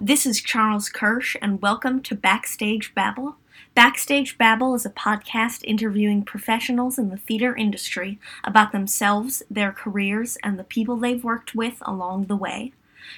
[0.00, 3.36] this is Charles Kirsch, and welcome to Backstage Babble.
[3.74, 10.38] Backstage Babble is a podcast interviewing professionals in the theater industry about themselves, their careers,
[10.42, 12.72] and the people they've worked with along the way.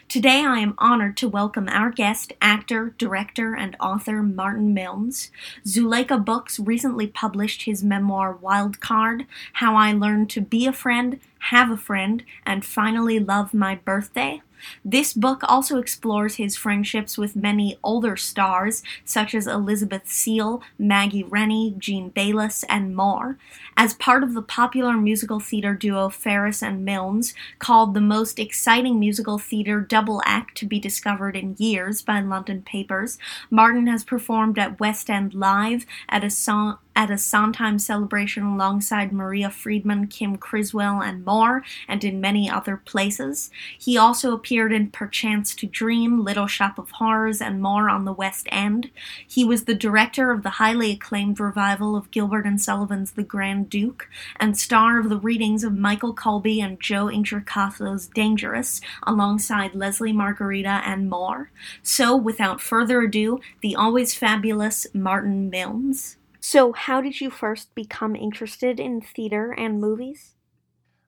[0.09, 5.31] Today, I am honored to welcome our guest, actor, director, and author Martin Milnes.
[5.65, 11.21] Zuleika Books recently published his memoir Wild Card How I Learned to Be a Friend,
[11.51, 14.43] Have a Friend, and Finally Love My Birthday.
[14.85, 21.23] This book also explores his friendships with many older stars, such as Elizabeth Seal, Maggie
[21.23, 23.39] Rennie, Jean Bayless, and more.
[23.77, 28.99] As part of the popular musical theater duo Ferris and Milnes, called the most exciting
[28.99, 33.19] musical theater double act to be discovered in years by London Papers,
[33.51, 39.13] Martin has performed at West End Live, at a song at a Sondheim celebration alongside
[39.13, 43.51] Maria Friedman, Kim Criswell, and more, and in many other places.
[43.79, 48.13] He also appeared in Perchance to Dream, Little Shop of Horrors, and more on the
[48.13, 48.91] West End.
[49.27, 53.71] He was the director of the highly acclaimed revival of Gilbert and Sullivan's The Grand
[53.71, 60.15] Duke, and star of the readings of Michael Colby and Joe Introcaso's Dangerous, alongside Lesli
[60.15, 61.51] Margherita and more.
[61.83, 66.17] So, without further ado, the always fabulous Martin Milnes.
[66.45, 70.35] So, how did you first become interested in theater and movies?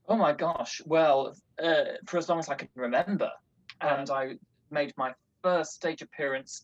[0.09, 0.81] Oh my gosh.
[0.87, 3.29] Well, uh, for as long as I can remember.
[3.81, 4.37] And I
[4.71, 5.13] made my
[5.43, 6.63] first stage appearance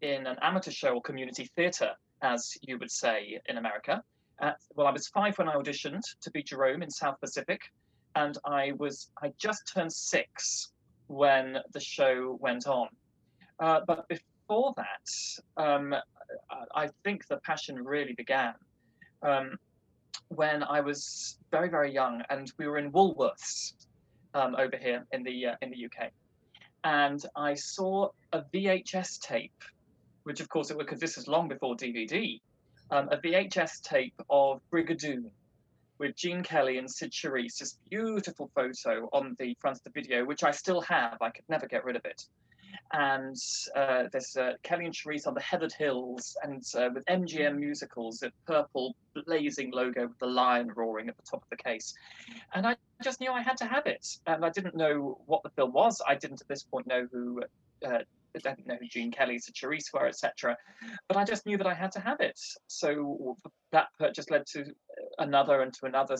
[0.00, 4.02] in an amateur show or community theatre, as you would say in America.
[4.40, 7.60] At, well, I was five when I auditioned to be Jerome in South Pacific,
[8.16, 10.72] and I was I just turned six
[11.06, 12.88] when the show went on.
[13.60, 14.06] Uh, but
[14.48, 15.94] before that, um,
[16.74, 18.54] I think the passion really began
[19.22, 19.58] um,
[20.28, 23.74] when I was very, very young, and we were in Woolworths
[24.34, 26.10] um, over here in the uh, in the UK,
[26.84, 29.62] and I saw a VHS tape,
[30.22, 32.40] which of course it was because this is long before DVD,
[32.90, 35.24] um, a VHS tape of Brigadoon
[35.98, 40.24] with Gene Kelly and Cyd Charisse, this beautiful photo on the front of the video,
[40.24, 41.18] which I still have.
[41.20, 42.22] I could never get rid of it
[42.92, 43.36] and
[43.76, 48.20] uh, there's uh, Kelly and Charisse on the Heathered Hills, and uh, with MGM musicals,
[48.20, 48.96] the purple
[49.26, 51.94] blazing logo with the lion roaring at the top of the case.
[52.54, 55.50] And I just knew I had to have it, and I didn't know what the
[55.50, 56.00] film was.
[56.06, 57.42] I didn't at this point know who.
[57.84, 57.98] Uh,
[58.34, 60.56] I didn't know who Gene Kelly, and Charisse were, etc.
[61.08, 62.38] But I just knew that I had to have it.
[62.68, 63.36] So
[63.72, 64.64] that purchase led to
[65.18, 66.16] another and to another,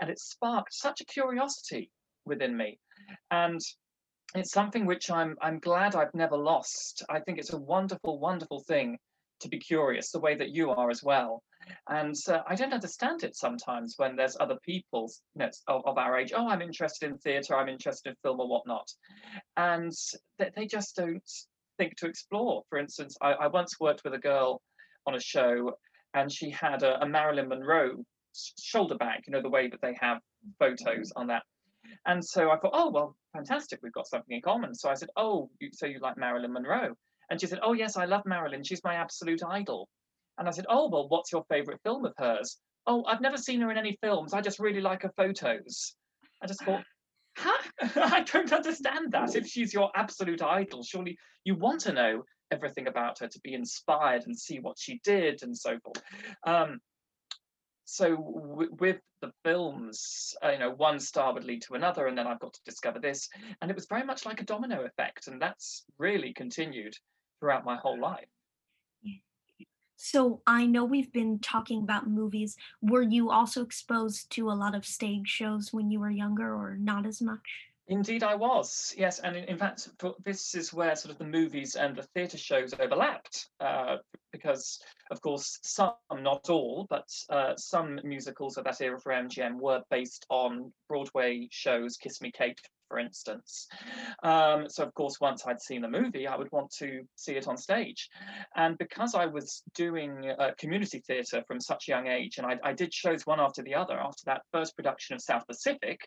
[0.00, 1.90] and it sparked such a curiosity
[2.24, 2.78] within me.
[3.30, 3.60] And
[4.34, 7.04] it's something which I'm I'm glad I've never lost.
[7.08, 8.98] I think it's a wonderful, wonderful thing
[9.40, 11.42] to be curious, the way that you are as well.
[11.88, 15.98] And uh, I don't understand it sometimes when there's other people you know, of, of
[15.98, 16.32] our age.
[16.34, 18.88] Oh, I'm interested in theatre, I'm interested in film or whatnot,
[19.56, 19.92] and
[20.38, 21.22] they, they just don't
[21.78, 22.62] think to explore.
[22.68, 24.60] For instance, I, I once worked with a girl
[25.06, 25.72] on a show,
[26.14, 28.04] and she had a, a Marilyn Monroe
[28.60, 29.22] shoulder bag.
[29.26, 30.18] You know the way that they have
[30.58, 31.42] photos on that
[32.06, 33.80] and so I thought, oh, well, fantastic.
[33.82, 34.74] We've got something in common.
[34.74, 36.94] So I said, oh, you, so you like Marilyn Monroe?
[37.30, 38.64] And she said, oh, yes, I love Marilyn.
[38.64, 39.88] She's my absolute idol.
[40.38, 42.58] And I said, oh, well, what's your favorite film of hers?
[42.86, 44.34] Oh, I've never seen her in any films.
[44.34, 45.94] I just really like her photos.
[46.42, 46.82] I just thought,
[47.36, 47.62] huh?
[47.96, 49.34] I don't understand that.
[49.34, 53.54] If she's your absolute idol, surely you want to know everything about her to be
[53.54, 56.02] inspired and see what she did and so forth.
[56.46, 56.78] Um,
[57.84, 62.16] so w- with the films, uh, you know, one star would lead to another, and
[62.16, 63.28] then I've got to discover this,
[63.60, 66.96] and it was very much like a domino effect, and that's really continued
[67.40, 68.28] throughout my whole life.
[69.96, 72.56] So I know we've been talking about movies.
[72.82, 76.76] Were you also exposed to a lot of stage shows when you were younger, or
[76.76, 77.73] not as much?
[77.86, 78.94] Indeed, I was.
[78.96, 79.88] Yes, and in, in fact,
[80.24, 83.96] this is where sort of the movies and the theatre shows overlapped, uh,
[84.32, 89.60] because, of course, some, not all, but uh, some musicals of that era for MGM
[89.60, 91.98] were based on Broadway shows.
[91.98, 92.58] Kiss Me, Kate,
[92.94, 93.66] for instance.
[94.22, 97.48] Um, so, of course, once I'd seen the movie, I would want to see it
[97.48, 98.08] on stage.
[98.54, 102.56] And because I was doing uh, community theatre from such a young age, and I,
[102.62, 105.98] I, did shows one after the other, after that first production of South Pacific,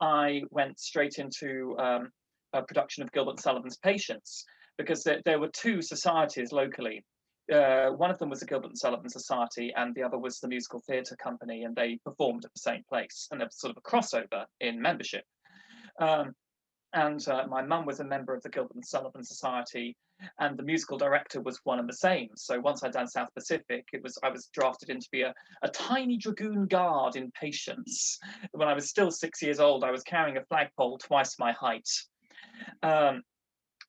[0.00, 2.10] I went straight into um,
[2.52, 4.44] a production of Gilbert Sullivan's Patience,
[4.78, 7.04] because there, there were two societies locally.
[7.52, 10.48] Uh, one of them was the Gilbert and Sullivan Society, and the other was the
[10.48, 13.76] Musical Theatre Company, and they performed at the same place, and there was sort of
[13.76, 15.22] a crossover in membership.
[16.00, 16.34] Um,
[16.94, 19.96] and uh, my mum was a member of the Gilbert and Sullivan Society,
[20.38, 22.28] and the musical director was one and the same.
[22.36, 25.34] So once I'd done South Pacific, it was I was drafted in to be a,
[25.62, 28.18] a tiny dragoon guard in Patience.
[28.52, 31.88] When I was still six years old, I was carrying a flagpole twice my height.
[32.82, 33.22] Um,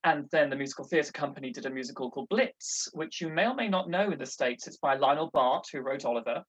[0.06, 3.56] and then the musical theatre company did a musical called Blitz, which you may or
[3.56, 4.68] may not know in the States.
[4.68, 6.44] It's by Lionel Bart, who wrote Oliver.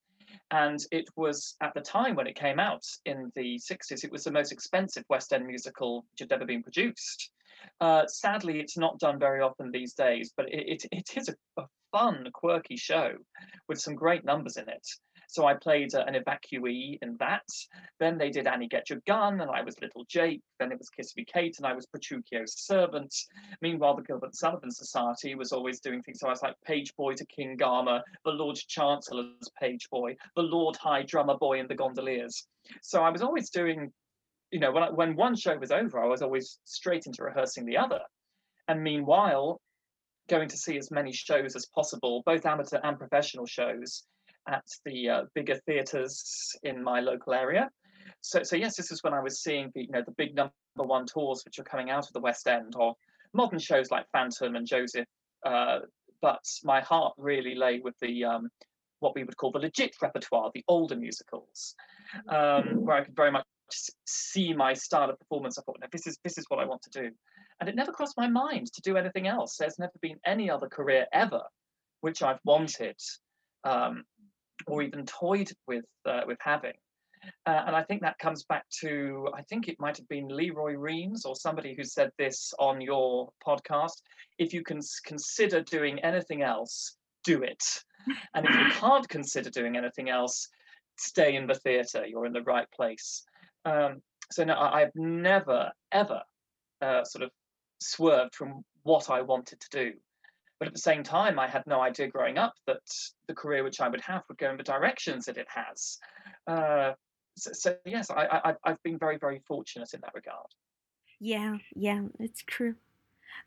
[0.51, 4.25] And it was at the time when it came out in the 60s, it was
[4.25, 7.31] the most expensive West End musical which had ever been produced.
[7.81, 11.35] Uh, sadly, it's not done very often these days, but it, it, it is a,
[11.61, 13.15] a fun, quirky show
[13.69, 14.87] with some great numbers in it.
[15.29, 17.47] So I played an evacuee in that.
[17.99, 20.43] Then they did Annie Get Your Gun, and I was Little Jake.
[20.59, 23.15] Then it was Kiss Me Kate, and I was Petruchio's servant.
[23.61, 26.21] Meanwhile, the Gilbert Sullivan Society was always doing things.
[26.21, 30.43] So I was like page boy to King Gama, the Lord Chancellor's page boy, the
[30.43, 32.47] Lord High Drummer boy in the Gondoliers.
[32.83, 33.93] So I was always doing,
[34.51, 37.67] you know, when, I, when one show was over, I was always straight into rehearsing
[37.67, 38.01] the other.
[38.69, 39.61] And meanwhile,
[40.29, 44.05] going to see as many shows as possible, both amateur and professional shows,
[44.49, 47.71] at the uh, bigger theatres in my local area.
[48.21, 50.53] So, so yes, this is when I was seeing the, you know, the big number
[50.77, 52.95] one tours which are coming out of the West End, or
[53.33, 55.07] modern shows like Phantom and Joseph.
[55.45, 55.81] Uh,
[56.21, 58.49] but my heart really lay with the um,
[59.01, 61.75] what we would call the legit repertoire, the older musicals,
[62.29, 63.45] um, where I could very much
[64.07, 65.59] see my style of performance.
[65.59, 67.11] I thought, no, this is this is what I want to do,
[67.61, 69.57] and it never crossed my mind to do anything else.
[69.57, 71.43] There's never been any other career ever
[72.05, 72.97] which I've wanted.
[73.65, 74.05] Um,
[74.67, 76.75] or even toyed with uh, with having.
[77.47, 80.51] Uh, and I think that comes back to I think it might have been Lee
[80.51, 84.03] Roy Reams or somebody who said this on your podcast.
[84.39, 87.65] If you can consider doing anything else, do it.
[88.35, 90.49] And if you can't consider doing anything else,
[90.99, 92.07] stay in the theatre.
[92.07, 93.23] You're in the right place.
[93.65, 96.23] Um, so no, I've never ever
[96.83, 97.31] uh, sort of
[97.81, 99.93] swerved from what I wanted to do.
[100.65, 102.81] But at the same time, I had no idea growing up that
[103.27, 105.99] the career which I would have would go in the directions that it has.
[106.47, 106.93] Uh,
[107.37, 110.47] so, so, yes, I, I, I've been very, very fortunate in that regard.
[111.21, 112.77] Yeah, yeah, it's true.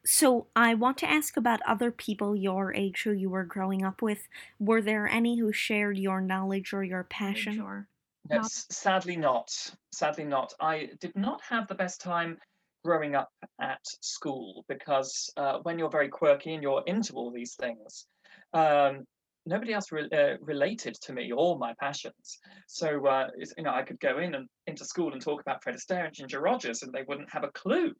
[0.06, 4.04] So I want to ask about other people your age who you were growing up
[4.04, 4.28] with.
[4.60, 7.56] Were there any who shared your knowledge or your passion?
[7.56, 7.88] Sure.
[8.30, 9.50] No, sadly not.
[9.92, 10.54] Sadly not.
[10.60, 12.38] I did not have the best time
[12.84, 13.30] growing up
[13.62, 18.06] at school because uh, when you're very quirky and you're into all these things,
[18.54, 19.04] um,
[19.46, 22.40] nobody else re- uh, related to me or my passions.
[22.68, 23.28] So uh,
[23.58, 26.14] you know, I could go in and into school and talk about Fred Astaire and
[26.14, 27.94] Ginger Rogers, and they wouldn't have a clue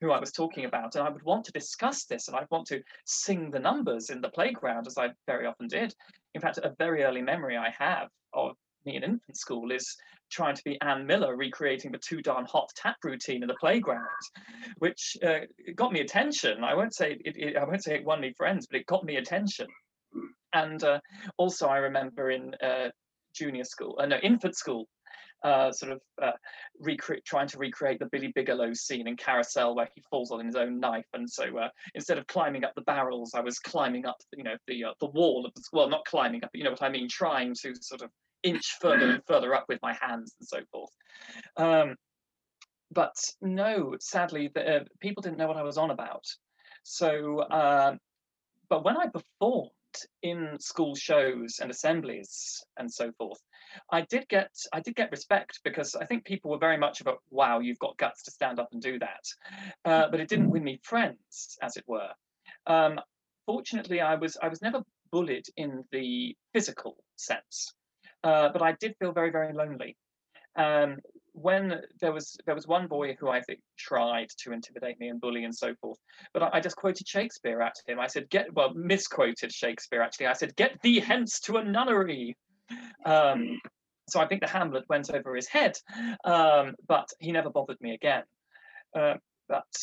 [0.00, 0.96] who I was talking about.
[0.96, 4.20] And I would want to discuss this, and I'd want to sing the numbers in
[4.20, 5.94] the playground, as I very often did.
[6.34, 9.96] In fact, a very early memory I have of me in infant school is
[10.30, 14.06] trying to be Ann Miller recreating the too darn hot tap routine in the playground,
[14.78, 15.40] which uh,
[15.76, 16.64] got me attention.
[16.64, 19.04] I won't say it, it, I won't say it won me friends, but it got
[19.04, 19.66] me attention.
[20.54, 21.00] And uh,
[21.36, 22.88] also, I remember in uh,
[23.34, 24.86] junior school, uh, no, infant school,
[25.44, 26.32] uh, sort of uh,
[26.80, 30.54] recre- trying to recreate the Billy Bigelow scene in Carousel where he falls on his
[30.54, 34.16] own knife, and so uh, instead of climbing up the barrels, I was climbing up,
[34.36, 36.70] you know, the uh, the wall of the well, not climbing up, but you know
[36.70, 38.10] what I mean, trying to sort of
[38.42, 40.90] inch further and further up with my hands and so forth.
[41.56, 41.96] Um,
[42.90, 46.24] but no, sadly, the, uh, people didn't know what I was on about.
[46.82, 47.96] So, uh,
[48.68, 49.70] but when I performed
[50.22, 53.38] in school shows and assemblies and so forth,
[53.90, 57.18] I did get I did get respect because I think people were very much about
[57.30, 59.24] wow, you've got guts to stand up and do that.
[59.84, 62.10] Uh, but it didn't win me friends, as it were.
[62.66, 63.00] Um,
[63.46, 67.72] fortunately, I was I was never bullied in the physical sense.
[68.24, 69.96] Uh, but I did feel very, very lonely.
[70.56, 70.98] Um,
[71.34, 75.20] when there was there was one boy who I think tried to intimidate me and
[75.20, 75.98] bully and so forth,
[76.34, 77.98] but I, I, just quoted Shakespeare at him.
[77.98, 80.26] I said, "Get well," misquoted Shakespeare actually.
[80.26, 82.36] I said, "Get thee hence to a nunnery."
[83.06, 83.58] Um,
[84.08, 85.78] so I think the Hamlet went over his head,
[86.24, 88.24] um, but he never bothered me again.
[88.94, 89.14] Uh,
[89.48, 89.74] but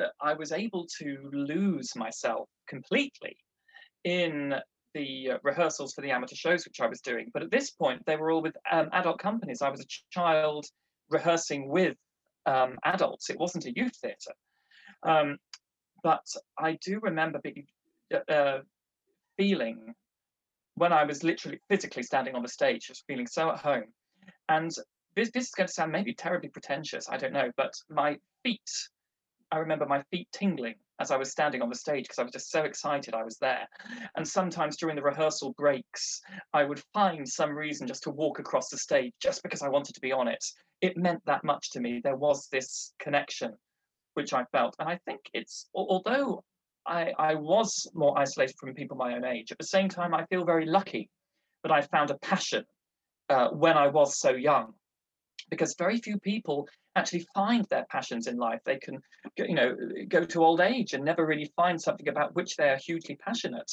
[0.00, 3.36] uh, I was able to lose myself completely
[4.04, 4.54] in
[4.94, 7.30] the uh, rehearsals for the amateur shows which I was doing.
[7.32, 9.62] But at this point, they were all with um, adult companies.
[9.62, 10.66] I was a child
[11.10, 11.96] rehearsing with
[12.46, 13.30] um, adults.
[13.30, 14.34] It wasn't a youth theatre.
[15.02, 15.38] Um,
[16.02, 16.26] but
[16.58, 17.66] I do remember being,
[18.12, 18.60] uh, uh,
[19.36, 19.94] feeling
[20.74, 23.92] when I was literally physically standing on the stage, just feeling so at home.
[24.48, 24.70] And
[25.16, 28.70] this, this is going to sound maybe terribly pretentious, I don't know, but my feet,
[29.50, 32.32] I remember my feet tingling as I was standing on the stage because I was
[32.32, 33.68] just so excited I was there.
[34.16, 36.20] And sometimes during the rehearsal breaks,
[36.52, 39.94] I would find some reason just to walk across the stage just because I wanted
[39.94, 40.44] to be on it.
[40.80, 42.00] It meant that much to me.
[42.02, 43.52] There was this connection
[44.14, 44.74] which I felt.
[44.78, 46.42] And I think it's, although
[46.86, 50.26] I, I was more isolated from people my own age, at the same time, I
[50.26, 51.08] feel very lucky
[51.62, 52.64] that I found a passion
[53.28, 54.72] uh, when I was so young
[55.50, 58.60] because very few people actually find their passions in life.
[58.64, 59.00] They can,
[59.36, 59.76] you know,
[60.08, 63.70] go to old age and never really find something about which they are hugely passionate.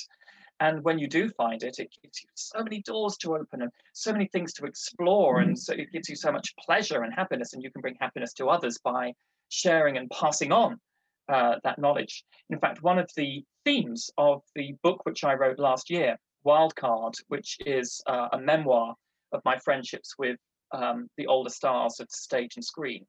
[0.60, 3.72] And when you do find it, it gives you so many doors to open and
[3.94, 7.54] so many things to explore, and so it gives you so much pleasure and happiness,
[7.54, 9.14] and you can bring happiness to others by
[9.50, 10.80] sharing and passing on
[11.28, 12.24] uh, that knowledge.
[12.50, 17.16] In fact, one of the themes of the book which I wrote last year, Wildcard,
[17.28, 18.96] which is uh, a memoir
[19.34, 20.38] of my friendships with
[20.76, 23.06] um, the older stars of stage and screen.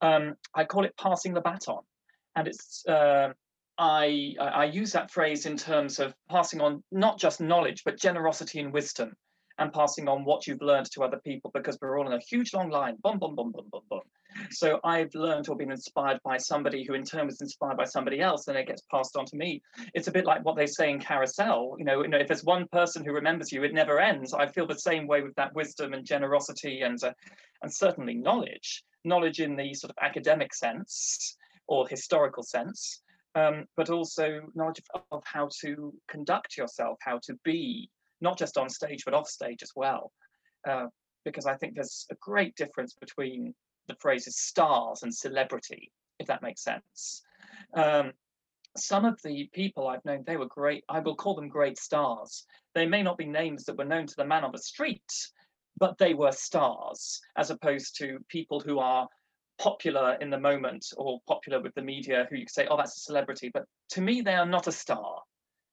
[0.00, 1.82] Um, I call it passing the baton,
[2.34, 3.30] and it's uh,
[3.78, 8.60] I I use that phrase in terms of passing on not just knowledge but generosity
[8.60, 9.14] and wisdom,
[9.58, 12.52] and passing on what you've learned to other people because we're all in a huge
[12.54, 12.96] long line.
[13.02, 14.00] Boom, boom, boom, boom, boom, boom.
[14.50, 18.20] So I've learned or been inspired by somebody who in turn was inspired by somebody
[18.20, 19.62] else, and it gets passed on to me.
[19.94, 21.76] It's a bit like what they say in Carousel.
[21.78, 24.34] You know, you know, if there's one person who remembers you, it never ends.
[24.34, 27.12] I feel the same way with that wisdom and generosity and uh,
[27.62, 33.02] and certainly knowledge, knowledge in the sort of academic sense or historical sense,
[33.34, 37.90] um, but also knowledge of, of how to conduct yourself, how to be,
[38.20, 40.12] not just on stage but off stage as well.
[40.68, 40.86] Uh,
[41.24, 43.54] because I think there's a great difference between
[43.88, 47.22] the phrases stars and celebrity, if that makes sense.
[47.74, 48.12] Um,
[48.76, 50.84] some of the people I've known, they were great.
[50.88, 52.44] I will call them great stars.
[52.74, 55.10] They may not be names that were known to the man on the street,
[55.78, 59.08] but they were stars, as opposed to people who are
[59.58, 62.96] popular in the moment or popular with the media who you could say, oh, that's
[62.98, 63.50] a celebrity.
[63.52, 65.22] But to me, they are not a star.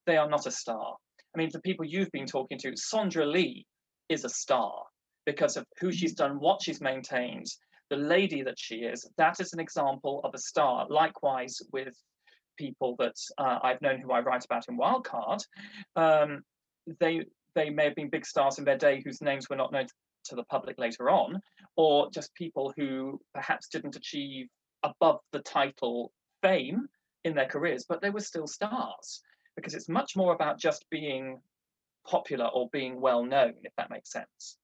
[0.06, 0.96] They are not a star.
[1.36, 3.66] I mean, the people you've been talking to, Sondra Lee
[4.10, 4.84] is a star
[5.26, 7.48] because of who she's done, what she's maintained,
[7.94, 10.88] the lady that she is, that is an example of a star.
[10.90, 11.94] Likewise, with
[12.58, 15.42] people that uh, I've known who I write about in Wildcard,
[15.96, 16.42] um,
[17.00, 19.86] they they may have been big stars in their day whose names were not known
[20.26, 21.40] to the public later on,
[21.76, 24.48] or just people who perhaps didn't achieve
[24.82, 26.88] above the title fame
[27.24, 29.22] in their careers, but they were still stars
[29.56, 31.40] because it's much more about just being
[32.08, 34.58] popular or being well known, if that makes sense.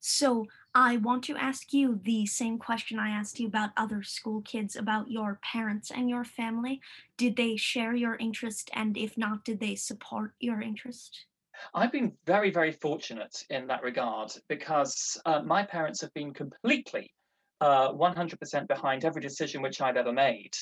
[0.00, 4.40] So I want to ask you the same question I asked you about other school
[4.42, 6.80] kids about your parents and your family.
[7.18, 8.70] Did they share your interest?
[8.72, 11.26] And if not, did they support your interest?
[11.74, 17.12] I've been very, very fortunate in that regard because uh, my parents have been completely
[17.60, 20.56] uh, 100% behind every decision which I've ever made.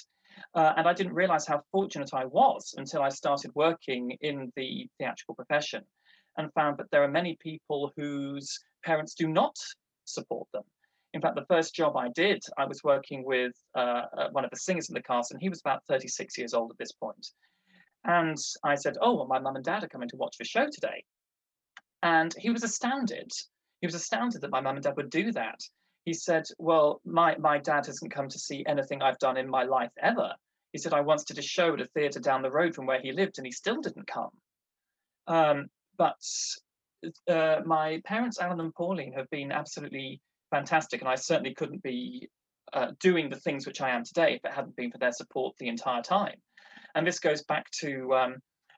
[0.54, 4.88] Uh, and I didn't realize how fortunate I was until I started working in the
[4.98, 5.84] theatrical profession
[6.36, 9.56] and found that there are many people whose parents do not
[10.04, 10.64] support them.
[11.14, 14.50] In fact, the first job I did, I was working with uh, uh, one of
[14.50, 17.26] the singers in the cast, and he was about 36 years old at this point.
[18.04, 20.66] And I said, Oh, well, my mum and dad are coming to watch the show
[20.70, 21.04] today.
[22.02, 23.32] And he was astounded.
[23.80, 25.60] He was astounded that my mum and dad would do that.
[26.04, 29.64] He said, Well, my, my dad hasn't come to see anything I've done in my
[29.64, 30.32] life ever.
[30.72, 33.00] He said, I once did a show at a theatre down the road from where
[33.00, 34.30] he lived, and he still didn't come.
[35.26, 35.66] Um,
[35.96, 36.22] but
[37.28, 42.28] uh, my parents, Alan and Pauline, have been absolutely fantastic, and I certainly couldn't be
[42.72, 45.56] uh, doing the things which I am today if it hadn't been for their support
[45.58, 46.36] the entire time.
[46.94, 48.36] And this goes back to, um,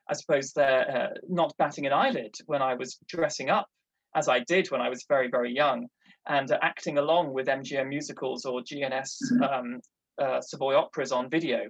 [0.09, 3.67] I suppose, their uh, not batting an eyelid when I was dressing up,
[4.15, 5.87] as I did when I was very, very young,
[6.29, 9.43] and uh, acting along with MGM musicals or GNS mm-hmm.
[9.43, 9.81] um,
[10.21, 11.61] uh, Savoy operas on video.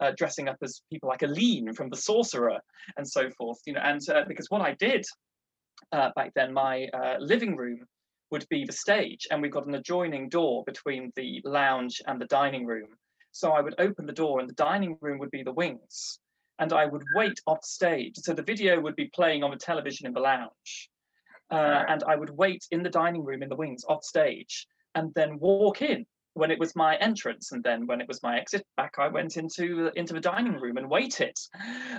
[0.00, 2.58] Uh, dressing up as people like Aline from The Sorcerer
[2.96, 5.06] and so forth, you know, and uh, because what I did
[5.92, 7.86] uh, back then, my uh, living room
[8.30, 12.26] would be the stage, and we've got an adjoining door between the lounge and the
[12.26, 12.88] dining room.
[13.32, 16.18] So I would open the door, and the dining room would be the wings,
[16.58, 18.16] and I would wait off stage.
[18.16, 20.90] So the video would be playing on the television in the lounge,
[21.50, 25.12] uh, and I would wait in the dining room in the wings off stage, and
[25.14, 28.66] then walk in when it was my entrance and then when it was my exit
[28.76, 31.36] back i went into into the dining room and waited.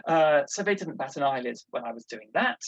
[0.08, 2.60] Uh, so they didn't bat an eyelid when i was doing that.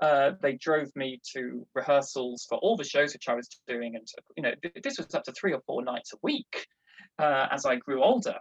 [0.00, 4.06] Uh, they drove me to rehearsals for all the shows which i was doing and
[4.36, 4.52] you know
[4.82, 6.66] this was up to three or four nights a week
[7.18, 8.36] uh, as i grew older.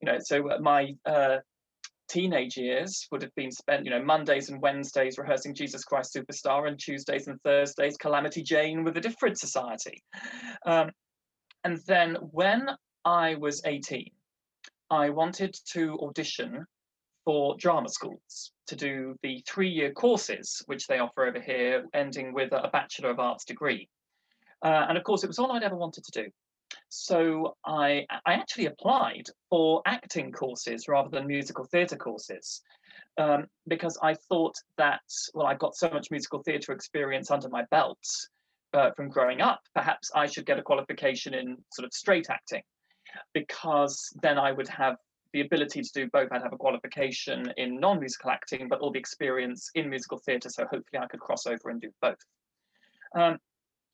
[0.00, 1.38] You know so uh, my uh,
[2.12, 6.68] teenage years would have been spent, you know, Mondays and Wednesdays rehearsing Jesus Christ Superstar
[6.68, 10.02] and Tuesdays and Thursdays Calamity Jane with a different society.
[10.66, 10.90] Um,
[11.64, 12.68] and then when
[13.04, 14.10] I was 18,
[14.90, 16.66] I wanted to audition
[17.24, 22.52] for drama schools to do the three-year courses which they offer over here, ending with
[22.52, 23.88] a Bachelor of Arts degree.
[24.64, 26.30] Uh, and of course, it was all I'd ever wanted to do.
[26.88, 32.62] So I, I actually applied for acting courses rather than musical theatre courses
[33.18, 35.02] um, because I thought that,
[35.34, 37.98] well, I've got so much musical theatre experience under my belt
[38.74, 42.62] uh, from growing up, perhaps I should get a qualification in sort of straight acting
[43.34, 44.96] because then I would have
[45.32, 46.28] the ability to do both.
[46.30, 50.50] I'd have a qualification in non musical acting, but all the experience in musical theatre.
[50.50, 52.18] So hopefully I could cross over and do both.
[53.14, 53.38] Um,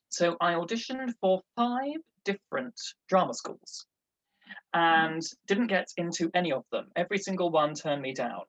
[0.09, 3.85] so I auditioned for five different drama schools
[4.73, 6.87] and didn't get into any of them.
[6.95, 8.41] Every single one turned me down.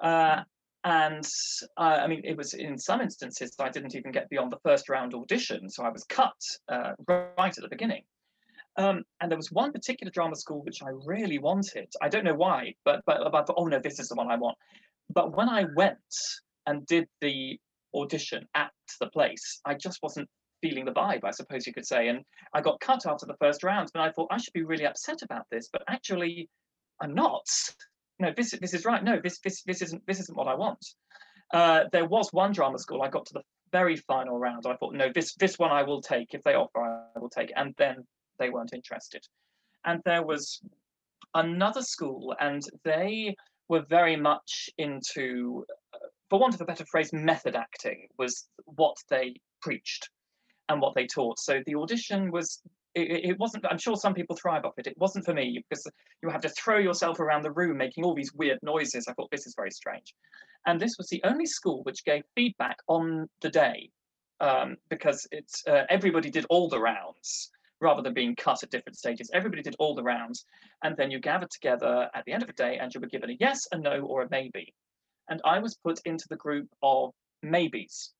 [0.00, 0.42] Uh,
[0.84, 1.28] and
[1.76, 4.88] uh, I mean, it was in some instances I didn't even get beyond the first
[4.88, 6.36] round audition, so I was cut
[6.68, 8.02] uh, right at the beginning.
[8.76, 11.92] Um, and there was one particular drama school which I really wanted.
[12.00, 14.36] I don't know why, but but, but I oh no, this is the one I
[14.36, 14.56] want.
[15.12, 15.98] But when I went
[16.66, 17.58] and did the
[17.94, 18.70] audition at
[19.00, 20.28] the place, I just wasn't
[20.62, 22.08] feeling the vibe, I suppose you could say.
[22.08, 24.86] And I got cut after the first round, and I thought I should be really
[24.86, 26.48] upset about this, but actually,
[27.02, 27.46] I'm not.
[28.20, 29.02] No, this this is right.
[29.02, 30.84] No, this this this isn't this isn't what I want.
[31.52, 33.02] Uh, there was one drama school.
[33.02, 34.66] I got to the very final round.
[34.66, 36.34] I thought, no, this this one I will take.
[36.34, 36.80] If they offer,
[37.16, 37.52] I will take.
[37.56, 38.06] And then
[38.38, 39.24] they weren't interested.
[39.84, 40.60] And there was
[41.34, 43.34] another school, and they
[43.68, 45.98] were very much into, uh,
[46.28, 50.10] for want of a better phrase, method acting was what they preached
[50.68, 51.38] and what they taught.
[51.38, 52.60] So the audition was
[52.94, 54.86] it, it, wasn't i'm sure some people thrive off it.
[54.86, 55.86] It wasn't for me because
[56.22, 59.06] you have to throw yourself around the room making all these weird noises.
[59.08, 60.14] I thought this is very strange.
[60.66, 63.90] And this was the only school which gave feedback on the day
[64.40, 68.98] um, because it's uh, everybody did all the rounds rather than being cut at different
[68.98, 69.30] stages.
[69.32, 70.44] Everybody did all the rounds
[70.82, 73.30] and then you gathered together at the end of the day and you were given
[73.30, 74.74] a yes a no or a maybe.
[75.28, 77.12] And i was put into the group of
[77.42, 78.12] maybes.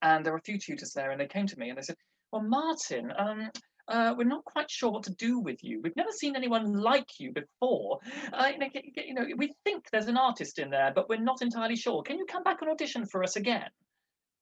[0.00, 1.96] And there were a few tutors there, and they came to me and they said,
[2.30, 3.50] "Well, Martin, um,
[3.88, 5.80] uh, we're not quite sure what to do with you.
[5.82, 7.98] We've never seen anyone like you before.
[8.32, 11.42] Uh, you, know, you know, we think there's an artist in there, but we're not
[11.42, 12.02] entirely sure.
[12.02, 13.68] Can you come back and audition for us again?"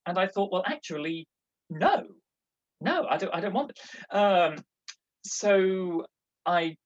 [0.05, 1.27] And I thought, well, actually,
[1.69, 2.03] no,
[2.81, 4.15] no, I don't, I don't want it.
[4.15, 4.55] Um,
[5.23, 6.05] so
[6.45, 6.77] I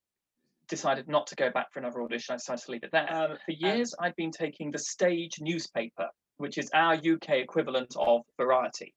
[0.67, 2.33] decided not to go back for another audition.
[2.33, 3.13] I decided to leave it there.
[3.13, 6.07] Um, for years, I'd been taking the stage newspaper
[6.41, 8.93] which is our UK equivalent of Variety.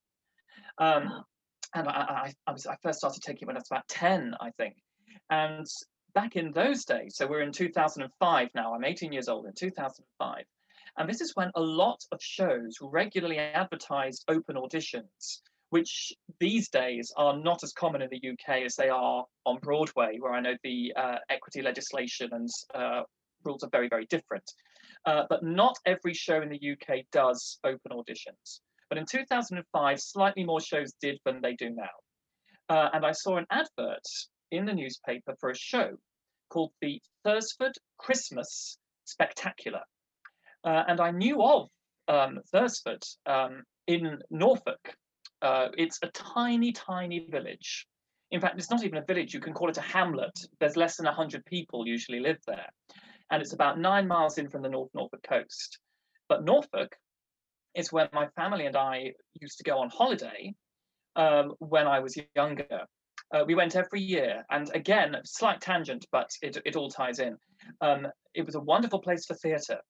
[0.79, 1.25] Um,
[1.75, 4.35] and I, I, I, was, I first started taking it when I was about 10,
[4.41, 4.77] I think.
[5.31, 5.67] And
[6.15, 10.45] back in those days, so we're in 2005 now, I'm 18 years old in 2005.
[10.97, 17.13] And this is when a lot of shows regularly advertised open auditions, which these days
[17.17, 20.55] are not as common in the UK as they are on Broadway, where I know
[20.63, 23.03] the uh, equity legislation and uh,
[23.45, 24.49] rules are very, very different.
[25.05, 28.61] Uh, but not every show in the UK does open auditions.
[28.95, 31.91] But in 2005, slightly more shows did than they do now.
[32.69, 34.07] Uh, and I saw an advert
[34.53, 35.97] in the newspaper for a show
[36.49, 39.81] called the Thursford Christmas Spectacular.
[40.63, 41.71] Uh, and I knew of
[42.07, 44.95] um, Thursford um, in Norfolk.
[45.43, 47.89] Uh, it's a tiny, tiny village.
[48.31, 50.39] In fact, it's not even a village, you can call it a hamlet.
[50.61, 52.69] There's less than 100 people usually live there
[53.33, 55.81] and it's about nine miles in from the North Norfolk coast.
[56.29, 56.95] But Norfolk
[57.75, 60.55] is where my family and I used to go on holiday
[61.17, 62.87] um, when I was younger.
[63.33, 67.37] Uh, we went every year, and again, slight tangent, but it, it all ties in.
[67.81, 69.81] Um, it was a wonderful place for theatre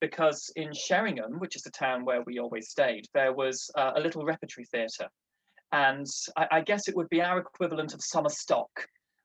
[0.00, 4.00] because in Sheringham, which is the town where we always stayed, there was uh, a
[4.00, 5.08] little repertory theatre.
[5.72, 8.70] And I, I, guess it would be our equivalent of summer stock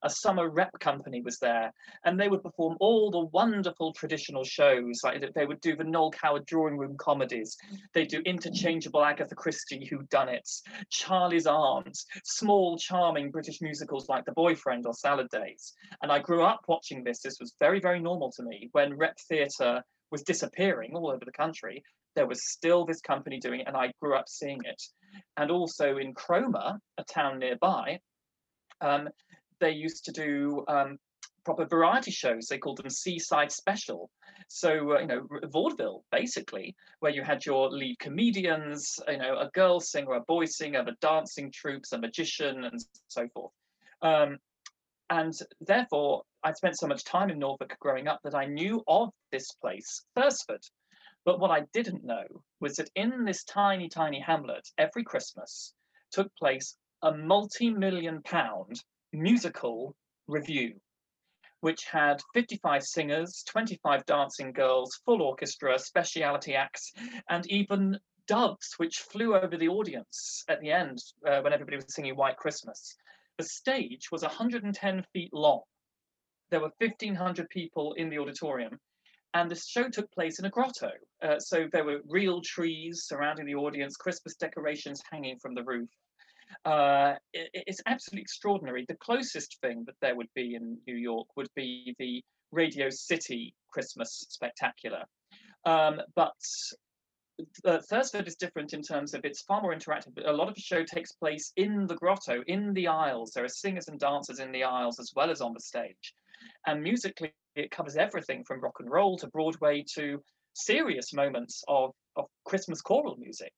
[0.02, 1.72] a summer rep company was there,
[2.04, 5.00] and they would perform all the wonderful traditional shows.
[5.04, 7.56] Like they would do the Noel Coward drawing room comedies.
[7.94, 10.48] They do interchangeable Agatha Christie Who Done It,
[10.90, 15.72] Charley's Aunt, small charming British musicals like The Boyfriend or Salad Days.
[16.02, 17.20] And I grew up watching this.
[17.20, 21.32] This was very very normal to me when rep theatre was disappearing all over the
[21.32, 21.82] country.
[22.16, 24.82] There was still this company doing it, and I grew up seeing it.
[25.36, 28.00] And also in Cromer, a town nearby,
[28.80, 29.08] um,
[29.60, 30.98] they used to do um,
[31.44, 32.46] proper variety shows.
[32.46, 34.10] They called them Seaside Special.
[34.48, 39.50] So, uh, you know, vaudeville, basically, where you had your lead comedians, you know, a
[39.54, 43.52] girl singer, a boy singer, the dancing troops, a magician, and so forth.
[44.02, 44.38] Um,
[45.10, 49.10] and therefore, I spent so much time in Norfolk growing up that I knew of
[49.30, 50.62] this place, Thursford.
[51.24, 52.24] But what I didn't know
[52.60, 55.74] was that in this tiny, tiny hamlet, every Christmas
[56.10, 59.94] took place a multi million pound musical
[60.26, 60.74] revue
[61.60, 66.92] which had 55 singers, 25 dancing girls, full orchestra, speciality acts,
[67.28, 71.94] and even doves which flew over the audience at the end uh, when everybody was
[71.94, 72.96] singing White Christmas.
[73.38, 75.62] The stage was 110 feet long.
[76.50, 78.78] There were 1,500 people in the auditorium,
[79.34, 80.90] and the show took place in a grotto.
[81.22, 85.88] Uh, so there were real trees surrounding the audience, Christmas decorations hanging from the roof.
[86.64, 88.84] Uh, it, it's absolutely extraordinary.
[88.88, 93.54] The closest thing that there would be in New York would be the Radio City
[93.70, 95.04] Christmas Spectacular.
[95.64, 96.32] Um, but
[97.64, 100.12] uh, Thursford is different in terms of it's far more interactive.
[100.26, 103.32] A lot of the show takes place in the grotto, in the aisles.
[103.32, 106.14] There are singers and dancers in the aisles as well as on the stage.
[106.66, 110.22] And musically, it covers everything from rock and roll to Broadway to
[110.54, 113.52] serious moments of, of Christmas choral music,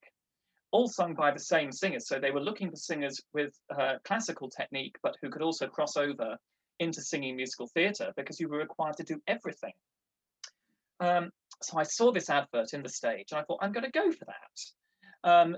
[0.73, 2.09] all sung by the same singers.
[2.09, 5.97] So they were looking for singers with uh, classical technique, but who could also cross
[5.97, 6.37] over
[6.79, 9.73] into singing musical theatre because you were required to do everything.
[11.01, 11.31] Um,
[11.63, 14.11] so I saw this advert in the stage and I thought, I'm going to go
[14.11, 15.31] for that.
[15.31, 15.57] Um,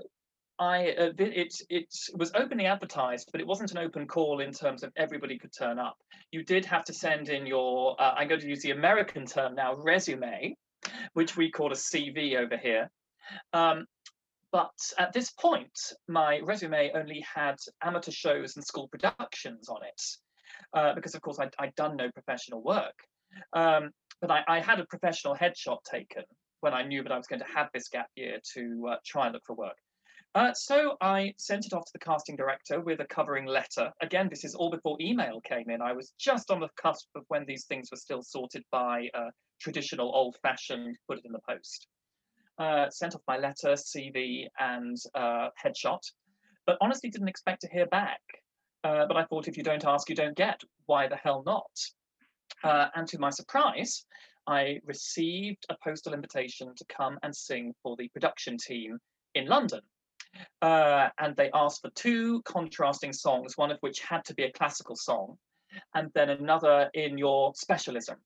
[0.57, 4.83] I uh, it it was openly advertised, but it wasn't an open call in terms
[4.83, 5.97] of everybody could turn up.
[6.31, 9.55] You did have to send in your uh, I'm going to use the American term
[9.55, 10.55] now resume,
[11.13, 12.89] which we call a CV over here.
[13.51, 13.85] Um,
[14.55, 20.01] but at this point, my resume only had amateur shows and school productions on it,
[20.73, 22.95] uh, because of course i had done no professional work.
[23.51, 23.89] Um,
[24.21, 26.23] but I, I, had a professional headshot taken
[26.61, 29.25] when I knew that I was going to have this gap year to uh, try
[29.25, 29.75] and look for work.
[30.35, 33.91] Uh, so I sent it off to the casting director with a covering letter.
[34.01, 35.81] Again, this is all before email came in.
[35.81, 39.31] I was just on the cusp of when these things were still sorted by uh,
[39.59, 41.87] traditional old-fashioned put it in the post.
[42.57, 46.01] Uh, sent off my letter, CV, and uh, headshot,
[46.65, 48.21] but honestly didn't expect to hear back.
[48.83, 50.61] Uh, but I thought if you don't ask, you don't get.
[50.85, 51.71] Why the hell not?
[52.63, 54.05] Uh, and to my surprise,
[54.47, 58.99] I received a postal invitation to come and sing for the production team
[59.33, 59.81] in London.
[60.61, 64.51] Uh, and they asked for two contrasting songs, one of which had to be a
[64.51, 65.37] classical song,
[65.93, 68.17] and then another in your specialism.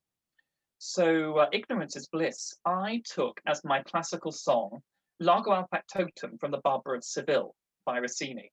[0.79, 4.81] So, uh, Ignorance is Bliss, I took as my classical song
[5.19, 7.53] Largo al Factotum from the Barber of Seville
[7.85, 8.51] by Rossini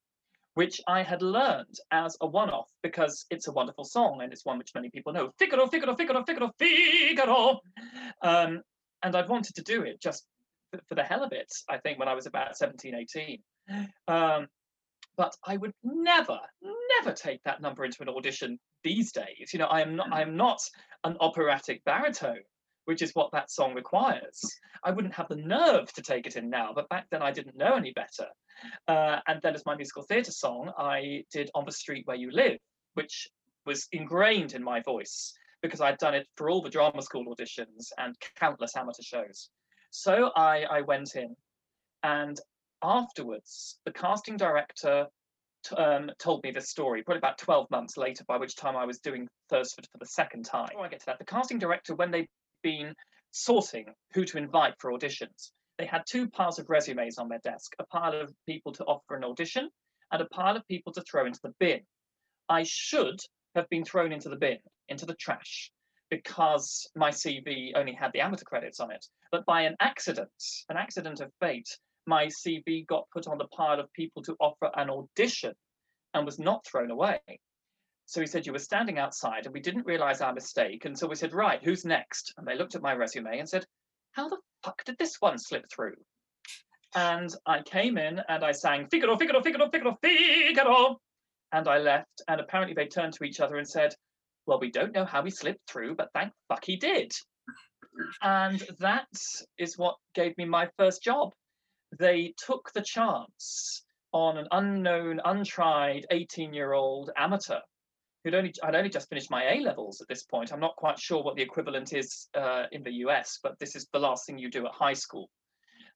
[0.57, 4.57] which I had learned as a one-off because it's a wonderful song and it's one
[4.57, 5.31] which many people know.
[5.39, 7.61] Figaro, Figaro, Figaro, Figaro, Figaro.
[8.23, 8.63] Um,
[9.03, 10.25] and I'd wanted to do it just
[10.71, 13.39] for, for, the hell of it, I think, when I was about 17, 18.
[14.09, 14.47] Um,
[15.17, 19.51] but I would never, never take that number into an audition these days.
[19.53, 20.61] You know, I am not, I am not
[21.05, 22.43] an operatic baritone
[22.87, 24.43] which is what that song requires.
[24.83, 27.57] I wouldn't have the nerve to take it in now, but back then I didn't
[27.57, 28.29] know any better.
[28.89, 32.31] Uh, and then as my musical theatre song, I did On the Street Where You
[32.31, 32.59] Live,
[32.95, 33.29] which
[33.67, 37.89] was ingrained in my voice because I'd done it for all the drama school auditions
[37.99, 39.51] and countless amateur shows.
[39.91, 41.35] So I, I went in,
[42.05, 42.39] and
[42.83, 45.07] afterwards, the casting director
[45.77, 48.99] um, told me this story, probably about 12 months later, by which time I was
[48.99, 50.69] doing Thursford for the second time.
[50.71, 52.29] Before I get to that, the casting director, when they've
[52.63, 52.95] been
[53.37, 55.51] sorting who to invite for auditions.
[55.79, 59.15] They had two piles of resumes on their desk a pile of people to offer
[59.15, 59.69] an audition
[60.11, 61.81] and a pile of people to throw into the bin.
[62.49, 63.21] I should
[63.55, 64.59] have been thrown into the bin,
[64.89, 65.71] into the trash,
[66.11, 69.05] because my CV only had the amateur credits on it.
[69.31, 70.31] But by an accident,
[70.71, 71.69] an accident of fate,
[72.07, 75.55] my CV got put on the pile of people to offer an audition
[76.15, 77.21] and was not thrown away.
[78.07, 80.85] So he said, You were standing outside and we didn't realize our mistake.
[80.85, 82.33] And so we said, Right, who's next?
[82.37, 83.67] And they looked at my resume and said,
[84.13, 85.97] How the fuck did this one slip through?
[86.95, 91.01] And I came in and I sang Figaro, Figaro, Figaro, Figaro, Figaro.
[91.53, 92.23] And I left.
[92.29, 93.95] And apparently they turned to each other and said,
[94.47, 97.13] Well, we don't know how he slipped through, but thank fuck he did.
[98.23, 99.09] And that
[99.59, 101.33] is what gave me my first job.
[101.99, 107.61] They took the chance on an unknown, untried 18 year old amateur
[108.27, 110.53] who'd only I'd only just finished my A levels at this point.
[110.53, 113.87] I'm not quite sure what the equivalent is uh, in the US, but this is
[113.93, 115.31] the last thing you do at high school.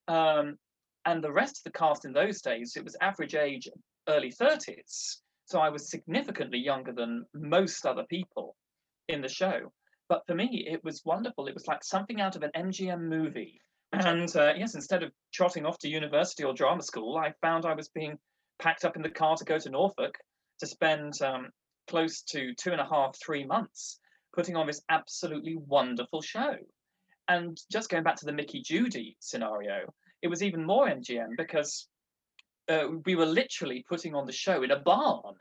[0.06, 0.56] Um,
[1.04, 3.68] and the rest of the cast in those days, it was average age
[4.08, 5.16] early 30s.
[5.46, 8.54] So I was significantly younger than most other people
[9.08, 9.72] in the show.
[10.08, 11.48] But for me, it was wonderful.
[11.48, 13.60] It was like something out of an MGM movie.
[13.92, 17.74] And uh, yes, instead of trotting off to university or drama school, I found I
[17.74, 18.18] was being
[18.60, 20.16] packed up in the car to go to Norfolk
[20.60, 21.48] to spend um,
[21.88, 23.98] close to two and a half, three months
[24.34, 26.54] putting on this absolutely wonderful show.
[27.28, 31.88] And just going back to the Mickey Judy scenario, it was even more MGM because
[32.68, 35.34] uh, we were literally putting on the show in a barn.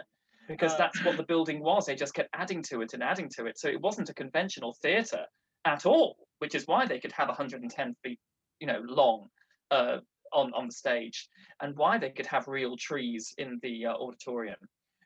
[0.47, 1.85] because uh, that's what the building was.
[1.85, 3.59] They just kept adding to it and adding to it.
[3.59, 5.25] So it wasn't a conventional theatre
[5.65, 8.19] at all, which is why they could have 110 feet,
[8.59, 9.27] you know, long
[9.71, 9.97] uh,
[10.33, 11.27] on on the stage,
[11.61, 14.57] and why they could have real trees in the uh, auditorium.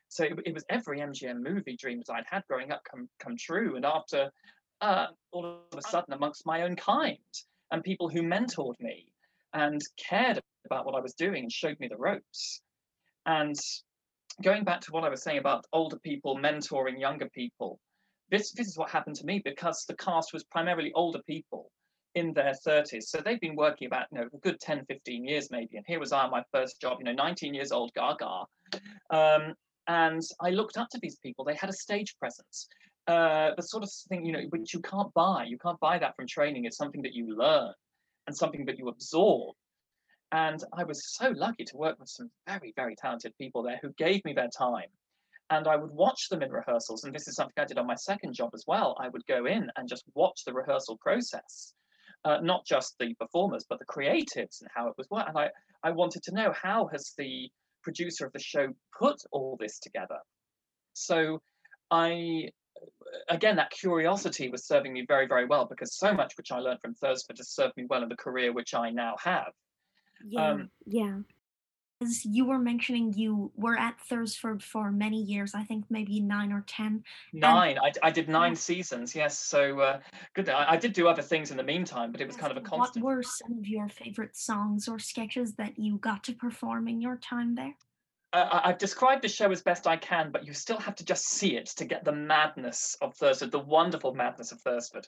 [0.08, 3.76] So it, it, was every MGM movie dreams I'd had growing up come come true.
[3.76, 4.30] And after
[4.80, 7.18] uh, all of a sudden, amongst my own kind
[7.70, 9.06] and people who mentored me
[9.52, 12.60] and cared about what I was doing and showed me the ropes.
[13.26, 13.56] And
[14.42, 17.78] going back to what I was saying about older people mentoring younger people,
[18.30, 21.70] this this is what happened to me because the cast was primarily older people
[22.14, 25.50] in their 30s so they've been working about you know a good 10 15 years
[25.50, 25.76] maybe.
[25.76, 28.44] And here was i on my first job you know 19 years old gaga.
[29.10, 29.54] Um,
[29.86, 31.44] and i looked up to these people.
[31.44, 32.68] They had a stage presence.
[33.06, 35.44] Uh, the sort of thing you know which you can't buy.
[35.44, 36.64] You can't buy that from training.
[36.64, 37.72] It's something that you learn
[38.26, 39.54] and something that you absorb.
[40.32, 43.92] And i was so lucky to work with some very very talented people there who
[43.98, 44.88] gave me their time.
[45.50, 47.04] And I would watch them in rehearsals.
[47.04, 48.96] And this is something I did on my second job as well.
[48.98, 51.74] I would go in and just watch the rehearsal process,
[52.24, 55.28] uh, not just the performers, but the creatives and how it was worked.
[55.28, 55.50] And I,
[55.82, 57.50] I wanted to know how has the
[57.82, 60.18] producer of the show put all this together.
[60.94, 61.42] So
[61.90, 62.48] I,
[63.28, 66.80] again, that curiosity was serving me very, very well because so much which I learned
[66.80, 69.52] from Thursford has served me well in the career which I now have.
[70.26, 71.18] Yeah, um, yeah
[72.04, 75.54] as you were mentioning, you were at Thursford for many years.
[75.54, 77.02] I think maybe nine or ten.
[77.32, 77.76] Nine.
[77.76, 79.14] And, I, I did nine seasons.
[79.14, 79.38] Yes.
[79.38, 80.00] So uh,
[80.34, 80.48] good.
[80.48, 82.60] I, I, did do other things in the meantime, but it was kind of a
[82.60, 83.04] constant.
[83.04, 87.00] What were some of your favorite songs or sketches that you got to perform in
[87.00, 87.74] your time there?
[88.32, 91.26] Uh, I've described the show as best I can, but you still have to just
[91.26, 95.06] see it to get the madness of Thursford, the wonderful madness of Thursford.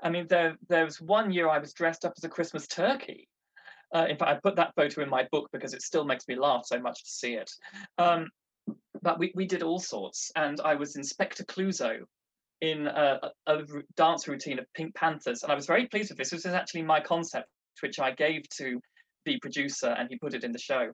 [0.00, 3.28] I mean, there there was one year I was dressed up as a Christmas turkey
[3.94, 6.36] uh, in fact, I put that photo in my book because it still makes me
[6.36, 7.50] laugh so much to see it.
[7.98, 8.28] Um,
[9.02, 12.04] but we, we did all sorts, and I was Inspector Clouseau
[12.60, 13.58] in a, a,
[13.96, 16.30] dance routine of Pink Panthers, and I was very pleased with this.
[16.30, 17.48] This was actually my concept,
[17.80, 18.80] which I gave to
[19.26, 20.92] the producer, and he put it in the show.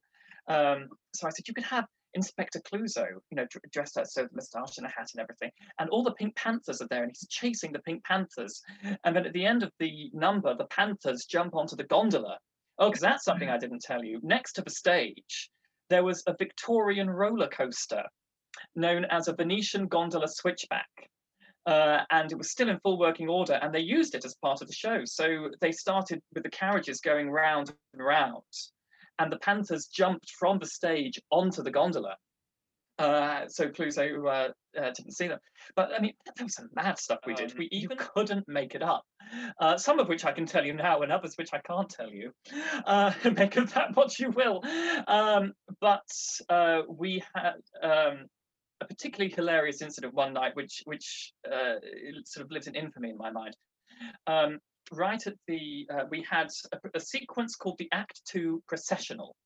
[0.49, 4.79] Um, so I said, you could have Inspector Clouseau, you know, dressed up so moustache
[4.79, 7.73] and a hat and everything, and all the Pink Panthers are there, and he's chasing
[7.73, 8.63] the Pink Panthers.
[9.05, 12.39] And then at the end of the number, the Panthers jump onto the gondola
[12.79, 14.21] Oh, because that's something I didn't tell you.
[14.23, 15.51] Next to the stage,
[15.91, 18.05] there was a Victorian roller coaster
[18.77, 20.89] known as a Venetian gondola switchback.
[21.67, 24.63] Uh, and it was still in full working order, and they used it as part
[24.63, 25.03] of the show.
[25.05, 28.43] So they started with the carriages going round and round,
[29.19, 32.17] and the Panthers jumped from the stage onto the gondola
[32.99, 35.39] uh, so Clouseau uh, uh, didn't see them.
[35.77, 37.53] But I mean, there was some mad stuff we did.
[37.53, 39.05] Um, we even couldn't make it up.
[39.61, 42.11] Uh, some of which I can tell you now, and others which I can't tell
[42.11, 42.33] you.
[42.85, 44.63] Uh, make of that what you will.
[45.07, 46.09] Um, but
[46.49, 48.27] uh, we had um,
[48.81, 51.33] a particularly hilarious incident one night, which which
[52.25, 53.57] sort of lives in infamy in my mind.
[54.27, 54.59] Um,
[54.93, 59.37] right at the, we had a, a sequence called the Act Two processional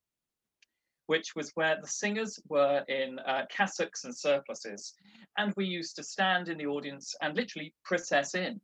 [1.12, 4.94] which was where the singers were in uh, cassocks and surplices.
[5.37, 8.61] And we used to stand in the audience and literally process in.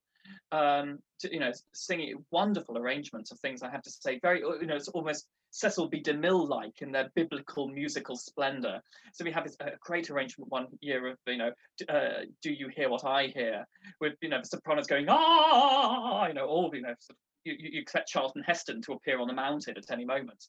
[0.50, 3.62] Um, to, you know, singing wonderful arrangements of things.
[3.62, 6.02] I have to say, very, you know, it's almost Cecil B.
[6.02, 8.80] DeMille like in their biblical musical splendor.
[9.12, 11.52] So we have this uh, great arrangement one year of, you know,
[11.88, 13.66] uh, Do You Hear What I Hear?
[14.00, 17.54] With, you know, the sopranos going, ah, you know, all, you know, sort of, you,
[17.58, 20.44] you expect Charlton Heston to appear on the mountain at any moment.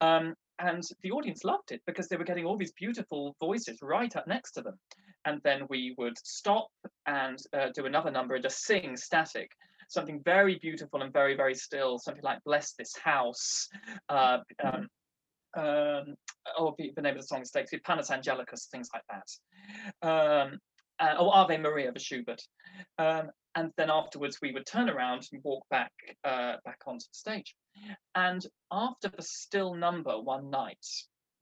[0.00, 4.14] Um, and the audience loved it because they were getting all these beautiful voices right
[4.16, 4.78] up next to them.
[5.24, 6.68] And then we would stop
[7.06, 9.50] and uh, do another number and just sing static,
[9.88, 13.68] something very beautiful and very, very still, something like Bless This House.
[14.08, 14.88] Uh, um,
[15.56, 16.14] um,
[16.58, 20.06] oh, the, name of the song escapes me, Panis Angelicus, things like that.
[20.06, 20.58] Um,
[20.98, 22.42] uh, or Ave Maria of Schubert.
[22.98, 25.92] Um, and then afterwards we would turn around and walk back
[26.24, 27.54] uh, back onto the stage.
[28.14, 30.86] And after the still number one night,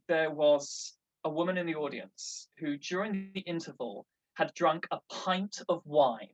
[0.09, 5.63] there was a woman in the audience who, during the interval, had drunk a pint
[5.69, 6.29] of wine,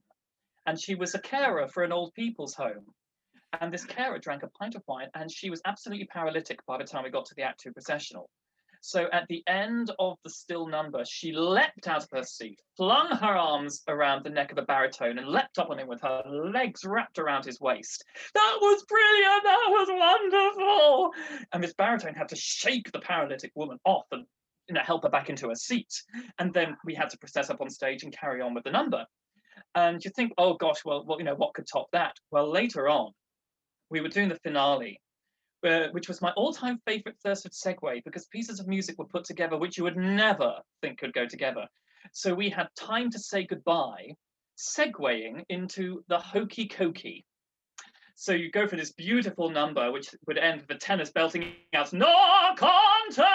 [0.70, 2.86] and she was a carer for an old people's home.
[3.60, 6.84] And this carer drank a pint of wine, and she was absolutely paralytic by the
[6.84, 8.30] time we got to the Act Two processional.
[8.80, 13.08] So at the end of the still number, she leapt out of her seat, flung
[13.08, 16.22] her arms around the neck of the baritone, and leapt up on him with her
[16.54, 18.04] legs wrapped around his waist.
[18.34, 19.42] That was brilliant!
[19.42, 21.12] That was wonderful!
[21.52, 24.24] And this baritone had to shake the paralytic woman off and
[24.68, 25.92] you know, help her back into her seat.
[26.38, 29.04] And then we had to process up on stage and carry on with the number.
[29.74, 32.16] And you think, oh gosh, well, well, you know, what could top that?
[32.30, 33.12] Well, later on,
[33.88, 35.00] we were doing the finale
[35.92, 39.76] which was my all-time favorite Thursford segue because pieces of music were put together which
[39.76, 41.66] you would never think could go together.
[42.12, 44.14] So we had time to say goodbye,
[44.58, 47.24] segueing into the hokey cokey.
[48.14, 51.92] So you go for this beautiful number, which would end with the tenors belting out
[51.92, 53.28] "No contest."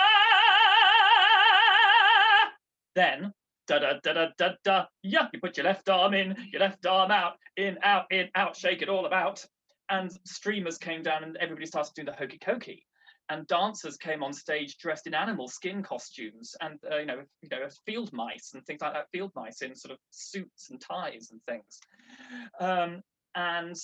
[2.96, 3.34] Then
[3.68, 4.86] da da da da da da.
[5.04, 8.56] Yeah, you put your left arm in, your left arm out, in, out, in, out,
[8.56, 9.46] shake it all about.
[9.90, 12.82] And streamers came down and everybody started doing the hokey cokey.
[13.30, 17.50] And dancers came on stage dressed in animal skin costumes and uh, you know you
[17.50, 21.32] know field mice and things like that field mice in sort of suits and ties
[21.32, 21.80] and things
[22.60, 23.02] um,
[23.34, 23.76] and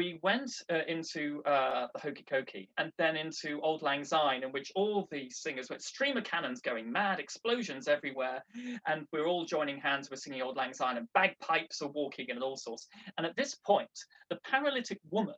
[0.00, 4.50] we went uh, into uh, the Hokey Cokey and then into Auld Lang Syne, in
[4.50, 8.42] which all the singers went streamer cannons going mad, explosions everywhere,
[8.86, 10.08] and we're all joining hands.
[10.10, 12.86] We're singing Auld Lang Syne, and bagpipes are walking and all sorts.
[13.18, 13.90] And at this point,
[14.30, 15.34] the paralytic woman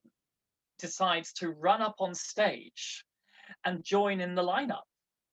[0.79, 3.05] decides to run up on stage
[3.65, 4.87] and join in the lineup.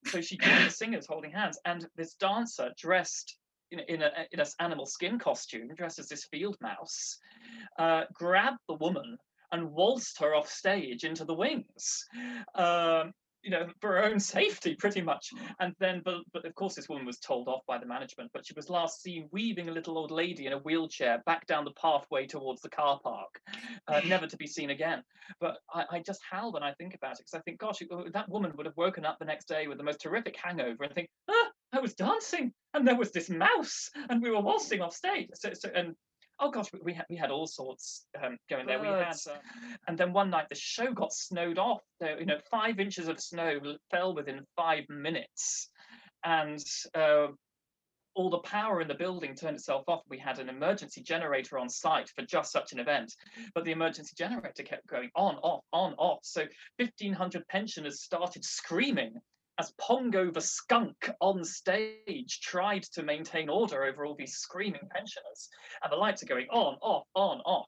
[0.07, 3.37] So she joined the singers holding hands, and this dancer dressed
[3.71, 7.17] in, in, a, in an animal skin costume, dressed as this field mouse,
[7.77, 9.17] uh, grabbed the woman
[9.51, 12.05] and waltzed her off stage into the wings.
[12.55, 15.29] Um, you know, for her own safety, pretty much.
[15.59, 18.31] And then, but, but of course, this woman was told off by the management.
[18.33, 21.65] But she was last seen weaving a little old lady in a wheelchair back down
[21.65, 23.39] the pathway towards the car park,
[23.87, 25.03] uh, never to be seen again.
[25.39, 27.79] But I, I just howl when I think about it because I think, gosh,
[28.13, 30.93] that woman would have woken up the next day with the most terrific hangover and
[30.93, 34.95] think, ah, I was dancing and there was this mouse and we were waltzing off
[34.95, 35.29] stage.
[35.33, 35.95] So, so and
[36.39, 38.79] oh gosh, we, we had we had all sorts um, going there.
[38.79, 39.35] We had, uh,
[39.87, 41.81] and then one night the show got snowed off.
[41.99, 43.59] There, you know, five inches of snow
[43.91, 45.69] fell within five minutes,
[46.23, 46.63] and
[46.95, 47.27] uh,
[48.15, 50.01] all the power in the building turned itself off.
[50.09, 53.13] We had an emergency generator on site for just such an event,
[53.53, 56.19] but the emergency generator kept going on, off, on, off.
[56.23, 56.41] So
[56.77, 59.13] 1,500 pensioners started screaming
[59.59, 65.49] as Pongo the skunk on stage tried to maintain order over all these screaming pensioners,
[65.83, 67.67] and the lights are going on, off, on, off.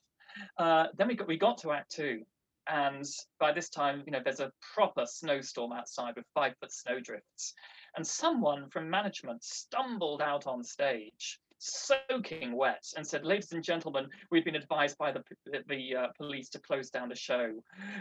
[0.58, 2.22] Uh, then we got we got to Act Two,
[2.68, 3.06] and
[3.42, 7.54] by this time, you know, there's a proper snowstorm outside with five foot snowdrifts,
[7.98, 14.08] and someone from management stumbled out on stage soaking wet and said, "Ladies and gentlemen,
[14.32, 15.24] we've been advised by the
[15.68, 17.46] the uh, police to close down the show.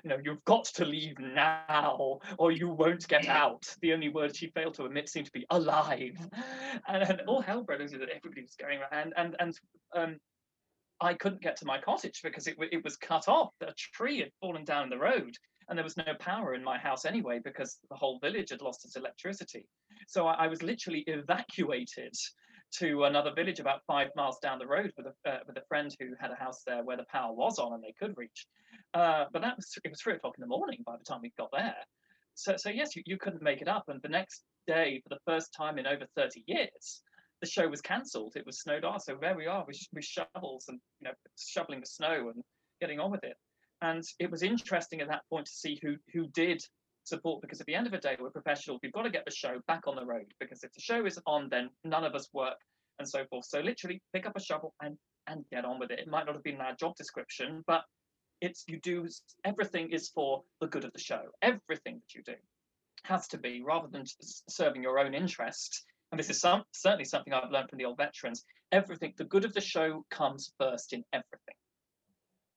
[0.03, 4.35] You know, you've got to leave now, or you won't get out." The only word
[4.35, 6.17] she failed to omit seemed to be "alive,"
[6.89, 7.93] and, and all hell broke loose.
[7.93, 9.59] Everybody was going around, and and
[9.95, 10.17] um,
[11.01, 13.53] I couldn't get to my cottage because it it was cut off.
[13.61, 15.37] A tree had fallen down the road,
[15.69, 18.87] and there was no power in my house anyway because the whole village had lost
[18.87, 19.67] its electricity.
[20.09, 22.15] So I, I was literally evacuated
[22.79, 25.95] to another village about five miles down the road with a uh, with a friend
[25.99, 28.47] who had a house there where the power was on and they could reach.
[28.95, 31.33] Uh, but that was it was three o'clock in the morning by the time we
[31.39, 31.75] got there.
[32.35, 33.85] So so yes, you, you couldn't make it up.
[33.89, 37.03] And the next day, for the first time in over thirty years,
[37.41, 38.35] the show was cancelled.
[38.37, 39.03] It was snowed off.
[39.03, 42.43] So there we are with, with shovels and you know shoveling the snow and
[42.81, 43.37] getting on with it.
[43.83, 46.63] And it was interesting at that point to see who who did
[47.11, 48.81] support because at the end of the day we're professionals.
[48.83, 51.19] We've got to get the show back on the road because if the show is
[51.27, 52.59] on then none of us work
[52.99, 53.45] and so forth.
[53.47, 54.97] So literally pick up a shovel and
[55.27, 55.99] and get on with it.
[55.99, 57.83] It might not have been our job description but
[58.41, 59.07] it's you do
[59.45, 61.23] everything is for the good of the show.
[61.43, 62.39] Everything that you do
[63.05, 64.05] has to be rather than
[64.49, 67.97] serving your own interest and this is some, certainly something i've learned from the old
[67.97, 71.55] veterans everything the good of the show comes first in everything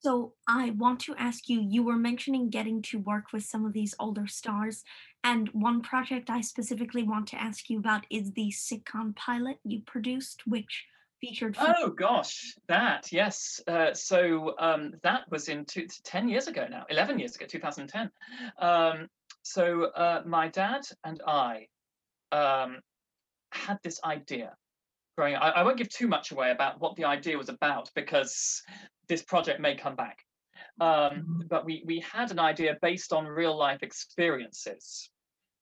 [0.04, 3.72] so I want to ask you, you were mentioning getting to work with some of
[3.72, 4.84] these older stars,
[5.24, 9.82] and one project I specifically want to ask you about is the sitcom pilot you
[9.86, 10.86] produced, which
[11.22, 11.56] featured.
[11.58, 13.62] Oh gosh, that yes.
[13.66, 18.12] Uh, so um, that was in two, 10 years ago now, 11 years ago, 2010.
[18.60, 19.08] Um,
[19.42, 21.68] so uh, my dad and I
[22.34, 22.80] um,
[23.54, 24.54] had this idea
[25.18, 28.64] growing I, I, won't give too much away about what the idea was about because
[29.08, 30.20] this project may come back.
[30.80, 31.42] Um, mm-hmm.
[31.50, 35.10] but we we had an idea based on real life experiences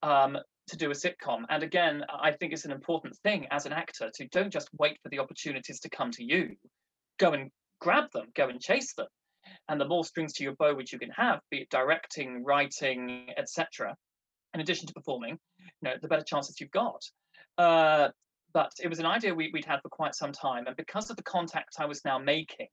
[0.03, 0.37] um,
[0.67, 1.43] to do a sitcom.
[1.49, 4.97] And again, I think it's an important thing as an actor to don't just wait
[5.03, 6.55] for the opportunities to come to you.
[7.19, 8.27] Go and grab them.
[8.35, 9.07] Go and chase them.
[9.67, 13.27] And the more strings to your bow which you can have, be it directing, writing,
[13.37, 13.95] etc.,
[14.53, 17.01] in addition to performing, you know, the better chances you've got.
[17.57, 18.09] Uh,
[18.53, 21.15] but it was an idea we, would had for quite some time, and because of
[21.15, 22.67] the contacts I was now making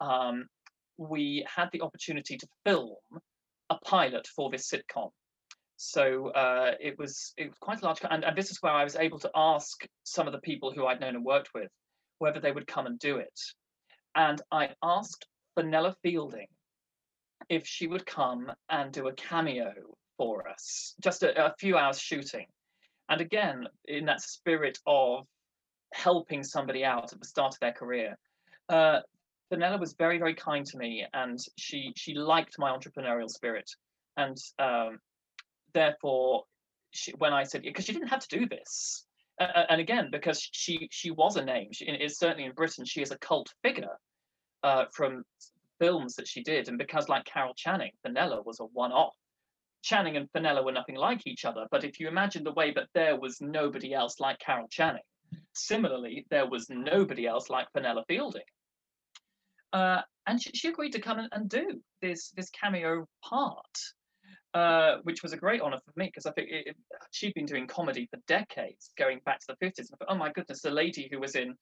[0.00, 0.46] um,
[0.98, 2.96] we had the opportunity to film
[3.70, 5.10] a pilot for this sitcom.
[5.76, 8.84] So uh, it was it was quite a large, and, and this is where I
[8.84, 11.70] was able to ask some of the people who I'd known and worked with
[12.18, 13.40] whether they would come and do it.
[14.14, 16.48] And I asked Fenella Fielding
[17.48, 19.72] if she would come and do a cameo
[20.18, 22.44] for us, just a, a few hours shooting.
[23.08, 25.26] And again, in that spirit of
[25.94, 28.18] helping somebody out at the start of their career.
[28.68, 29.00] Uh,
[29.50, 33.68] Fenella was very, very kind to me, and she she liked my entrepreneurial spirit,
[34.16, 34.98] and um,
[35.74, 36.44] therefore,
[36.92, 39.04] she, when I said because she didn't have to do this,
[39.40, 43.02] uh, and again because she she was a name, she is certainly in Britain she
[43.02, 43.98] is a cult figure
[44.62, 45.24] uh, from
[45.80, 49.16] films that she did, and because like Carol Channing, Fenella was a one-off.
[49.82, 52.88] Channing and Fenella were nothing like each other, but if you imagine the way that
[52.94, 55.02] there was nobody else like Carol Channing,
[55.54, 58.42] similarly there was nobody else like Fenella Fielding.
[59.72, 63.78] Uh, and she, she, agreed to come and, and, do this this cameo part,
[64.54, 66.76] uh, which was a great honor for me because I think it, it,
[67.12, 69.90] she'd been doing comedy for decades, going back to the fifties.
[70.08, 71.54] Oh my goodness, the lady who was in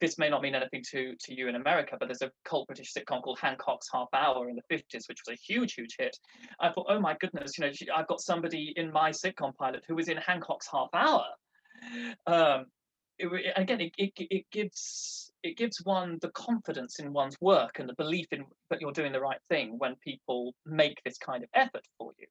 [0.00, 2.92] this may not mean anything to to you in America, but there's a cult British
[2.92, 6.16] sitcom called Hancock's Half Hour in the 50s, which was a huge, huge hit.
[6.60, 9.96] I thought, oh my goodness, you know, I've got somebody in my sitcom pilot who
[9.96, 11.24] was in Hancock's Half Hour.
[12.26, 12.66] Um,
[13.18, 17.88] it, again, it, it, it gives it gives one the confidence in one's work and
[17.88, 21.50] the belief in that you're doing the right thing when people make this kind of
[21.54, 22.26] effort for you.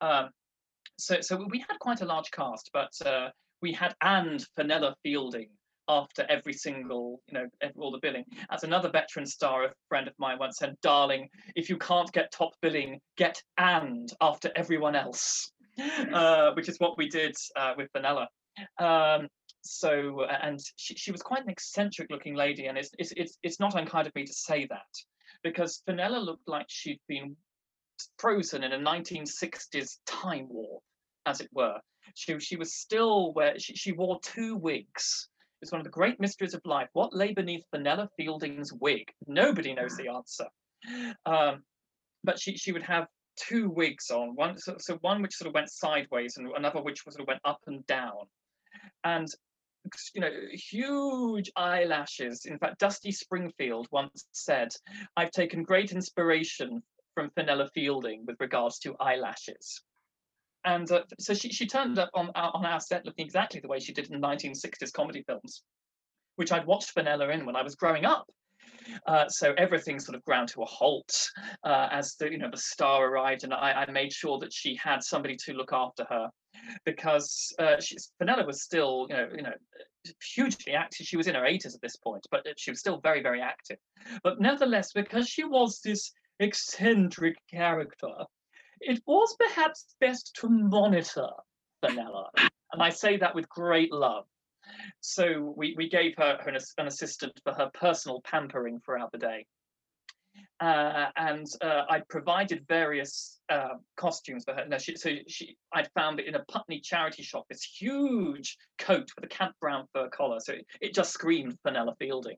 [0.00, 0.28] Um,
[0.98, 3.30] so, so we had quite a large cast, but uh,
[3.62, 5.48] we had and Fenella Fielding
[5.88, 7.46] after every single, you know,
[7.76, 8.24] all the billing.
[8.50, 12.32] As another veteran star, a friend of mine once said, "Darling, if you can't get
[12.32, 15.52] top billing, get and after everyone else,"
[16.12, 18.28] uh, which is what we did uh, with Fenella.
[18.78, 19.28] Um,
[19.68, 23.60] so and she, she was quite an eccentric looking lady and it's, it's it's it's
[23.60, 24.86] not unkind of me to say that
[25.42, 27.36] because Fenella looked like she'd been
[28.18, 30.80] frozen in a 1960s time war
[31.26, 31.78] as it were.
[32.14, 35.28] She she was still where she, she wore two wigs.
[35.62, 36.88] It's one of the great mysteries of life.
[36.92, 39.10] What lay beneath Fenella Fielding's wig?
[39.26, 40.46] Nobody knows the answer.
[41.24, 41.62] Um,
[42.22, 43.06] but she she would have
[43.36, 47.02] two wigs on one so, so one which sort of went sideways and another which
[47.02, 48.26] sort of went up and down.
[49.04, 49.28] And
[50.14, 52.46] you know, huge eyelashes.
[52.46, 54.68] In fact, Dusty Springfield once said,
[55.16, 56.82] I've taken great inspiration
[57.14, 59.82] from Fenella Fielding with regards to eyelashes.
[60.64, 63.78] And uh, so she, she turned up on, on our set looking exactly the way
[63.78, 65.62] she did in 1960s comedy films,
[66.34, 68.26] which I'd watched Fenella in when I was growing up.
[69.06, 71.30] Uh, so everything sort of ground to a halt
[71.64, 74.76] uh, as the you know the star arrived, and I, I, made sure that she
[74.76, 76.28] had somebody to look after her
[76.84, 79.52] because uh, she's, Fenella was still you know you know
[80.34, 81.06] hugely active.
[81.06, 83.78] She was in her 80s at this point, but she was still very very active.
[84.22, 88.12] But nevertheless, because she was this eccentric character,
[88.80, 91.28] it was perhaps best to monitor
[91.80, 92.28] Fenella,
[92.72, 94.26] and I say that with great love
[95.00, 99.46] so we, we gave her, her an, assistant for her personal pampering throughout the day.
[100.60, 104.78] Uh, and uh, I provided various uh, costumes for her.
[104.78, 109.28] She, so she, I'd found in a Putney charity shop, this huge coat with a
[109.28, 110.40] Camp Brown fur collar.
[110.40, 112.36] So it, it just screamed Fenella Fielding.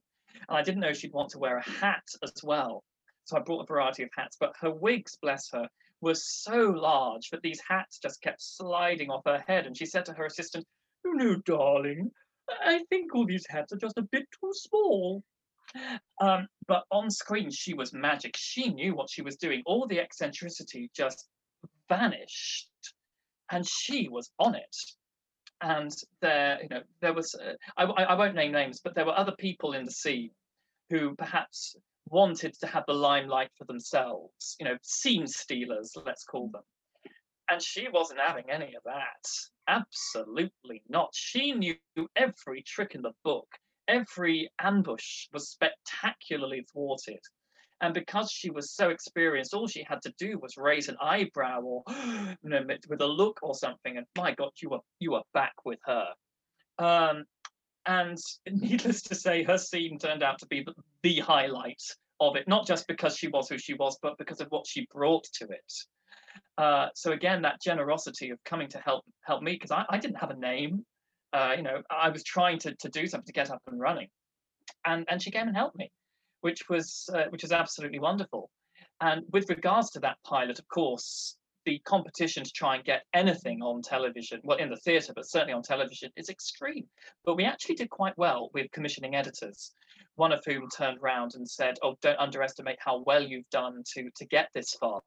[0.48, 2.84] And I didn't know she'd want to wear a hat as well.
[3.24, 5.68] So I brought a variety of hats, but her wigs, bless her,
[6.00, 9.66] were so large that these hats just kept sliding off her head.
[9.66, 10.64] And she said to her assistant,
[11.06, 12.10] Oh know, darling,
[12.50, 15.22] I think all these hats are just a bit too small.
[16.20, 18.34] Um, but on screen, she was magic.
[18.36, 19.62] She knew what she was doing.
[19.66, 21.28] All the eccentricity just
[21.88, 22.68] vanished,
[23.50, 24.76] and she was on it.
[25.60, 25.90] And
[26.20, 27.34] there, you know, there was.
[27.34, 30.30] Uh, I, I won't name names, but there were other people in the scene
[30.90, 31.76] who perhaps
[32.08, 34.56] wanted to have the limelight for themselves.
[34.58, 36.62] You know, scene stealers, let's call them.
[37.50, 39.26] And she wasn't having any of that.
[39.68, 41.10] Absolutely not.
[41.14, 41.74] She knew
[42.16, 43.48] every trick in the book.
[43.86, 47.20] Every ambush was spectacularly thwarted.
[47.80, 51.60] And because she was so experienced, all she had to do was raise an eyebrow
[51.60, 55.22] or you know, with a look or something, and my God, you were you were
[55.32, 56.08] back with her.
[56.78, 57.24] Um,
[57.86, 58.18] and
[58.50, 61.82] needless to say, her scene turned out to be the, the highlight
[62.20, 64.86] of it, not just because she was who she was, but because of what she
[64.92, 65.72] brought to it.
[66.56, 70.16] Uh, so again, that generosity of coming to help help me because I, I didn't
[70.16, 70.84] have a name.
[71.32, 74.08] Uh, you know, I was trying to, to do something to get up and running,
[74.86, 75.90] and and she came and helped me,
[76.40, 78.50] which was uh, which was absolutely wonderful.
[79.00, 83.60] And with regards to that pilot, of course, the competition to try and get anything
[83.62, 86.86] on television, well, in the theatre, but certainly on television, is extreme.
[87.24, 89.72] But we actually did quite well with commissioning editors,
[90.16, 94.10] one of whom turned round and said, "Oh, don't underestimate how well you've done to
[94.16, 95.00] to get this far."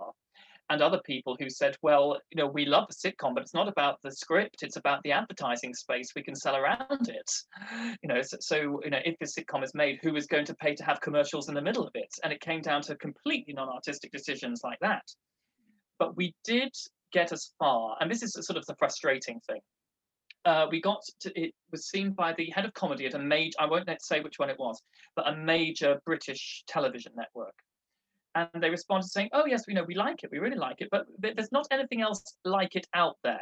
[0.70, 3.68] And other people who said, well, you know, we love the sitcom, but it's not
[3.68, 7.32] about the script, it's about the advertising space we can sell around it.
[8.02, 10.56] You know, so, so you know, if this sitcom is made, who is going to
[10.56, 12.14] pay to have commercials in the middle of it?
[12.24, 15.04] And it came down to completely non-artistic decisions like that.
[16.00, 16.72] But we did
[17.12, 19.60] get as far, and this is sort of the frustrating thing.
[20.46, 23.56] uh, we got to, it was seen by the head of comedy at a major,
[23.60, 24.82] I won't say which one it was,
[25.16, 27.54] but a major British television network.
[28.34, 30.88] And they responded saying, oh, yes, we know, we like it, we really like it,
[30.92, 33.40] but there's not anything else like it out there.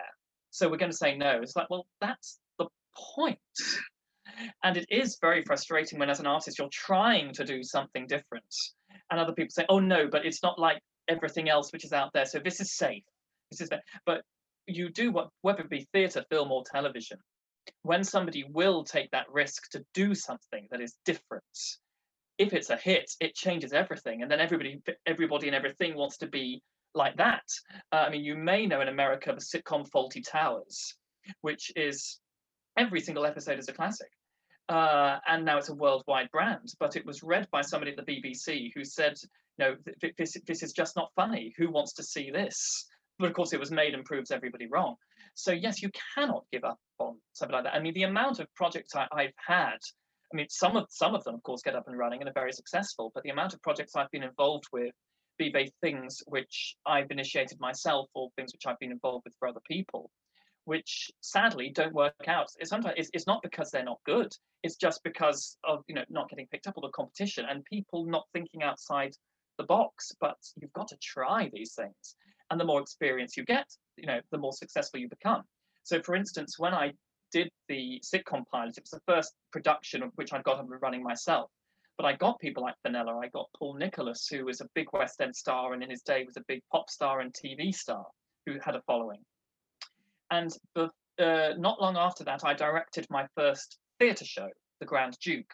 [0.50, 1.42] So we're going to say no.
[1.42, 2.66] It's like, well, that's the
[2.96, 3.38] point.
[4.64, 8.46] And it is very frustrating when, as an artist, you're trying to do something different.
[9.12, 12.12] And other people say, oh, no, but it's not like everything else which is out
[12.14, 12.26] there.
[12.26, 13.04] So this is safe.
[13.52, 13.70] This is,
[14.06, 14.24] but
[14.66, 17.20] you do what, whether it be theatre, film, or television,
[17.84, 21.44] when somebody will take that risk to do something that is different,
[22.40, 26.28] if it's a hit, it changes everything, and then everybody, everybody, and everything wants to
[26.28, 26.64] be
[26.96, 27.44] like that.
[27.92, 30.96] Uh, I mean, you may know in America the sitcom Fawlty Towers,
[31.42, 32.20] which is
[32.78, 34.10] every single episode is a classic.
[34.70, 36.74] Uh, and now it's a worldwide brand.
[36.80, 39.16] But it was read by somebody at the BBC who said,
[39.58, 39.76] "No,
[40.18, 41.54] this this is just not funny.
[41.58, 42.88] Who wants to see this?"
[43.20, 44.96] but of course it was made and proves everybody wrong.
[45.36, 47.76] So yes, you cannot give up on something like that.
[47.76, 49.78] I mean, the amount of projects I, have had,
[50.32, 52.34] I mean, some of some of them, of course, get up and running and are
[52.34, 53.12] very successful.
[53.14, 54.94] But the amount of projects I've been involved with,
[55.38, 59.48] be they things which I've initiated myself or things which I've been involved with for
[59.48, 60.12] other people,
[60.66, 62.48] which sadly don't work out.
[62.60, 64.32] It's sometimes it's, it's not because they're not good.
[64.64, 68.06] It's just because of you know not getting picked up or the competition and people
[68.06, 69.14] not thinking outside
[69.58, 70.12] the box.
[70.20, 72.16] But you've got to try these things
[72.52, 73.68] and the more experience you get,
[73.98, 75.44] you know, the more successful you become.
[75.84, 76.94] So, for instance, when I
[77.32, 80.82] did the sitcom pilot, it was the first production of which I'd got up and
[80.82, 81.50] running myself.
[81.98, 83.18] But I got people like Fenella.
[83.18, 86.24] I got Paul Nicholas, who was a big West End star and in his day
[86.26, 88.06] was a big pop star and TV star
[88.46, 89.20] who had a following.
[90.32, 94.48] And the, uh, not long after that, I directed my first theatre show,
[94.80, 95.52] The Grand Duke,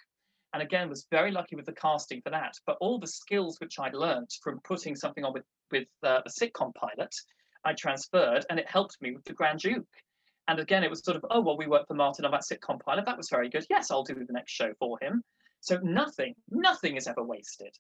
[0.54, 2.54] and again was very lucky with the casting for that.
[2.66, 6.30] But all the skills which I'd learnt from putting something on with with uh, a
[6.30, 7.14] sitcom pilot,
[7.66, 9.88] I transferred, and it helped me with the Grand Duke.
[10.48, 12.80] And again, it was sort of, oh well, we worked for Martin on that sitcom
[12.80, 13.06] pilot.
[13.06, 13.66] That was very good.
[13.70, 15.24] Yes, I'll do the next show for him.
[15.62, 17.76] So nothing, nothing is ever wasted.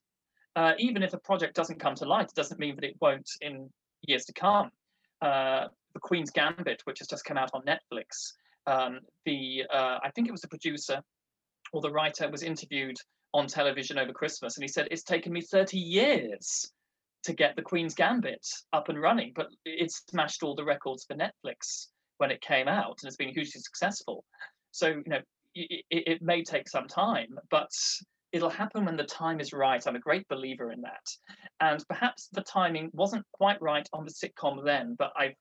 [0.55, 3.30] Uh, even if a project doesn't come to light, it doesn't mean that it won't
[3.41, 3.70] in
[4.01, 4.72] years to come.
[5.22, 8.34] Uh, the Queen's Gambit, which has just come out on Netflix,
[8.68, 11.01] um, the uh, I think it was the producer
[11.72, 12.97] or the writer was interviewed
[13.34, 16.72] on television over Christmas, and he said it's taken me 30 years
[17.24, 21.16] to get the Queen's Gambit up and running, but it smashed all the records for
[21.16, 21.88] Netflix
[22.18, 24.24] when it came out, and it's been hugely successful.
[24.72, 25.22] So you know,
[25.53, 27.72] it, it may take some time, but
[28.32, 29.86] it'll happen when the time is right.
[29.86, 31.07] I'm a great believer in that,
[31.59, 35.36] and perhaps the timing wasn't quite right on the sitcom then, but I've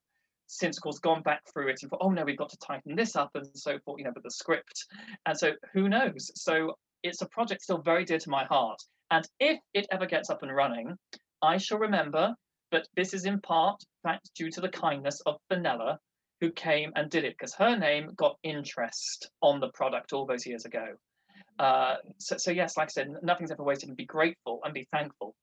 [0.46, 2.94] since of course gone back through it and thought, oh no, we've got to tighten
[2.94, 4.84] this up and so forth, you know, with the script.
[5.26, 6.30] And so who knows?
[6.34, 8.80] So it's a project still very dear to my heart.
[9.10, 10.96] And if it ever gets up and running,
[11.42, 12.34] I shall remember
[12.72, 15.98] that this is in part fact due to the kindness of Fenella,
[16.40, 20.46] who came and did it, because her name got interest on the product all those
[20.46, 20.86] years ago.
[21.58, 24.86] Uh, so, so yes, like I said, nothing's ever wasted and be grateful and be
[24.92, 25.34] thankful.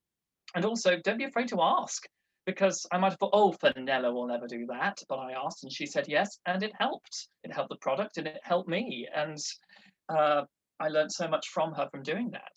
[0.56, 2.06] And also don't be afraid to ask
[2.46, 5.02] because I might have thought, oh, Fenella will never do that.
[5.08, 7.28] But I asked and she said yes, and it helped.
[7.44, 9.08] It helped the product and it helped me.
[9.16, 9.38] And
[10.10, 10.44] uh,
[10.80, 12.56] I learned so much from her from doing that.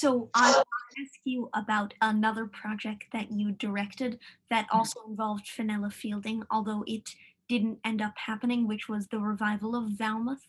[0.00, 4.78] So I want to ask you about another project that you directed that mm-hmm.
[4.78, 7.14] also involved Fenella Fielding, although it
[7.50, 10.48] didn't end up happening, which was the revival of Valmouth.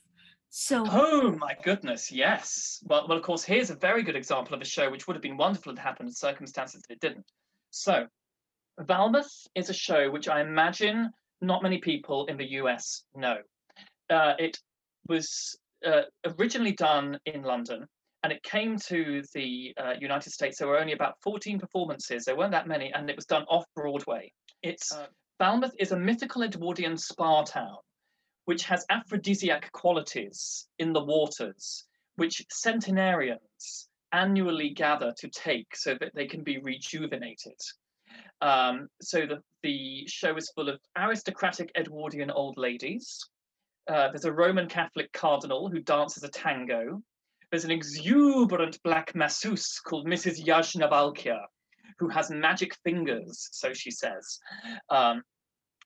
[0.52, 2.82] So Oh my goodness, yes.
[2.86, 5.22] Well, well, of course, here's a very good example of a show which would have
[5.22, 7.26] been wonderful to happen in circumstances that it didn't.
[7.72, 8.08] So,
[8.80, 11.10] Valmouth is a show which I imagine
[11.42, 13.40] not many people in the US know.
[14.10, 14.58] Uh, it
[15.10, 16.04] was uh,
[16.40, 17.86] originally done in London,
[18.24, 20.60] and it came to the uh, United States.
[20.60, 22.26] There were only about 14 performances.
[22.26, 24.32] There weren't that many, and it was done off Broadway.
[24.62, 25.08] It's uh,
[25.42, 27.78] Valmouth is a mythical Edwardian spa town
[28.46, 36.14] which has aphrodisiac qualities in the waters, which centenarians annually gather to take so that
[36.14, 37.60] they can be rejuvenated.
[38.42, 43.26] Um, so the, the show is full of aristocratic Edwardian old ladies.
[43.88, 47.02] Uh, there's a Roman Catholic cardinal who dances a tango.
[47.52, 50.46] There's an exuberant black masseuse called Mrs.
[50.46, 51.40] Yajnavalkya,
[52.00, 54.40] who has magic fingers, so she says.
[54.90, 55.22] Um,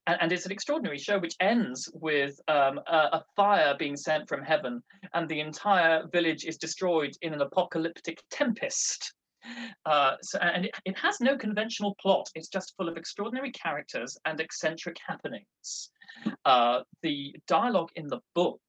[0.07, 4.29] and, and, it's an extraordinary show which ends with um, a, a, fire being sent
[4.29, 4.83] from heaven
[5.15, 9.13] and the entire village is destroyed in an apocalyptic tempest
[9.85, 14.15] uh, so, and it, it, has no conventional plot it's just full of extraordinary characters
[14.25, 15.89] and eccentric happenings
[16.45, 18.61] uh, the dialogue in the book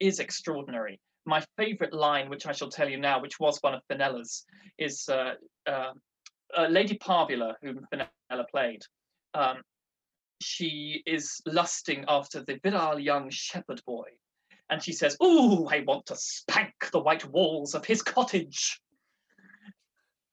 [0.00, 3.82] is extraordinary my favorite line which i shall tell you now which was one of
[3.90, 4.44] Fenella's,
[4.78, 5.34] is uh,
[5.66, 5.92] uh,
[6.56, 8.82] uh Lady Parvula, whom Fenella played,
[9.34, 9.58] um,
[10.40, 14.08] she is lusting after the virile young shepherd boy.
[14.68, 18.80] And she says, Oh, I want to spank the white walls of his cottage.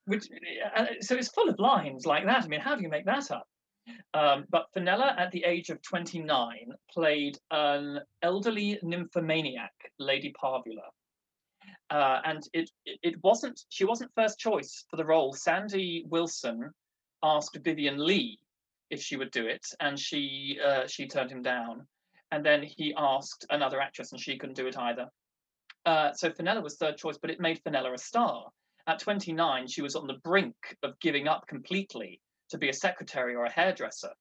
[0.06, 0.28] Which,
[0.76, 2.44] uh, so it's full of lines like that.
[2.44, 3.48] I mean, how do you make that up?
[4.14, 10.90] Um, but Fenella, at the age of 29, played an elderly nymphomaniac, Lady Parvula.
[11.90, 15.34] Uh, and it, it wasn't she wasn't first choice for the role.
[15.34, 16.72] Sandy Wilson
[17.22, 18.40] asked Vivien Leigh
[18.90, 21.88] if she would do it, and she uh, she turned him down.
[22.32, 25.08] And then he asked another actress, and she couldn't do it either.
[25.86, 28.48] Uh, so Fenella was third choice, but it made Fenella a star.
[28.88, 32.20] At 29, she was on the brink of giving up completely
[32.54, 34.12] to be a secretary or a hairdresser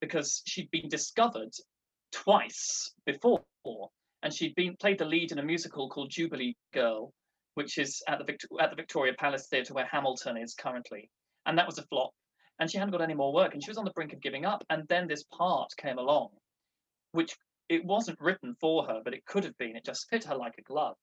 [0.00, 1.52] because she'd been discovered
[2.12, 3.42] twice before
[4.22, 7.12] and she'd been played the lead in a musical called Jubilee Girl,
[7.54, 11.08] which is at the Victor- at the Victoria Palace Theatre where Hamilton is currently,
[11.46, 12.10] and that was a flop.
[12.58, 14.44] And she hadn't got any more work, and she was on the brink of giving
[14.44, 14.64] up.
[14.68, 16.30] And then this part came along,
[17.12, 17.36] which
[17.68, 19.76] it wasn't written for her, but it could have been.
[19.76, 20.96] It just fit her like a glove,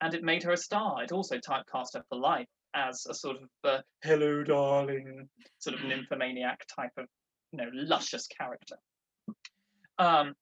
[0.00, 1.02] and it made her a star.
[1.02, 5.84] It also typecast her for life as a sort of uh, "hello, darling," sort of
[5.84, 7.06] nymphomaniac type of,
[7.52, 8.76] you know, luscious character.
[9.98, 10.34] Um,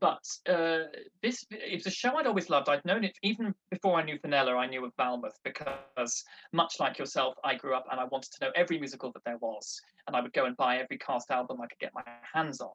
[0.00, 0.80] but uh,
[1.22, 2.68] this it's a show I'd always loved.
[2.68, 4.54] I'd known it even before I knew Fenella.
[4.56, 8.44] I knew of Valmouth because, much like yourself, I grew up and I wanted to
[8.44, 11.60] know every musical that there was, and I would go and buy every cast album
[11.60, 12.02] I could get my
[12.32, 12.72] hands on.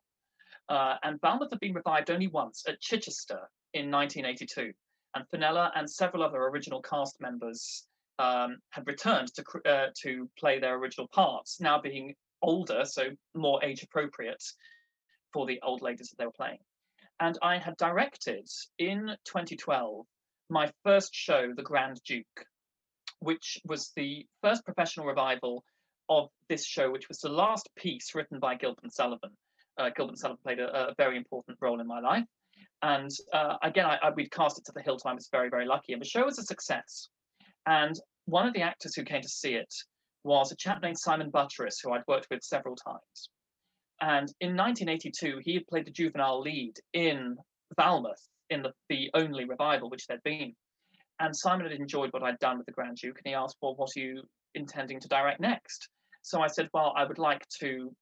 [0.69, 4.71] Uh, and Valmouth had been revived only once at Chichester in 1982,
[5.15, 7.85] and Fenella and several other original cast members
[8.19, 13.63] um, had returned to uh, to play their original parts, now being older, so more
[13.63, 14.43] age appropriate
[15.33, 16.59] for the old ladies that they were playing.
[17.19, 18.47] And I had directed
[18.77, 20.05] in 2012
[20.49, 22.45] my first show, The Grand Duke,
[23.19, 25.63] which was the first professional revival
[26.07, 29.31] of this show, which was the last piece written by Gilbert and Sullivan.
[29.77, 32.25] Uh, Gilbert and Sullivan played a, a, very important role in my life.
[32.81, 35.03] And uh, again, I, I, we'd cast it to the hilt.
[35.05, 35.93] I was very, very lucky.
[35.93, 37.09] And the show was a success.
[37.65, 37.95] And
[38.29, 39.73] one of the actors who came to see it
[40.23, 43.29] was a chap named Simon Butteriss, who I'd worked with several times.
[44.01, 47.37] And in 1982, he had played the juvenile lead in
[47.77, 50.53] Valmouth in the, the only revival which there'd been.
[51.19, 53.75] And Simon had enjoyed what I'd done with the Grand Duke, and he asked, Well,
[53.75, 54.23] what are you
[54.55, 55.89] intending to direct next?
[56.21, 57.93] So I said, Well, I would like to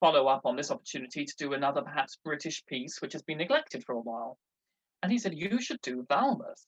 [0.00, 3.82] follow up on this opportunity to do another perhaps British piece which has been neglected
[3.84, 4.36] for a while.
[5.02, 6.66] And he said, You should do Valmouth.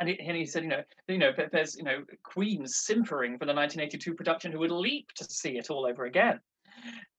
[0.00, 3.46] And he, and he said, you know, you know, there's you know queens simpering for
[3.46, 6.40] the 1982 production who would leap to see it all over again.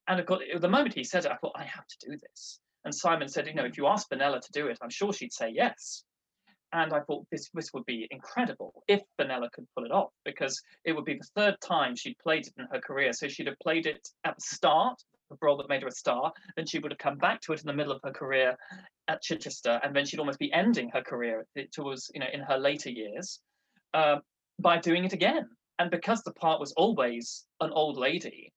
[0.07, 2.59] And of course, the moment he said it, I thought, I have to do this.
[2.84, 5.34] And Simon said, you know, if you ask Fenella to do it, I'm sure she'd
[5.34, 6.03] say yes.
[6.71, 10.61] And I thought this this would be incredible if Fenella could pull it off, because
[10.84, 13.13] it would be the third time she'd played it in her career.
[13.13, 15.01] So she'd have played it at the start,
[15.41, 17.67] role that made her a star, then she would have come back to it in
[17.67, 18.55] the middle of her career
[19.07, 22.57] at Chichester, and then she'd almost be ending her career towards, you know, in her
[22.57, 23.39] later years,
[23.93, 24.17] uh,
[24.59, 25.47] by doing it again.
[25.79, 28.53] And because the part was always an old lady,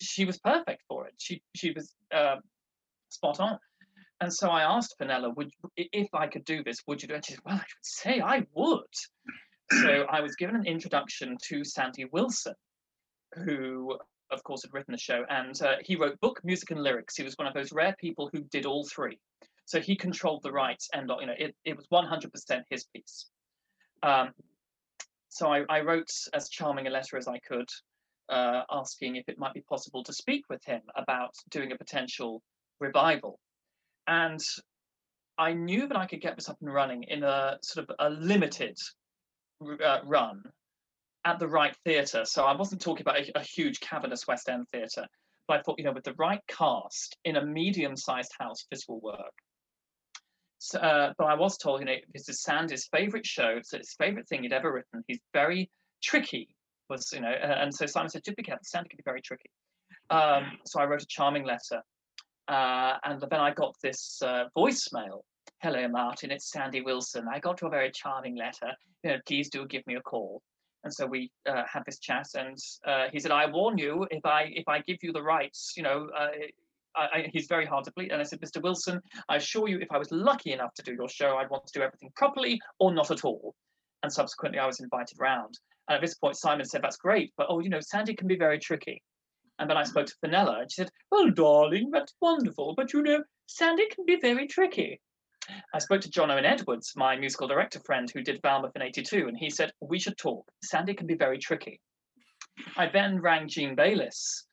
[0.00, 1.14] she was perfect for it.
[1.18, 2.36] She she was uh,
[3.08, 3.58] spot on.
[4.20, 7.24] And so I asked Fenella, would if I could do this, would you do it?
[7.24, 9.82] she said, Well, I would say I would.
[9.82, 12.54] so I was given an introduction to Sandy Wilson,
[13.44, 13.98] who
[14.30, 17.16] of course had written the show, and uh, he wrote book, music, and lyrics.
[17.16, 19.18] He was one of those rare people who did all three.
[19.64, 23.26] So he controlled the rights, and you know it, it was 100% his piece.
[24.02, 24.30] Um,
[25.28, 27.68] so I, I wrote as charming a letter as I could
[28.30, 32.42] uh, asking if it might be possible to speak with him about doing a potential
[32.78, 33.38] revival.
[34.06, 34.40] And
[35.36, 38.10] I knew that I could get this up and running in a sort of a
[38.10, 38.76] limited
[39.84, 40.42] uh, run
[41.24, 42.24] at the right theatre.
[42.24, 45.06] So I wasn't talking about a, a, huge cavernous West End theatre,
[45.46, 49.00] but I thought, you know, with the right cast in a medium-sized house, this will
[49.00, 49.32] work.
[50.58, 53.56] So, uh, but I was told, you know, this is Sandy's favourite show.
[53.56, 55.04] It's his favourite thing he'd ever written.
[55.06, 55.70] He's very
[56.02, 56.54] tricky
[56.90, 59.48] was, you know, and so Simon said, just be careful, Sandy can be very tricky.
[60.10, 61.82] Um, so I wrote a charming letter.
[62.48, 65.20] Uh, and then I got this uh, voicemail.
[65.62, 67.26] Hello, Martin, it's Sandy Wilson.
[67.32, 68.72] I got your very charming letter.
[69.04, 70.42] You know, please do give me a call.
[70.82, 72.56] And so we uh, had this chat, and
[72.86, 75.82] uh, he said, "I warn you, if I if I give you the rights, you
[75.82, 76.28] know, uh,
[76.96, 78.62] I, I, he's very hard to please." And I said, "Mr.
[78.62, 81.66] Wilson, I assure you, if I was lucky enough to do your show, I'd want
[81.66, 83.54] to do everything properly or not at all."
[84.02, 85.58] And subsequently, I was invited round.
[85.88, 88.36] And at this point, Simon said, That's great, but oh, you know, Sandy can be
[88.36, 89.02] very tricky.
[89.58, 93.02] And then I spoke to Fenella, and she said, Well, darling, that's wonderful, but you
[93.02, 95.00] know, Sandy can be very tricky.
[95.74, 99.28] I spoke to John Owen Edwards, my musical director friend who did Valmouth in 82,
[99.28, 100.50] and he said, We should talk.
[100.64, 101.80] Sandy can be very tricky.
[102.76, 104.46] I then rang Jean Bayless,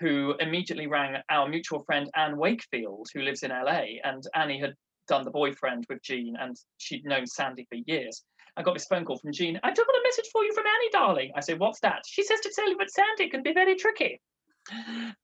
[0.00, 3.84] who immediately rang our mutual friend Anne Wakefield, who lives in LA.
[4.04, 4.74] And Annie had
[5.08, 8.24] done the boyfriend with Jean, and she'd known Sandy for years.
[8.56, 9.58] I got this phone call from Jean.
[9.62, 11.32] I've got a message for you from Annie, darling.
[11.36, 12.02] I said, What's that?
[12.06, 14.20] She says to tell you that Sandy can be very tricky.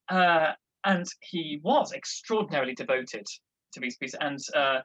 [0.09, 0.53] Uh,
[0.85, 3.26] and he was extraordinarily devoted
[3.72, 4.16] to these pieces.
[4.20, 4.81] And uh,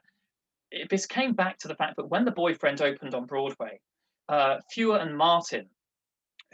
[0.90, 3.80] this came back to the fact that when the boyfriend opened on Broadway,
[4.28, 5.66] uh, and Martin,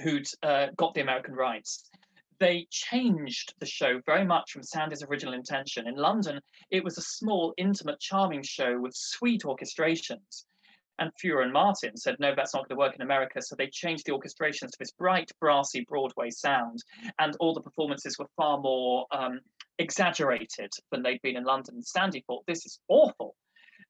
[0.00, 1.90] who'd uh, got the American rights,
[2.38, 5.86] they changed the show very much from Sandy's original intention.
[5.86, 6.40] In London,
[6.70, 10.44] it was a small, intimate, charming show with sweet orchestrations.
[10.98, 13.40] And Feuer and Martin said, no, that's not going to work in America.
[13.40, 16.82] So they changed the orchestrations to this bright, brassy Broadway sound.
[17.18, 19.40] And all the performances were far more um,
[19.78, 21.82] exaggerated than they'd been in London.
[21.82, 23.34] Sandy thought, this is awful.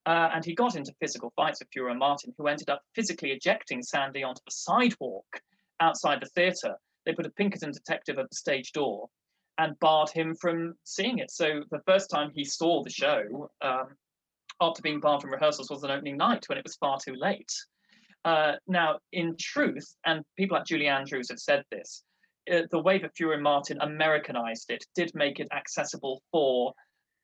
[0.07, 3.83] Uh, and he got into physical fights with and Martin, who ended up physically ejecting
[3.83, 5.27] Sandy onto the sidewalk
[5.81, 6.77] outside the theatre
[7.07, 9.09] they put a Pinkerton detective at the stage door
[9.59, 11.31] and barred him from seeing it.
[11.31, 13.97] So the first time he saw the show, um,
[14.61, 17.53] after being barred from rehearsals, was an opening night when it was far too late.
[18.25, 22.05] Uh, now, in truth, and people like Julie Andrews have said this,
[22.53, 26.75] uh, the way that Feuer and Martin Americanized it did make it accessible for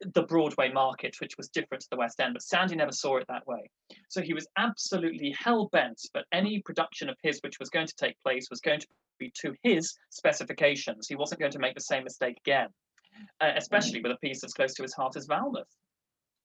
[0.01, 3.27] the Broadway market, which was different to the West End, but Sandy never saw it
[3.29, 3.71] that way.
[4.09, 7.95] So he was absolutely hell bent that any production of his which was going to
[7.97, 8.87] take place was going to
[9.19, 11.09] be to his specifications.
[11.09, 12.69] He wasn't going to make the same mistake again,
[13.41, 15.65] uh, especially with a piece as close to his heart as Valmouth.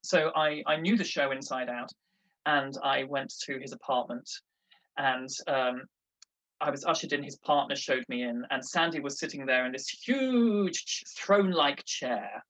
[0.04, 1.92] So I, I knew the show inside out,
[2.46, 4.30] and I went to his apartment,
[4.98, 5.84] and um,
[6.60, 7.22] I was ushered in.
[7.24, 12.44] His partner showed me in, and Sandy was sitting there in this huge throne-like chair,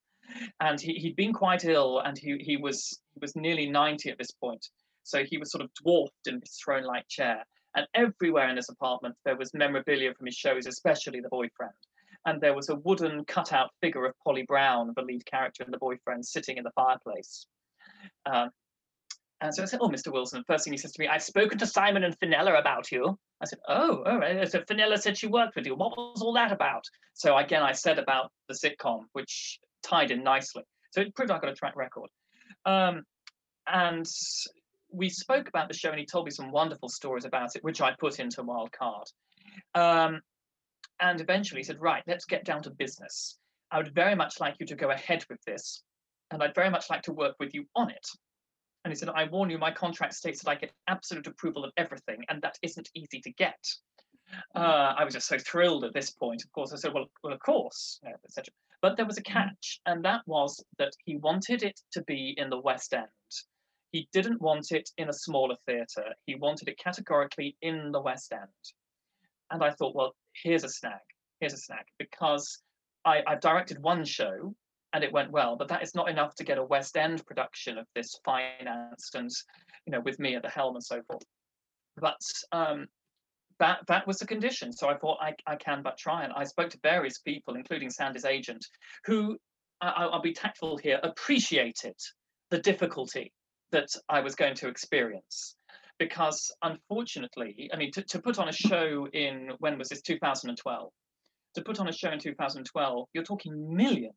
[0.59, 4.17] and he, he'd been quite ill, and he he was he was nearly ninety at
[4.17, 4.67] this point,
[5.03, 7.45] so he was sort of dwarfed in this throne-like chair.
[7.75, 11.71] And everywhere in this apartment, there was memorabilia from his shows, especially The Boyfriend.
[12.25, 15.77] And there was a wooden cutout figure of Polly Brown, the lead character in The
[15.77, 17.47] Boyfriend, sitting in the fireplace.
[18.25, 18.49] Um,
[19.39, 20.11] and so I said, Oh, Mr.
[20.11, 20.43] Wilson.
[20.45, 23.17] first thing he says to me, I've spoken to Simon and Fenella about you.
[23.41, 24.49] I said, Oh, all right.
[24.49, 25.75] So Fenella said she worked with you.
[25.75, 26.85] What was all that about?
[27.15, 30.63] So again, I said about the sitcom, which tied in nicely.
[30.91, 32.09] So it proved I got a track record.
[32.65, 33.03] Um,
[33.67, 34.05] and
[34.91, 37.81] we spoke about the show and he told me some wonderful stories about it, which
[37.81, 39.07] I put into Wild Card.
[39.73, 40.21] Um,
[40.99, 43.37] and eventually he said, Right, let's get down to business.
[43.71, 45.83] I would very much like you to go ahead with this,
[46.29, 48.05] and I'd very much like to work with you on it.
[48.83, 51.71] And he said, I warn you, my contract states that I get absolute approval of
[51.77, 53.57] everything, and that isn't easy to get.
[54.55, 56.43] Uh, I was just so thrilled at this point.
[56.43, 58.51] Of course, I said, Well, well of course, you know, etc.
[58.81, 62.49] But there was a catch, and that was that he wanted it to be in
[62.49, 63.07] the West End.
[63.91, 66.15] He didn't want it in a smaller theatre.
[66.25, 68.47] He wanted it categorically in the West End.
[69.51, 70.99] And I thought, well, here's a snag.
[71.39, 72.59] Here's a snag because
[73.05, 74.55] I, I directed one show
[74.93, 77.77] and it went well, but that is not enough to get a West End production
[77.77, 79.29] of this financed and,
[79.85, 81.23] you know, with me at the helm and so forth.
[81.97, 82.21] But
[82.51, 82.87] um,
[83.61, 84.73] that that was the condition.
[84.73, 86.23] So I thought I, I can but try.
[86.23, 88.65] And I spoke to various people, including Sandy's agent,
[89.05, 89.37] who
[89.79, 91.95] I, will be tactful here, appreciated
[92.49, 93.31] the difficulty
[93.71, 95.55] that I was going to experience.
[95.99, 100.89] Because unfortunately, I mean, to, to put on a show in, when was this, 2012?
[101.55, 104.15] To put on a show in 2012, you're talking millions,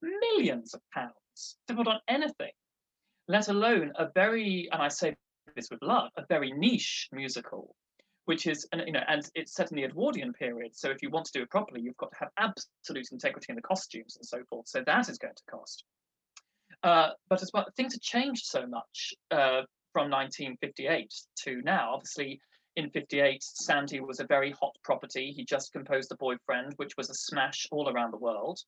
[0.00, 2.52] millions of pounds to put on anything,
[3.26, 5.16] let alone a very, and I say
[5.56, 7.74] this with love, a very niche musical,
[8.26, 10.76] which is, you know, and it's set in the Edwardian period.
[10.76, 13.56] So if you want to do it properly, you've got to have absolute integrity in
[13.56, 14.68] the costumes and so forth.
[14.68, 15.84] So that is going to cost.
[16.82, 19.62] Uh, but as well, things have changed so much uh,
[19.92, 21.12] from 1958
[21.44, 21.94] to now.
[21.94, 22.40] Obviously,
[22.74, 25.32] in 58, Sandy was a very hot property.
[25.34, 28.58] He just composed The Boyfriend, which was a smash all around the world.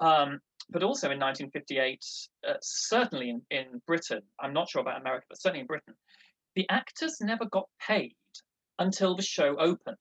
[0.00, 2.04] Um, but also in 1958,
[2.46, 5.94] uh, certainly in, in Britain, I'm not sure about America, but certainly in Britain,
[6.56, 8.14] the actors never got paid
[8.80, 9.96] until the show opened.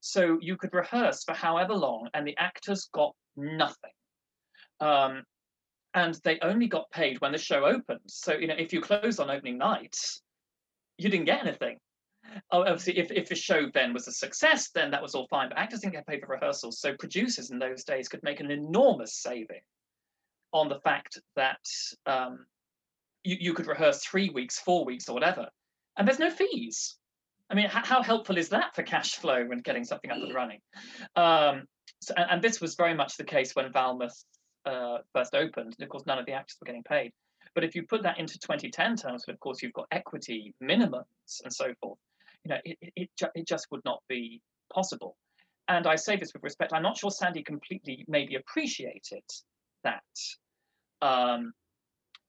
[0.00, 3.90] So you could rehearse for however long, and the actors got nothing.
[4.80, 5.22] Um,
[5.94, 8.00] and they only got paid when the show opened.
[8.06, 9.96] So you know, if you closed on opening night,
[10.98, 11.78] you didn't get anything.
[12.52, 15.48] Oh, obviously, if, if the show then was a success, then that was all fine.
[15.48, 18.50] But actors didn't get paid for rehearsals, so producers in those days could make an
[18.50, 19.62] enormous saving
[20.52, 21.60] on the fact that
[22.06, 22.46] um,
[23.24, 25.48] you, you could rehearse three weeks, four weeks, or whatever,
[25.96, 26.96] and there's no fees.
[27.50, 30.34] I mean, how, how helpful is that for cash flow when getting something up and
[30.34, 30.60] running?
[31.16, 31.64] Um,
[32.00, 34.24] so, and, and, this was very much the case when Valmouth
[34.64, 35.74] uh, first opened.
[35.78, 37.12] And of course, none of the actors were getting paid.
[37.54, 41.52] But if you put that into 2010 terms, of course, you've got equity minimums and
[41.52, 41.98] so forth.
[42.44, 44.40] You know, it, it, it, ju- it just would not be
[44.72, 45.16] possible.
[45.68, 49.24] and I say this with respect, I'm not sure Sandy completely maybe appreciated
[49.82, 50.02] that
[51.02, 51.52] um,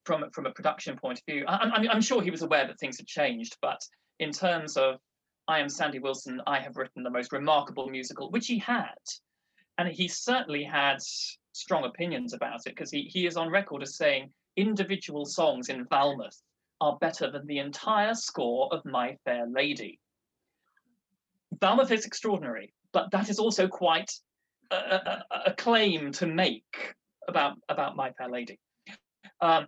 [0.06, 1.46] from, from a production point of view.
[1.48, 3.80] I, I'm, I'm sure he was aware that things had changed, but
[4.20, 4.96] in terms of
[5.48, 8.96] I am Sandy Wilson, I have written the most remarkable musical, which he had.
[9.78, 10.98] And he certainly had
[11.54, 15.86] strong opinions about it because he, he is on record as saying individual songs in
[15.86, 16.42] Valmouth
[16.80, 20.00] are better than the entire score of My Fair Lady.
[21.60, 24.12] Valmouth is extraordinary, but that is also quite
[24.72, 26.96] a, a, a claim to make
[27.28, 28.60] about, about My Fair Lady.
[29.42, 29.68] Um,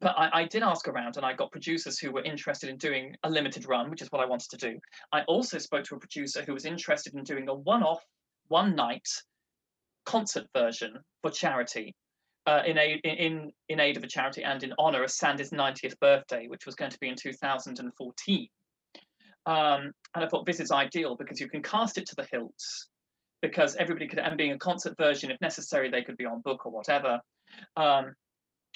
[0.00, 3.16] but I, I, did ask around and I got producers who were interested in doing
[3.22, 4.78] a limited run, which is what I wanted to do.
[5.12, 8.02] I also spoke to a producer who was interested in doing a one off,
[8.48, 9.08] one night
[10.04, 11.94] concert version for charity.
[12.46, 15.98] Uh, in, aid, in, in aid of a charity and in honor of Sandy's 90th
[15.98, 18.48] birthday, which was going to be in 2014.
[19.46, 22.52] Um, and I thought this is ideal because you can cast it to the hilt
[23.40, 26.66] because everybody could, and being a concert version, if necessary, they could be on book
[26.66, 27.20] or whatever.
[27.76, 28.14] Um,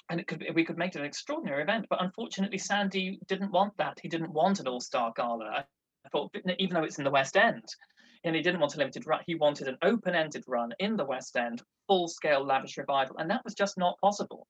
[0.08, 1.86] and it could we could make it an extraordinary event.
[1.90, 3.98] But unfortunately, Sandy didn't want that.
[4.00, 5.64] He didn't want an all-star gala.
[6.06, 7.64] I thought, even though it's in the West End,
[8.24, 11.36] and he didn't want a limited run, he wanted an open-ended run in the West
[11.36, 14.46] End, full-scale lavish revival, and that was just not possible.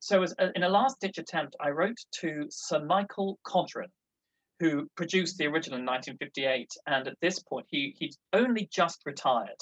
[0.00, 3.90] So, as, uh, in a last-ditch attempt, I wrote to Sir Michael Codron,
[4.58, 9.60] who produced the original in 1958, and at this point, he he'd only just retired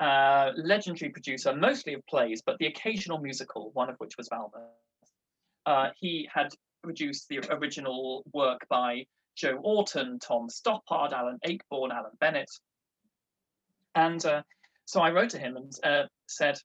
[0.00, 4.62] uh, legendary producer, mostly of plays, but the occasional musical, one of which was Valmouth.
[5.66, 6.48] Uh, he had
[6.82, 9.04] produced the original work by
[9.36, 12.50] Joe Orton, Tom Stoppard, Alan Ayckbourn, Alan Bennett.
[13.94, 14.42] And uh,
[14.86, 16.58] so I wrote to him and uh, said,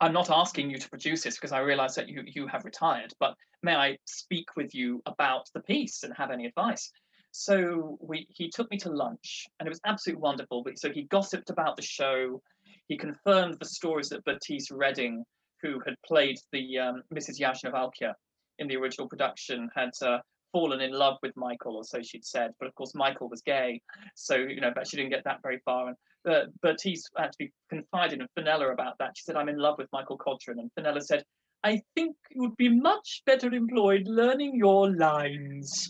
[0.00, 3.12] I'm not asking you to produce this because I realize that you, you have retired,
[3.18, 3.34] but
[3.64, 6.92] may I speak with you about the piece and have any advice?
[7.38, 10.64] So we he took me to lunch and it was absolutely wonderful.
[10.74, 12.42] So he gossiped about the show.
[12.88, 15.24] He confirmed the stories that Bertice Reading,
[15.62, 17.38] who had played the um, Mrs.
[17.38, 18.12] Yajnavalkya
[18.58, 20.18] in the original production, had uh,
[20.50, 22.50] fallen in love with Michael, or so she'd said.
[22.58, 23.82] But of course, Michael was gay,
[24.16, 25.90] so you know, but she didn't get that very far.
[25.90, 25.96] And
[26.28, 26.72] uh,
[27.18, 29.16] actually confided in Fenella about that.
[29.16, 31.22] She said, "I'm in love with Michael Codron," and Fenella said,
[31.62, 35.88] "I think you would be much better employed learning your lines."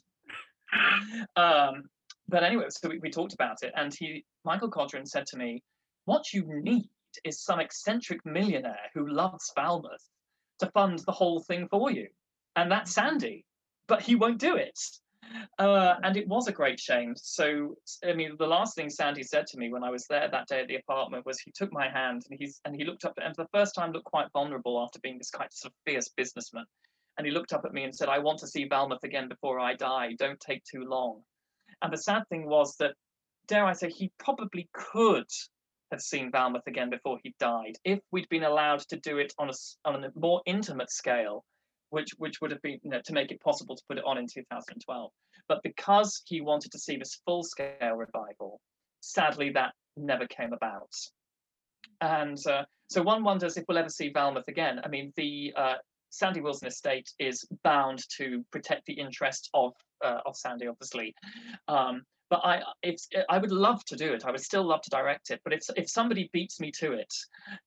[1.37, 1.85] Um,
[2.29, 5.63] but anyway, so we, we talked about it, and he, Michael Codron, said to me,
[6.05, 6.89] "What you need
[7.25, 10.05] is some eccentric millionaire who loves Valmouth
[10.61, 12.09] to fund the whole thing for you,
[12.57, 13.45] and that's Sandy,
[13.87, 14.79] but he won't do it."
[15.59, 17.15] Uh, and it was a great shame.
[17.17, 20.47] So, I mean, the last thing Sandy said to me when I was there that
[20.47, 23.19] day at the apartment was he took my hand and he's and he looked up
[23.23, 25.77] and for the first time looked quite vulnerable after being this kind of sort of
[25.85, 26.65] fierce businessman.
[27.19, 29.59] And he looked up at me and said, I want to see Valmouth again before
[29.59, 30.15] I die.
[30.17, 31.23] Don't take too long.
[31.83, 32.95] And the sad thing was that,
[33.49, 35.27] dare I say, he probably could
[35.91, 39.51] have seen Valmouth again before he died if we'd been allowed to do it on
[39.51, 39.53] a,
[39.85, 41.45] on a more intimate scale,
[41.91, 44.17] which, which would have been, you know, to make it possible to put it on
[44.17, 45.11] in 2012.
[45.49, 48.61] But because he wanted to see this full scale revival,
[49.01, 50.93] sadly, that never came about.
[52.01, 54.81] And uh, so one wonders if we'll ever see Valmouth again.
[54.85, 55.75] I mean, the uh,
[56.11, 59.73] Sandy Wilson Estate is bound to protect the interests of
[60.05, 61.15] uh, of Sandy, obviously.
[61.67, 64.25] Um, but I, it's, I would love to do it.
[64.27, 65.41] I would still love to direct it.
[65.45, 67.13] But if if somebody beats me to it,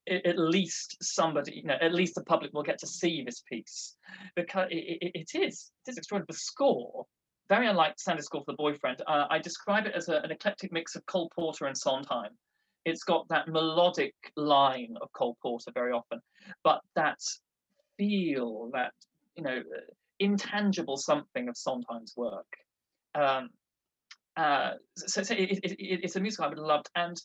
[0.06, 3.42] it at least somebody, you know, at least the public will get to see this
[3.52, 3.96] piece
[4.36, 6.28] because it, it, it is it is extraordinary.
[6.30, 7.06] The score,
[7.50, 9.02] very unlike Sandy's score for the boyfriend.
[9.08, 12.32] Uh, I describe it as a, an eclectic mix of Cole Porter and Sondheim.
[12.86, 16.20] It's got that melodic line of Cole Porter very often,
[16.64, 17.20] but that
[18.02, 18.94] feel that
[19.36, 19.62] you know
[20.20, 22.48] intangible something of Sondheim's work.
[23.14, 23.50] Um,
[24.38, 26.90] uh, so, so it, it, it, it's a musical I would have loved.
[26.96, 27.22] And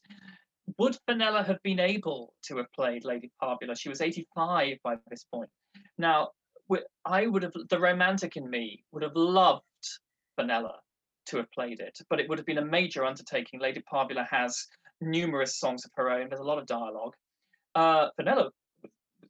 [0.79, 3.79] would Fenella have been able to have played Lady Parvula?
[3.79, 5.51] She was 85 by this point.
[5.99, 6.31] Now,
[7.05, 9.63] I would have, the romantic in me would have loved
[10.37, 10.81] Fenella
[11.27, 13.61] to have played it, but it would have been a major undertaking.
[13.61, 14.67] Lady Parvula has
[15.01, 17.15] numerous songs of her own, there's a lot of dialogue.
[17.75, 18.51] Uh, Fenella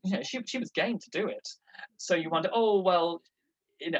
[0.06, 1.48] you know, she she was game to do it.
[1.96, 3.22] So you wonder, oh well,
[3.80, 3.98] you know,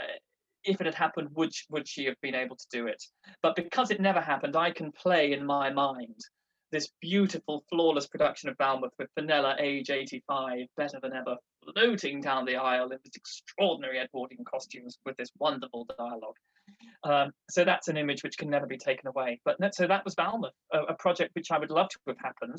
[0.64, 3.02] if it had happened, would would she have been able to do it?
[3.42, 6.18] But because it never happened, I can play in my mind
[6.72, 11.36] this beautiful, flawless production of Valmouth with Fenella, age 85, better than ever,
[11.72, 16.36] floating down the aisle in this extraordinary Edwardian costumes with this wonderful dialogue.
[17.04, 19.40] Um, so that's an image which can never be taken away.
[19.44, 22.58] But so that was Valmouth, a, a project which I would love to have happened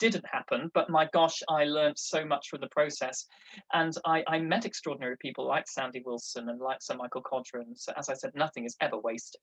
[0.00, 3.26] didn't happen, but my gosh, I learned so much from the process.
[3.72, 7.76] And I, I met extraordinary people like Sandy Wilson and like Sir Michael Codron.
[7.76, 9.42] So as I said, nothing is ever wasted.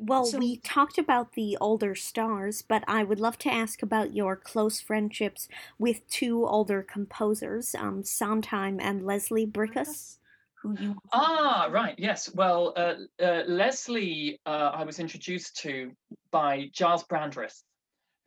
[0.00, 4.14] Well, so, we talked about the older stars, but I would love to ask about
[4.14, 10.18] your close friendships with two older composers, um, Sondheim and Leslie Bricusse.
[10.62, 15.92] Who you ah right yes well uh, uh, Leslie uh, I was introduced to
[16.32, 17.62] by Giles Brandreth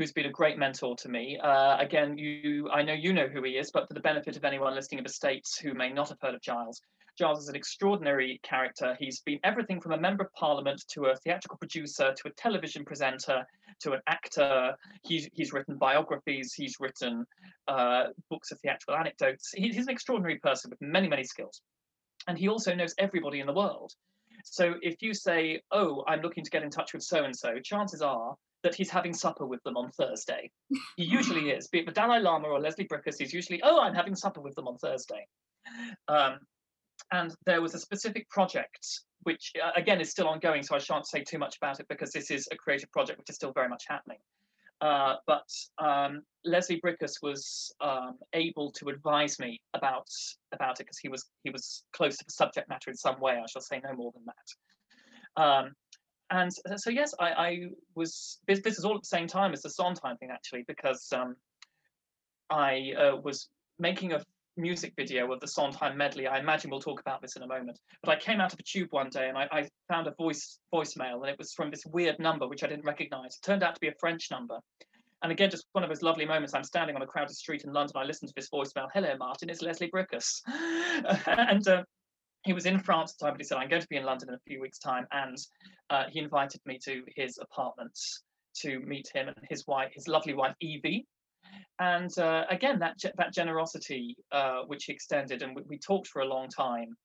[0.02, 1.38] who's been a great mentor to me.
[1.38, 4.44] Uh, again, you, I know you know who he is, but for the benefit of
[4.44, 6.82] anyone listening of estates who may not have heard of Giles,
[7.20, 8.98] Giles is an extraordinary character.
[9.00, 12.84] He's been everything from a member of parliament to a theatrical producer to a television
[12.84, 13.46] presenter
[13.82, 14.76] to an actor.
[15.04, 17.24] He's, he's written biographies, he's written
[17.68, 19.52] uh, books of theatrical anecdotes.
[19.56, 21.62] He, he's an extraordinary person with many, many skills.
[22.28, 23.94] And he also knows everybody in the world.
[24.46, 27.60] So if you say, Oh, I'm looking to get in touch with so and so,
[27.60, 30.52] chances are that he's having supper with them on Thursday.
[30.98, 33.96] He usually is, be it the Dalai Lama or Leslie Bricusse, he's usually, oh, I'm
[33.96, 35.28] having supper with them on Thursday.
[36.08, 36.40] Um,
[37.12, 41.08] and there was a specific project, which uh, again is still ongoing, so I shan't
[41.08, 43.70] say too much about it because this is a creative project which is still very
[43.70, 44.18] much happening.
[44.82, 45.48] Uh, but
[45.78, 50.08] um, Leslie Bricusse was um, able to advise me about
[50.54, 53.34] about it because he was he was close to the subject matter in some way.
[53.34, 55.42] I shall say no more than that.
[55.42, 55.76] Um,
[56.32, 57.60] and so yes, I, I
[57.96, 58.40] was.
[58.48, 61.36] This, this, is all at the same time as the Sondheim thing, actually, because um,
[62.50, 64.24] I uh, was making a
[64.58, 66.28] music video of the Sondheim medley.
[66.28, 67.80] I imagine we'll talk about this in a moment.
[68.04, 70.60] But I came out of a tube one day and I, I found a voice
[70.74, 73.36] voicemail, and it was from this weird number which I didn't recognise.
[73.36, 74.60] It turned out to be a French number.
[75.24, 76.54] And again, just one of those lovely moments.
[76.56, 77.96] I'm standing on a crowded street in London.
[77.96, 78.88] I listen to this voicemail.
[78.94, 79.50] Hello, Martin.
[79.50, 80.42] It's Leslie Bricusse.
[81.28, 81.84] and uh,
[82.44, 84.04] he was in France at the time, but he said, I'm going to be in
[84.04, 85.06] London in a few weeks' time.
[85.12, 85.38] And
[85.90, 87.98] uh, he invited me to his apartment
[88.62, 91.06] to meet him and his wife, his lovely wife, Evie.
[91.80, 96.22] And uh, again, that, that generosity uh, which he extended, and we, we, talked for
[96.22, 96.96] a long time.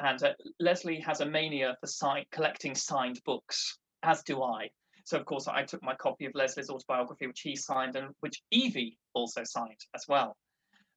[0.00, 4.70] And uh, Leslie has a mania for collecting signed books, as do I.
[5.04, 8.42] So, of course, I took my copy of Leslie's autobiography, which he signed and which
[8.50, 10.36] Evie also signed as well.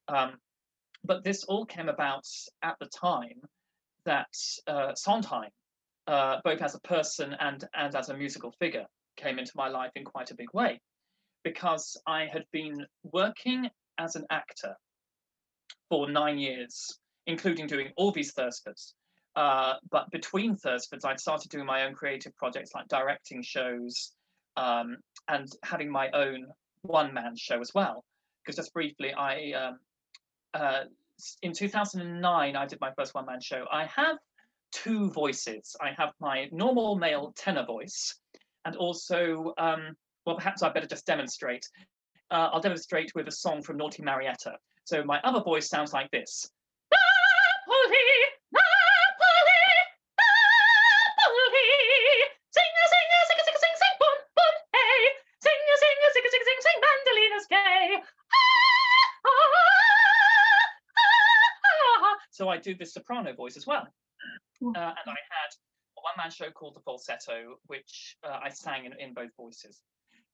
[0.08, 0.34] Um,
[1.04, 2.26] but this all came about
[2.62, 3.40] at the time
[4.04, 4.28] that
[4.66, 5.50] uh, Sondheim,
[6.06, 8.86] uh, both as a person and, and as a musical figure,
[9.16, 10.80] came into my life in quite a big way
[11.44, 14.76] because I had been working as an actor
[15.88, 18.94] for nine years, including doing all these Thursfords.
[19.34, 24.12] Uh, but between Thursfords, I'd started doing my own creative projects like directing shows
[24.56, 24.98] um,
[25.28, 26.46] and having my own
[26.82, 28.04] one man show as well.
[28.44, 29.78] Because just briefly, I um,
[30.54, 30.84] uh,
[31.42, 33.64] in 2009, I did my first one man show.
[33.70, 34.16] I have
[34.72, 35.76] two voices.
[35.80, 38.18] I have my normal male tenor voice,
[38.64, 39.94] and also, um,
[40.26, 41.68] well, perhaps I better just demonstrate.
[42.30, 44.56] Uh, I'll demonstrate with a song from Naughty Marietta.
[44.84, 46.48] So my other voice sounds like this.
[47.72, 47.78] So
[62.52, 63.86] I do the soprano voice as well.
[64.62, 64.76] Uh, and
[65.06, 65.50] I had
[65.98, 69.82] a one man show called The Falsetto, which uh, I sang in, in both voices.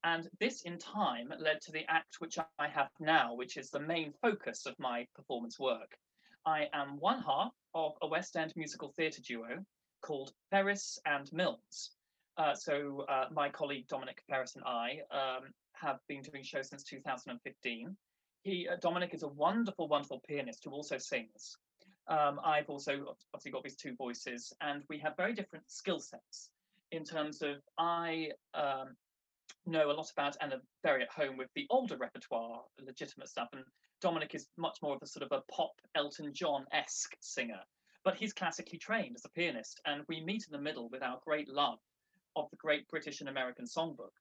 [0.05, 3.81] And this in time led to the act which I have now, which is the
[3.81, 5.97] main focus of my performance work.
[6.45, 9.65] I am one half of a West End musical theatre duo
[10.03, 11.93] called Ferris and Milnes.
[12.37, 16.85] Uh, so uh, my colleague Dominic Ferris and I um, have been doing shows since
[16.85, 17.97] 2015.
[18.43, 21.57] He, uh, Dominic is a wonderful, wonderful pianist who also sings.
[22.09, 26.51] Um, I've also obviously got these two voices, and we have very different skill sets
[26.91, 28.97] in terms of I um,
[29.67, 33.49] know a lot about and am very at home with the older repertoire, legitimate stuff,
[33.53, 33.63] and
[34.01, 37.61] Dominic is much more of a sort of a pop Elton John esque singer,
[38.05, 41.19] but he's classically trained as a pianist, and we meet in the middle with our
[41.25, 41.79] great love
[42.37, 44.15] of the great British and American songbook.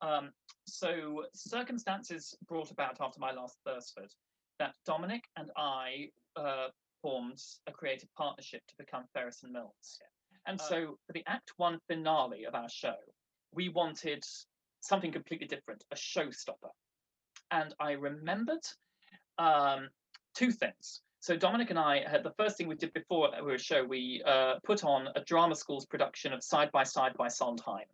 [0.00, 0.30] Um,
[0.66, 4.10] so circumstances brought about after my last Thursford
[4.58, 6.68] that Dominic and I uh,
[7.02, 9.98] formed a creative partnership to become Ferris and Milnes.
[10.46, 12.94] And uh, so for the Act One finale of our show,
[13.52, 14.24] we wanted
[14.80, 16.70] something completely different, a showstopper.
[17.50, 18.64] And I remembered
[19.38, 19.88] um,
[20.34, 21.00] two things.
[21.20, 23.84] So Dominic and I had the first thing we did before we were a show,
[23.84, 27.84] we uh, put on a drama school's production of Side by Side by Sondheim,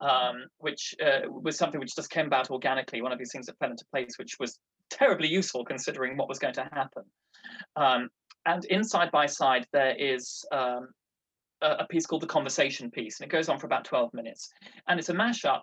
[0.00, 3.58] um, which uh, was something which just came about organically, one of these things that
[3.58, 4.58] fell into place, which was
[4.90, 7.04] terribly useful considering what was going to happen.
[7.76, 8.08] Um,
[8.46, 10.88] and in Side by Side, there is um,
[11.62, 14.50] a, a, piece called The Conversation Piece, and it goes on for about 12 minutes.
[14.86, 15.62] And it's a mashup,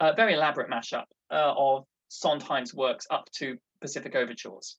[0.00, 4.76] a very elaborate mashup uh, of Sondheim's works up to Pacific Overtures.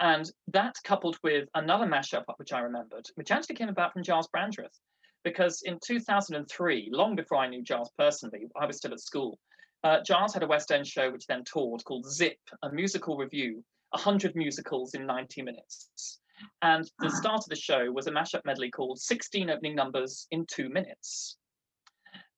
[0.00, 4.28] And that coupled with another mashup, which I remembered, which actually came about from Giles
[4.34, 4.78] Brandreth,
[5.22, 9.38] because in 2003, long before I knew Giles personally, I was still at school.
[9.84, 13.62] Uh, Giles had a West End show which then toured called Zip, a musical revue,
[13.92, 16.18] 100 musicals in 90 minutes.
[16.60, 17.16] And the ah.
[17.20, 21.36] start of the show was a mashup medley called 16 Opening Numbers in Two Minutes.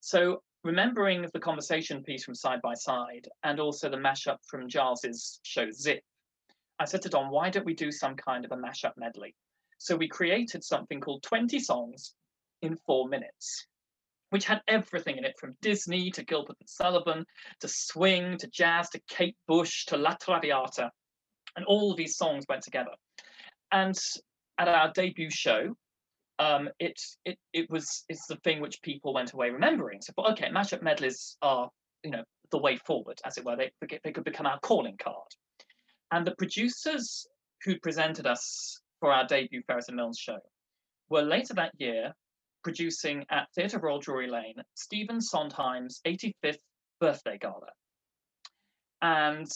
[0.00, 5.40] So, remembering the conversation piece from Side by Side and also the mashup from Giles's
[5.42, 6.02] show Zip,
[6.78, 9.34] I said to Don, why don't we do some kind of a mashup medley?
[9.78, 12.14] So, we created something called 20 songs
[12.60, 13.66] in four minutes
[14.34, 17.24] which had everything in it from Disney to Gilbert and Sullivan
[17.60, 20.90] to swing to jazz to Kate Bush to La Traviata.
[21.56, 22.90] And all of these songs went together.
[23.72, 23.96] And
[24.58, 25.76] at our debut show,
[26.38, 30.00] um, it it it was it's the thing which people went away remembering.
[30.02, 31.70] So, but okay, mashup medleys are
[32.02, 33.56] you know the way forward, as it were.
[33.56, 33.70] They
[34.02, 35.28] they could become our calling card.
[36.10, 37.26] And the producers
[37.64, 40.38] who presented us for our debut Ferris and Milnes show
[41.08, 42.12] were later that year
[42.62, 46.58] producing at Theatre Royal Drury Lane Stephen Sondheim's 85th
[47.00, 47.68] birthday gala.
[49.02, 49.50] And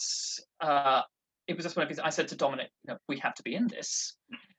[0.61, 1.01] uh,
[1.49, 3.43] it was just one of these, I said to Dominic, you know, we have to
[3.43, 4.15] be in this.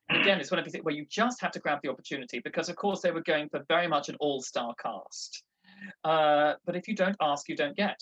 [0.08, 2.68] And again, it's one of these where you just have to grab the opportunity because,
[2.68, 5.44] of course, they were going for very much an all star cast.
[6.02, 7.96] Uh, but if you don't ask, you don't get.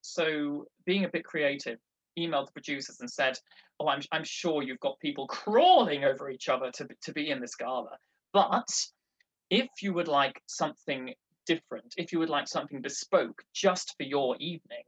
[0.00, 1.78] So being a bit creative,
[2.18, 3.36] emailed the producers and said,
[3.78, 7.40] "Oh, I'm I'm sure you've got people crawling over each other to to be in
[7.40, 7.98] this gala,
[8.32, 8.68] but
[9.50, 11.12] if you would like something
[11.46, 14.84] different, if you would like something bespoke just for your evening,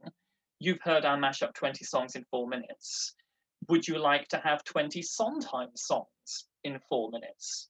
[0.59, 3.13] you've heard our mashup 20 songs in four minutes.
[3.69, 7.69] Would you like to have 20 Sondheim songs in four minutes?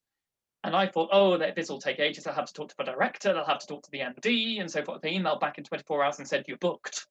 [0.64, 2.26] And I thought, oh, this will take ages.
[2.26, 4.72] I'll have to talk to the director, they'll have to talk to the MD, and
[4.72, 5.02] so forth.
[5.02, 7.06] They emailed back in 24 hours and said, You're booked.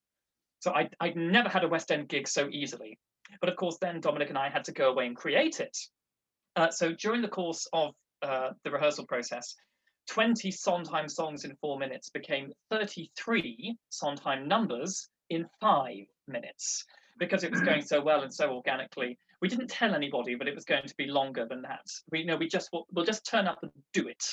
[0.60, 2.98] So I, I'd never had a West End gig so easily.
[3.40, 5.76] But of course, then Dominic and I had to go away and create it.
[6.56, 9.54] Uh, so during the course of uh, the rehearsal process,
[10.08, 16.84] 20 Sondheim songs in four minutes became 33 Sondheim numbers in five minutes
[17.18, 19.18] because it was going so well and so organically.
[19.40, 21.86] We didn't tell anybody, but it was going to be longer than that.
[22.10, 24.24] We you know we just we'll just turn up and do it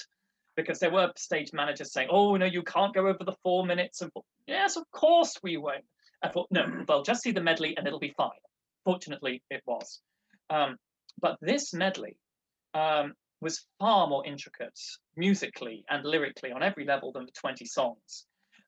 [0.56, 4.02] because there were stage managers saying, "Oh no, you can't go over the four minutes."
[4.02, 4.12] And
[4.48, 5.86] yes, of course we won't.
[6.22, 8.30] I thought, no, they'll just see the medley and it'll be fine.
[8.84, 10.02] Fortunately, it was.
[10.50, 10.76] Um,
[11.22, 12.18] but this medley,
[12.74, 14.80] um, was far more intricate
[15.16, 18.26] musically and lyrically on every level than the 20 songs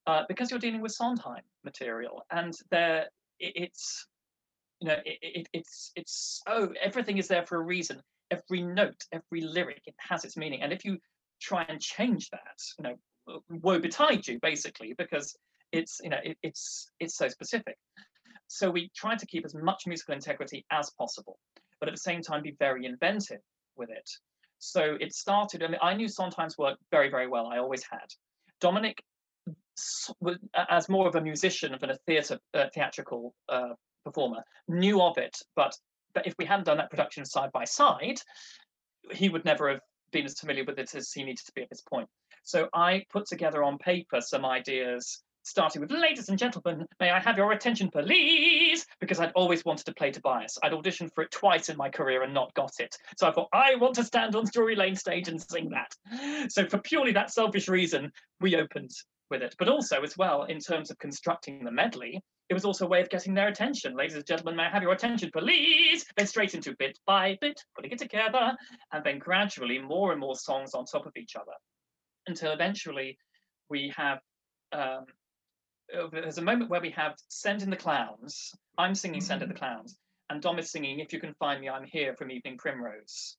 [0.07, 3.07] uh, because you're dealing with Sondheim material and there
[3.41, 4.07] it, it's
[4.79, 9.03] you know it, it, it's it's oh everything is there for a reason every note
[9.11, 10.97] every lyric it has its meaning and if you
[11.41, 15.35] try and change that you know woe betide you basically because
[15.71, 17.77] it's you know it, it's it's so specific
[18.47, 21.37] so we try to keep as much musical integrity as possible
[21.79, 23.39] but at the same time be very inventive
[23.77, 24.09] with it
[24.61, 27.47] so it started, I mean, I knew Sondheim's work very, very well.
[27.47, 28.05] I always had.
[28.59, 29.03] Dominic,
[30.69, 33.73] as more of a musician than a theatre uh, theatrical uh,
[34.03, 35.37] performer, knew of it.
[35.55, 35.77] But
[36.13, 38.19] but if we hadn't done that production side by side,
[39.11, 39.79] he would never have
[40.11, 42.09] been as familiar with it as he needed to be at this point.
[42.43, 47.19] So I put together on paper some ideas starting with ladies and gentlemen may i
[47.19, 51.31] have your attention please because i'd always wanted to play tobias i'd auditioned for it
[51.31, 54.35] twice in my career and not got it so i thought i want to stand
[54.35, 58.91] on drury lane stage and sing that so for purely that selfish reason we opened
[59.31, 62.85] with it but also as well in terms of constructing the medley it was also
[62.85, 66.05] a way of getting their attention ladies and gentlemen may i have your attention please
[66.15, 68.55] then straight into bit by bit putting it together
[68.91, 71.53] and then gradually more and more songs on top of each other
[72.27, 73.17] until eventually
[73.69, 74.19] we have
[74.73, 75.05] um,
[75.97, 78.53] uh, there's a moment where we have Send in the Clowns.
[78.77, 79.63] I'm singing Send in the mm-hmm.
[79.63, 79.97] Clowns,
[80.29, 83.37] and Dom is singing If You Can Find Me, I'm Here from Evening Primrose.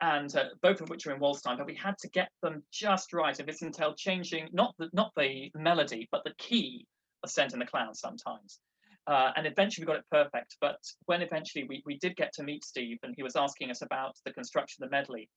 [0.00, 3.12] And uh, both of which are in time, but we had to get them just
[3.12, 3.36] right.
[3.38, 6.86] And this entailed changing not the not the melody, but the key
[7.24, 8.60] of Send in the Clowns sometimes.
[9.08, 10.56] Uh, and eventually we got it perfect.
[10.60, 13.82] But when eventually we, we did get to meet Steve and he was asking us
[13.82, 15.30] about the construction of the medley,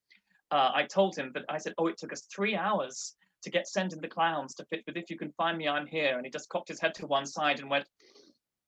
[0.52, 3.68] uh, I told him that I said, oh, it took us three hours to get
[3.68, 6.18] send in the clowns to fit with If You Can Find Me, I'm Here.
[6.18, 7.86] And he just cocked his head to one side and went,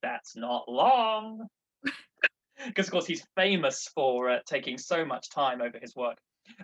[0.01, 1.47] That's not long.
[2.67, 6.17] Because, of course, he's famous for uh, taking so much time over his work.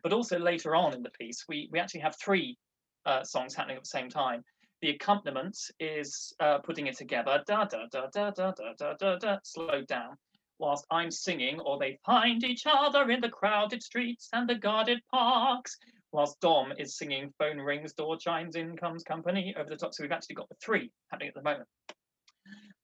[0.04, 2.58] But also later on in the piece, we, we actually have three
[3.06, 4.44] uh, songs happening at the same time.
[4.82, 9.16] The accompaniment is uh, putting it together, da da da da da da da da
[9.18, 10.16] da, slowed down,
[10.58, 15.00] whilst I'm singing, or they find each other in the crowded streets and the guarded
[15.12, 15.78] parks,
[16.12, 19.94] whilst Dom is singing phone rings, door chimes, in comes company over the top.
[19.94, 21.68] So we've actually got the three happening at the moment.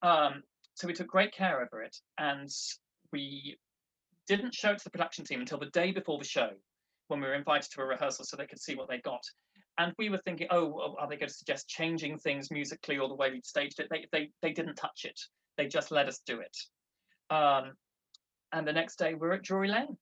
[0.01, 0.43] Um,
[0.73, 2.49] so we took great care over it and
[3.15, 3.57] we
[4.27, 6.49] didn't show it to the production team until the day before the show
[7.07, 9.23] when we were invited to a rehearsal so they could see what they got.
[9.77, 13.15] and we were thinking, oh, are they going to suggest changing things musically or the
[13.15, 13.87] way we'd staged it?
[13.89, 15.19] They they they didn't touch it.
[15.57, 16.55] They just let us do it.
[17.29, 17.73] Um,
[18.51, 19.97] and the next day we're at Drury Lane.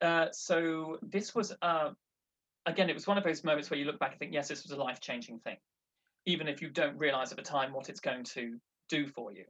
[0.00, 1.90] Uh, so this was uh,
[2.66, 4.62] again, it was one of those moments where you look back and think, yes, this
[4.62, 5.56] was a life changing thing,
[6.26, 8.58] even if you don't realize at the time what it's going to
[8.88, 9.44] do for you.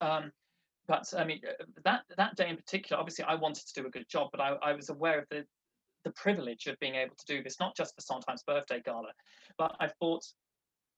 [0.00, 0.32] Um,
[0.88, 3.90] but I mean, uh, that that day in particular, obviously, I wanted to do a
[3.90, 5.44] good job, but I, I was aware of the
[6.04, 9.10] the privilege of being able to do this, not just for Sondheim's birthday gala,
[9.58, 10.24] but I thought,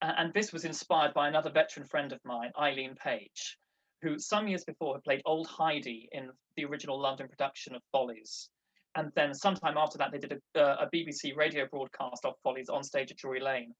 [0.03, 3.57] and this was inspired by another veteran friend of mine, Eileen Page,
[4.03, 8.51] who some years before had played Old Heidi in the original London production of Follies.
[8.97, 12.83] And then sometime after that, they did a, a BBC radio broadcast of Follies on
[12.83, 13.75] stage at Drury Lane.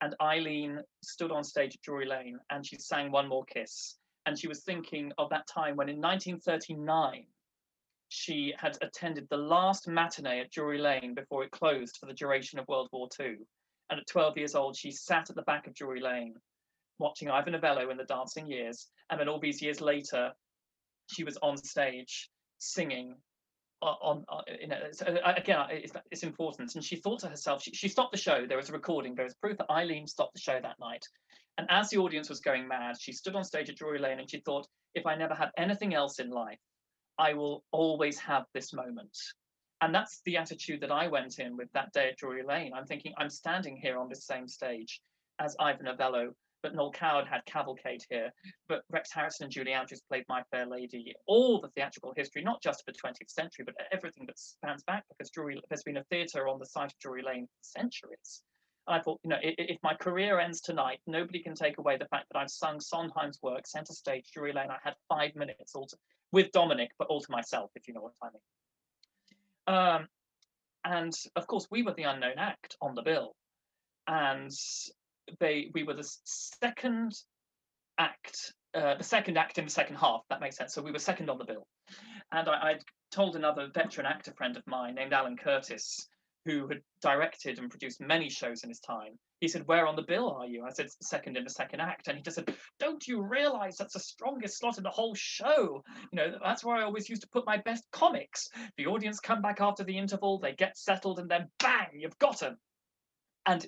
[0.00, 3.96] And Eileen stood on stage at Drury Lane and she sang One More Kiss.
[4.28, 7.24] And she was thinking of that time when in 1939,
[8.10, 12.58] she had attended the last matinee at Drury Lane before it closed for the duration
[12.58, 13.36] of World War II.
[13.88, 16.34] And at 12 years old, she sat at the back of Drury Lane
[16.98, 18.88] watching Ivor Novello in the dancing years.
[19.08, 20.32] And then all these years later,
[21.10, 22.28] she was on stage
[22.58, 23.14] singing
[23.80, 27.20] uh, on, on you know so uh, again uh, it's, it's important and she thought
[27.20, 29.70] to herself she, she stopped the show there was a recording there was proof that
[29.70, 31.06] eileen stopped the show that night
[31.58, 34.30] and as the audience was going mad she stood on stage at drury lane and
[34.30, 36.58] she thought if i never have anything else in life
[37.18, 39.16] I will always have this moment.
[39.80, 42.72] And that's the attitude that I went in with that day at Drury Lane.
[42.74, 45.00] I'm thinking, I'm standing here on this same stage
[45.40, 46.32] as Ivor Novello,
[46.62, 48.32] but Noel Coward had Cavalcade here,
[48.68, 51.12] but Rex Harrison and Julie Andrews played My Fair Lady.
[51.26, 55.04] All the theatrical history, not just of the 20th century, but everything that spans back,
[55.08, 58.42] because Drury, there's been a theatre on the site of Drury Lane for centuries.
[58.88, 62.06] And I thought, you know, if, my career ends tonight, nobody can take away the
[62.06, 64.70] fact that I've sung Sondheim's work, centre stage, Drury Lane.
[64.70, 65.96] I had five minutes all to,
[66.32, 69.76] with Dominic, but all to myself, if you know what I mean.
[69.76, 70.08] Um,
[70.84, 73.34] and of course, we were the unknown act on the bill,
[74.06, 74.50] and
[75.38, 77.12] they we were the second
[77.98, 80.22] act, uh, the second act in the second half.
[80.30, 80.72] That makes sense.
[80.72, 81.66] So we were second on the bill,
[82.32, 82.78] and I, I
[83.10, 86.08] told another veteran actor friend of mine named Alan Curtis,
[86.48, 89.18] who had directed and produced many shows in his time.
[89.40, 90.64] He said, Where on the bill are you?
[90.64, 92.08] I said, Second in the second act.
[92.08, 95.84] And he just said, Don't you realize that's the strongest slot in the whole show?
[96.10, 98.48] You know, that's where I always used to put my best comics.
[98.78, 102.40] The audience come back after the interval, they get settled, and then bang, you've got
[102.40, 102.56] them.
[103.44, 103.66] And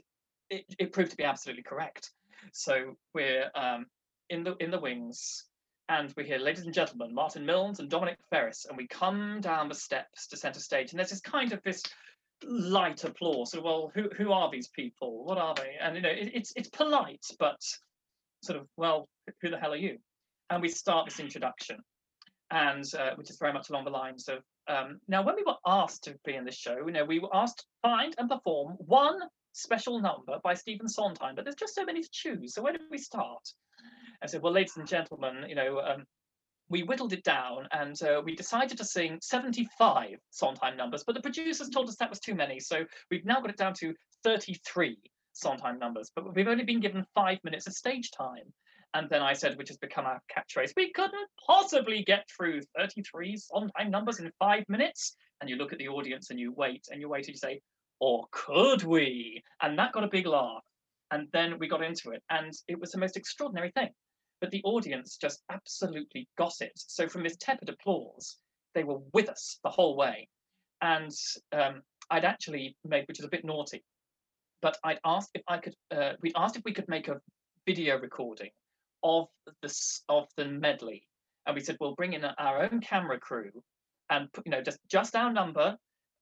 [0.49, 2.11] it, it proved to be absolutely correct.
[2.53, 3.87] So we're um,
[4.31, 5.45] in the in the wings,
[5.91, 9.69] and we hear, ladies and gentlemen, Martin Milnes and Dominic Ferris, and we come down
[9.69, 11.83] the steps to centre stage, and there's this kind of this
[12.47, 13.55] light applause.
[13.61, 15.25] Well, who who are these people?
[15.25, 15.77] What are they?
[15.81, 17.61] And you know, it, it's it's polite, but
[18.43, 19.09] sort of, well,
[19.43, 19.99] who the hell are you?
[20.49, 21.79] And we start this introduction,
[22.51, 25.57] and uh, which is very much along the lines of um, now, when we were
[25.67, 28.77] asked to be in this show, you know, we were asked to find and perform
[28.79, 29.19] one
[29.53, 32.55] special number by Stephen Sondheim, but there's just so many to choose.
[32.55, 33.43] So where do we start?
[34.23, 36.05] I said, well, ladies and gentlemen, you know, um,
[36.71, 41.21] we whittled it down and uh, we decided to sing 75 Sondheim numbers, but the
[41.21, 42.61] producers told us that was too many.
[42.61, 43.93] So we've now got it down to
[44.23, 44.97] 33
[45.33, 48.53] Sondheim numbers, but we've only been given five minutes of stage time.
[48.95, 53.37] And then I said, which has become our catchphrase, we couldn't possibly get through 33
[53.37, 55.17] Sondheim numbers in five minutes.
[55.41, 57.61] And you look at the audience and you wait and you wait and you say,
[58.01, 59.43] or could we?
[59.61, 60.63] And that got a big laugh.
[61.11, 62.23] And then we got into it.
[62.31, 63.91] And it was the most extraordinary thing
[64.41, 66.73] but the audience just absolutely it.
[66.75, 68.37] So from this tepid applause,
[68.75, 70.29] they were with us the whole way.
[70.81, 71.13] And
[71.53, 73.85] um, I'd actually made, which is a bit naughty,
[74.63, 77.21] but I'd asked if I could, uh, we asked if we could make a
[77.67, 78.51] video recording
[79.03, 79.29] of
[79.63, 81.07] this of the medley,
[81.47, 83.51] and we said we'll bring in our own camera crew,
[84.11, 85.77] and put, you know just just our number,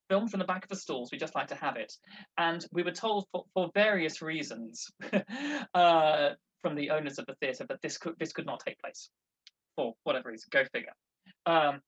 [0.09, 1.11] filmed from the back of the stalls.
[1.11, 1.93] We just like to have it,
[2.36, 4.86] and we were told for, for various reasons
[5.74, 6.31] uh,
[6.62, 9.10] from the owners of the theatre that this could this could not take place
[9.76, 10.48] for whatever reason.
[10.51, 10.93] Go figure.
[11.47, 11.80] Um,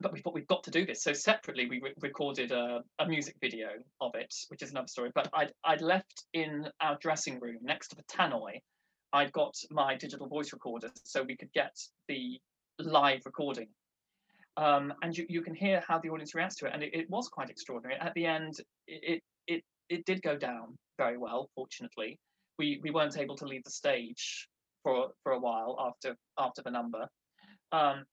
[0.00, 1.02] but we thought we've got to do this.
[1.02, 3.68] So separately, we re- recorded a, a, music video
[4.00, 5.10] of it, which is another story.
[5.14, 8.60] But I'd I'd left in our dressing room next to the tannoy.
[9.12, 11.76] I'd got my digital voice recorder so we could get
[12.08, 12.40] the
[12.80, 13.68] live recording.
[14.56, 17.10] Um, and you, you can hear how the audience reacts to it, and it, it
[17.10, 17.98] was quite extraordinary.
[18.00, 18.54] At the end,
[18.86, 22.18] it, it it did go down very well, fortunately
[22.58, 24.48] we we weren't able to leave the stage
[24.82, 27.08] for for a while after after the number,
[27.72, 28.04] um,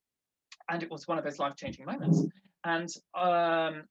[0.69, 2.25] and it was one of those life changing moments.
[2.63, 3.83] And um,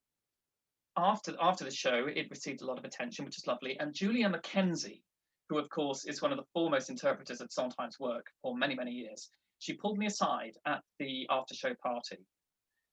[0.97, 3.79] after after the show, it received a lot of attention, which is lovely.
[3.79, 5.03] And Julia McKenzie,
[5.49, 8.93] who of course is one of the foremost interpreters of Sondheim's work for many many
[8.93, 12.19] years, she pulled me aside at the after show party,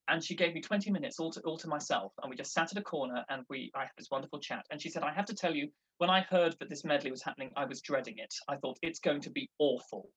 [0.09, 2.71] and she gave me 20 minutes all to, all to myself and we just sat
[2.71, 5.25] at a corner and we i had this wonderful chat and she said i have
[5.25, 8.33] to tell you when i heard that this medley was happening i was dreading it.
[8.47, 10.09] I thought it's going to be awful.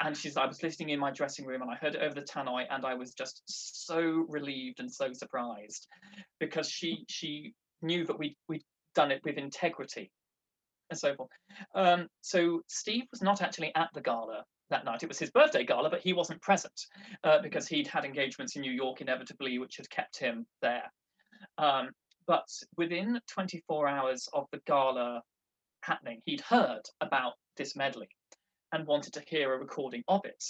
[0.00, 2.22] And she's i was listening in my dressing room and i heard it over the
[2.22, 5.86] tannoy and i was just so relieved and so surprised
[6.40, 8.64] because she she knew that we we'd
[8.94, 10.10] done it with integrity
[10.90, 11.30] and so forth.
[11.74, 15.02] Um, so steve was not actually at the gala that night.
[15.02, 16.86] It was his birthday gala, but he wasn't present
[17.24, 20.92] uh, because he'd had engagements in New York inevitably, which had kept him there.
[21.58, 21.90] Um,
[22.26, 25.22] but within 24 hours of the gala
[25.82, 28.08] happening, he'd heard about this medley
[28.72, 30.42] and wanted to hear a recording of it.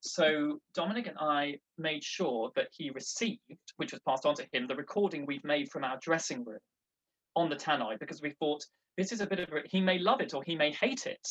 [0.00, 3.40] So Dominic and I made sure that he received,
[3.76, 6.60] which was passed on to him, the recording we've made from our dressing room
[7.36, 8.64] on the tannoy because we thought
[8.96, 11.26] this is a bit of a, he may love it or he may hate it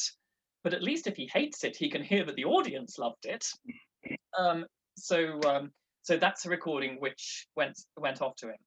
[0.64, 3.48] but at least if he hates it, he can hear that the audience loved it.
[4.38, 4.66] Um,
[4.98, 5.72] so um,
[6.04, 8.58] so that's a recording which went went off to him.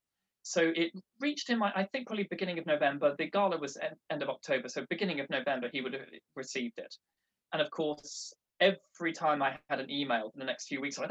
[0.43, 3.15] So it reached him, I, think, probably beginning of November.
[3.17, 3.77] The gala was
[4.11, 6.95] end, of October, so beginning of November he would have received it.
[7.53, 11.05] And of course, every time I had an email in the next few weeks, I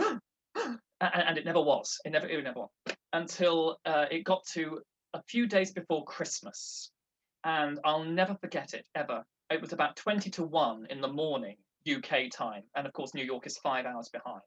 [0.56, 2.00] and, and, it never was.
[2.06, 2.70] It never, it never was
[3.14, 4.82] until uh, it got to
[5.14, 6.92] a few days before Christmas,
[7.44, 11.56] and I'll never forget it ever it was about 20 to 1 in the morning
[11.90, 12.64] UK time.
[12.76, 14.42] And of course, New York is five hours behind.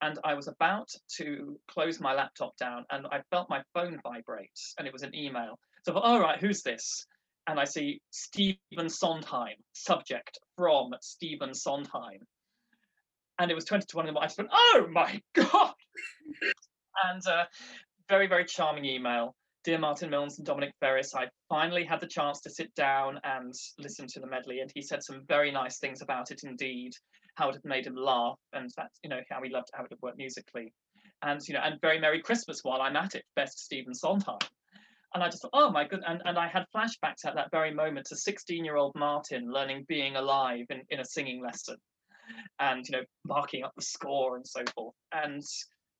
[0.00, 4.50] And I was about to close my laptop down and I felt my phone vibrate
[4.78, 5.58] and it was an email.
[5.84, 7.06] So I thought, all right, who's this?
[7.46, 12.20] And I see Stephen Sondheim, subject from Stephen Sondheim.
[13.38, 14.30] And it was 20 to 1 in the morning.
[14.38, 15.74] I went, oh my God.
[17.04, 17.44] and uh,
[18.08, 19.34] very, very charming email.
[19.64, 23.54] Dear Martin Milnes and Dominic Ferris, I finally had the chance to sit down and
[23.78, 26.92] listen to the medley, and he said some very nice things about it indeed,
[27.36, 29.90] how it had made him laugh, and that, you know, how he loved how it
[29.90, 30.70] had worked musically.
[31.22, 34.36] And, you know, and very Merry Christmas while I'm at it, best Stephen Sondheim.
[35.14, 37.72] And I just thought, oh my goodness, and, and I had flashbacks at that very
[37.72, 41.76] moment to 16-year-old Martin learning being alive in, in a singing lesson
[42.58, 44.94] and, you know, marking up the score and so forth.
[45.12, 45.42] And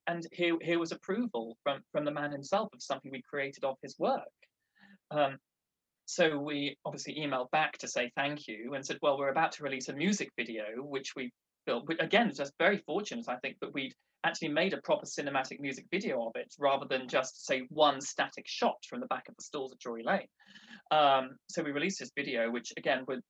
[0.07, 3.75] and here, here was approval from, from the man himself of something we created of
[3.81, 4.21] his work.
[5.11, 5.37] Um,
[6.05, 9.63] so we obviously emailed back to say thank you and said, well, we're about to
[9.63, 11.31] release a music video, which we
[11.65, 11.89] built.
[11.99, 16.25] Again, just very fortunate, I think, that we'd actually made a proper cinematic music video
[16.27, 19.71] of it rather than just, say, one static shot from the back of the stalls
[19.71, 20.27] at Drury Lane.
[20.91, 23.21] Um, so we released this video, which again would,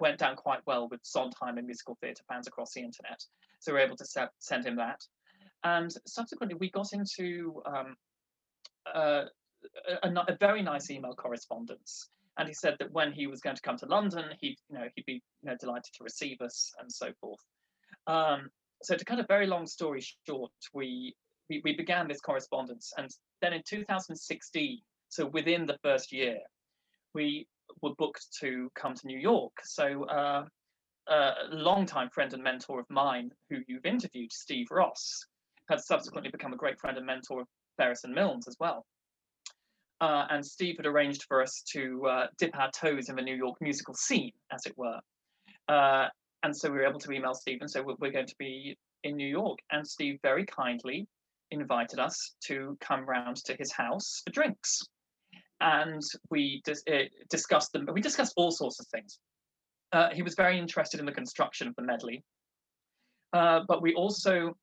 [0.00, 3.20] went down quite well with Sondheim and musical theatre fans across the internet.
[3.60, 5.00] So we are able to se- send him that.
[5.66, 7.96] And subsequently, we got into um,
[8.94, 9.24] uh,
[10.04, 12.08] a, a, very nice email correspondence.
[12.38, 14.86] And he said that when he was going to come to London, he'd, you know,
[14.94, 17.40] he'd be you know, delighted to receive us and so forth.
[18.06, 18.48] Um,
[18.84, 21.16] so to cut a very long story short, we,
[21.50, 22.92] we, we began this correspondence.
[22.96, 23.10] And
[23.42, 24.78] then in 2016,
[25.08, 26.38] so within the first year,
[27.12, 27.48] we
[27.82, 29.54] were booked to come to New York.
[29.64, 30.44] So uh,
[31.08, 35.26] a longtime friend and mentor of mine who you've interviewed, Steve Ross,
[35.68, 38.84] had subsequently become a great friend and mentor of Ferris and Milnes as well.
[40.00, 43.34] Uh, and Steve had arranged for us to uh, dip our toes in the New
[43.34, 45.00] York musical scene, as it were.
[45.68, 46.08] Uh,
[46.42, 48.76] and so we were able to email Steve and say, we're, we're going to be
[49.04, 49.58] in New York.
[49.70, 51.08] And Steve very kindly
[51.50, 54.82] invited us to come round to his house for drinks.
[55.60, 57.88] And we dis- uh, discussed them.
[57.90, 59.18] We discussed all sorts of things.
[59.92, 62.22] Uh, he was very interested in the construction of the medley.
[63.32, 64.56] Uh, but we also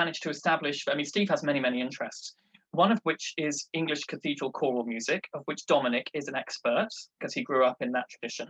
[0.00, 2.34] managed to establish, I mean, Steve has many, many interests,
[2.70, 7.34] one of which is English cathedral choral music, of which Dominic is an expert because
[7.34, 8.48] he grew up in that tradition.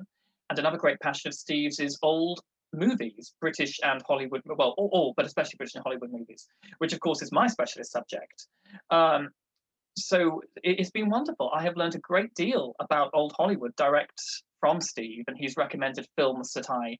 [0.50, 2.40] And another great passion of Steve's is old
[2.74, 6.46] movies, British and Hollywood, well, all, all but especially British and Hollywood movies,
[6.78, 8.46] which of course is my specialist subject.
[8.90, 9.30] Um,
[9.96, 11.50] so it, has been wonderful.
[11.54, 14.20] I have learned a great deal about old Hollywood direct
[14.60, 16.98] from Steve, and he's recommended films that I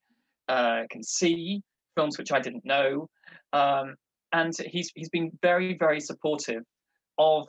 [0.48, 1.60] uh, can see,
[1.96, 3.08] films which I didn't know.
[3.52, 3.96] Um,
[4.32, 6.62] and he's he's been very very supportive
[7.18, 7.48] of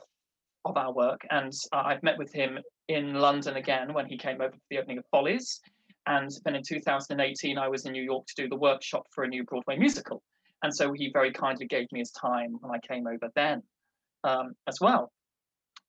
[0.66, 1.22] of our work.
[1.30, 4.78] And uh, I've met with him in London again when he came over for the
[4.78, 5.60] opening of Follies.
[6.08, 9.28] And then in 2018 I was in New York to do the workshop for a
[9.28, 10.22] new Broadway musical.
[10.64, 13.64] And so he very kindly gave me his time when I came over then
[14.24, 15.12] um, as well.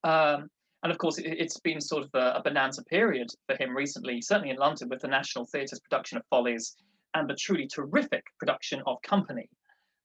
[0.05, 0.49] Um,
[0.83, 4.23] and of course it, has been sort of a, a bonanza period for him recently
[4.23, 6.77] certainly in London with the National Theatre's production of Follies
[7.15, 9.49] and the truly terrific production of Company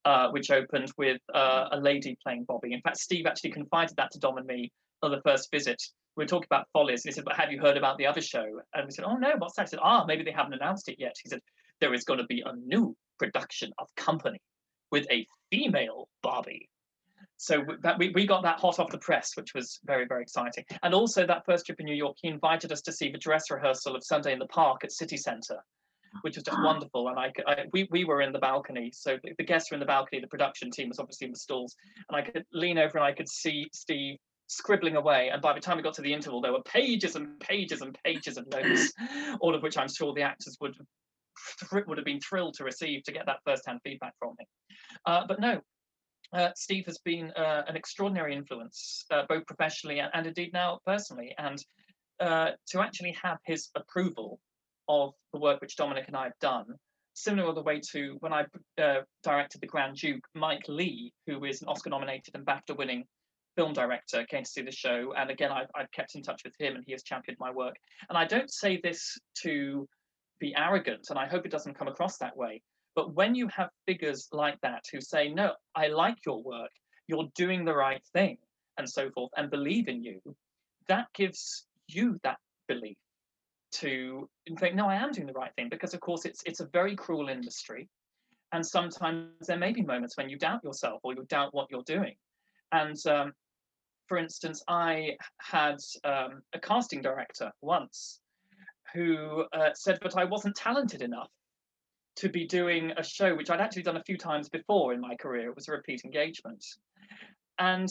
[0.05, 2.73] uh, which opened with uh, a lady playing Bobby.
[2.73, 4.71] In fact, Steve actually confided that to Dom and me
[5.01, 5.81] on the first visit.
[6.15, 8.21] We were talking about Follies, and he said, "But have you heard about the other
[8.21, 10.87] show?" And we said, "Oh no, what's that?" He said, "Ah, maybe they haven't announced
[10.87, 11.41] it yet." He said,
[11.81, 14.39] "There is going to be a new production of Company
[14.91, 16.69] with a female Bobby."
[17.37, 20.63] so that we, we got that hot off the press, which was very, very exciting.
[20.83, 23.51] And also that first trip in New York, he invited us to see the dress
[23.51, 25.59] rehearsal of Sunday in the Park at City Centre,
[26.21, 27.07] which was just wonderful.
[27.09, 28.91] And I, I, we, we were in the balcony.
[28.93, 31.39] So the, the guests were in the balcony, the production team was obviously in the
[31.39, 31.75] stalls.
[32.09, 34.17] And I could lean over and I could see Steve
[34.47, 35.29] scribbling away.
[35.31, 37.97] And by the time we got to the interval, there were pages and pages and
[38.03, 38.91] pages of notes,
[39.39, 40.75] all of which I'm sure the actors would
[41.85, 44.45] would have been thrilled to receive to get that first-hand feedback from him.
[45.05, 45.59] Uh, but no,
[46.33, 50.79] uh, Steve has been uh, an extraordinary influence, uh, both professionally and, and, indeed now
[50.85, 51.35] personally.
[51.37, 51.63] And
[52.19, 54.39] uh, to actually have his approval
[54.87, 56.65] of the work which Dominic and I have done,
[57.13, 58.45] similar the way to when I
[58.81, 63.05] uh, directed The Grand Duke, Mike Leigh, who is an Oscar nominated and BAFTA winning
[63.55, 65.13] film director, came to see the show.
[65.17, 67.75] And again, I've, I've kept in touch with him and he has championed my work.
[68.09, 69.87] And I don't say this to
[70.39, 72.61] be arrogant, and I hope it doesn't come across that way.
[72.95, 76.71] But when you have figures like that who say, no, I like your work,
[77.07, 78.37] you're doing the right thing,
[78.77, 80.19] and so forth, and believe in you,
[80.87, 82.37] that gives you that
[82.67, 82.97] belief
[83.81, 84.29] to
[84.59, 86.95] think, no, I am doing the right thing, because of course it's it's a very
[86.95, 87.89] cruel industry.
[88.51, 91.83] And sometimes there may be moments when you doubt yourself or you doubt what you're
[91.83, 92.15] doing.
[92.71, 93.33] And um,
[94.07, 98.21] for instance, I had um, a casting director once
[98.93, 101.31] who uh, said that I wasn't talented enough
[102.17, 105.15] to be doing a show which I'd actually done a few times before in my
[105.15, 105.49] career.
[105.49, 106.63] It was a repeat engagement.
[107.59, 107.89] And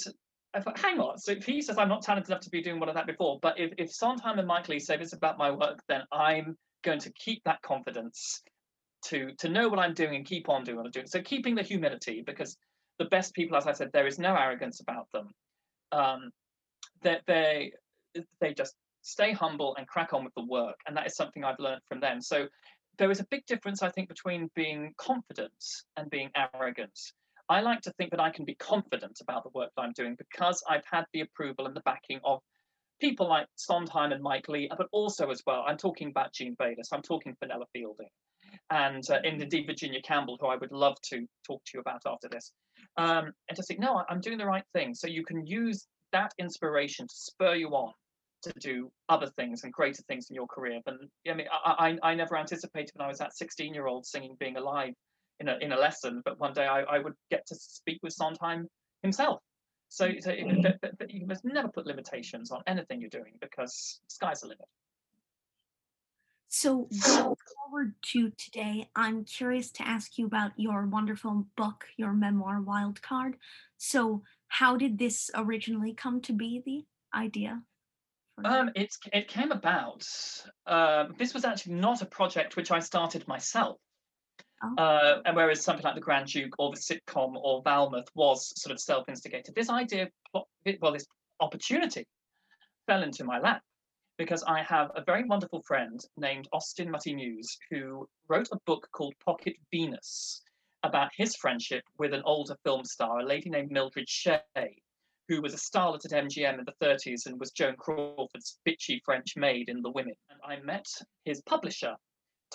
[0.55, 1.19] I thought, hang on.
[1.19, 3.39] So if he says I'm not talented enough to be doing one of that before,
[3.43, 7.01] but if, if Sondheim and Mike Leigh say this about my work, then I'm going
[7.01, 8.43] to keep that confidence
[9.07, 11.07] to to know what I'm doing and keep on doing what I'm doing.
[11.07, 12.57] So keeping the humility, because
[12.99, 15.31] the best people, as I said, there is no arrogance about them.
[15.93, 16.31] Um,
[17.03, 17.73] that they,
[18.15, 21.45] they they just stay humble and crack on with the work, and that is something
[21.45, 22.21] I've learned from them.
[22.21, 22.47] So
[22.97, 25.53] there is a big difference, I think, between being confident
[25.97, 26.99] and being arrogant.
[27.49, 30.17] I like to think that I can be confident about the work that I'm doing
[30.17, 32.41] because I've had the approval and the backing of
[33.01, 36.89] people like Sondheim and Mike Leigh, but also as well, I'm talking about Jean Bayless,
[36.93, 38.09] I'm talking Fenella Fielding,
[38.71, 42.03] and, uh, and indeed Virginia Campbell, who I would love to talk to you about
[42.07, 42.53] after this.
[42.97, 44.95] Um, and to think, no, I'm doing the right thing.
[44.95, 47.93] So you can use that inspiration to spur you on
[48.43, 50.81] to do other things and greater things in your career.
[50.85, 50.95] But
[51.29, 54.37] I mean, I, I, I never anticipated when I was that 16 year old singing
[54.39, 54.95] Being Alive
[55.41, 58.13] in a, in a lesson, but one day I, I would get to speak with
[58.13, 58.69] Sondheim
[59.03, 59.41] himself.
[59.89, 60.33] So, so
[60.99, 64.67] but you must never put limitations on anything you're doing because sky's the limit.
[66.49, 72.13] So, going forward to today, I'm curious to ask you about your wonderful book, your
[72.13, 73.35] memoir, Wildcard.
[73.77, 76.85] So, how did this originally come to be the
[77.17, 77.61] idea?
[78.45, 80.07] Um, it it came about.
[80.67, 83.79] Um, this was actually not a project which I started myself.
[84.79, 84.83] Oh.
[84.83, 88.73] Uh, and whereas something like the Grand Duke or the sitcom or Valmouth was sort
[88.73, 91.07] of self-instigated, this idea, well, this
[91.41, 92.07] opportunity
[92.87, 93.63] fell into my lap
[94.17, 99.15] because I have a very wonderful friend named Austin Mutty who wrote a book called
[99.25, 100.43] Pocket Venus
[100.85, 104.41] about his friendship with an older film star, a lady named Mildred Shay,
[105.29, 109.37] who was a starlet at MGM in the 30s and was Joan Crawford's bitchy French
[109.37, 110.15] maid in The Women.
[110.31, 110.87] And I met
[111.25, 111.97] his publisher,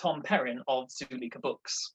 [0.00, 1.92] Tom Perrin of Zuleika Books.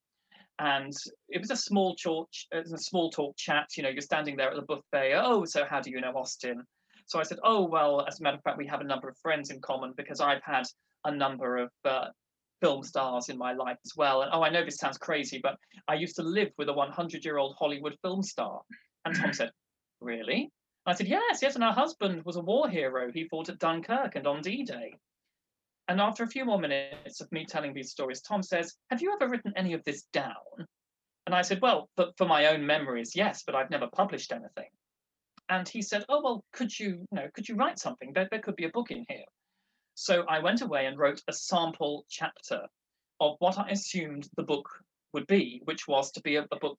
[0.59, 0.93] And
[1.27, 3.67] it was a small talk, it was a small talk chat.
[3.75, 5.13] You know, you're standing there at the buffet.
[5.15, 6.63] Oh, so how do you know Austin?
[7.07, 9.17] So I said, oh well, as a matter of fact, we have a number of
[9.17, 10.63] friends in common because I've had
[11.03, 12.05] a number of uh,
[12.61, 14.21] film stars in my life as well.
[14.21, 15.57] And oh, I know this sounds crazy, but
[15.87, 18.61] I used to live with a 100-year-old Hollywood film star.
[19.03, 19.51] And Tom said,
[20.01, 20.51] really?
[20.85, 21.55] I said, yes, yes.
[21.55, 23.11] And her husband was a war hero.
[23.11, 24.95] He fought at Dunkirk and on D-Day.
[25.87, 29.13] And after a few more minutes of me telling these stories, Tom says, Have you
[29.13, 30.33] ever written any of this down?
[31.25, 34.69] And I said, Well, for, for my own memories, yes, but I've never published anything.
[35.49, 38.11] And he said, Oh, well, could you, you know, could you write something?
[38.13, 39.25] There, there could be a book in here.
[39.93, 42.63] So I went away and wrote a sample chapter
[43.19, 44.67] of what I assumed the book
[45.13, 46.77] would be, which was to be a, a book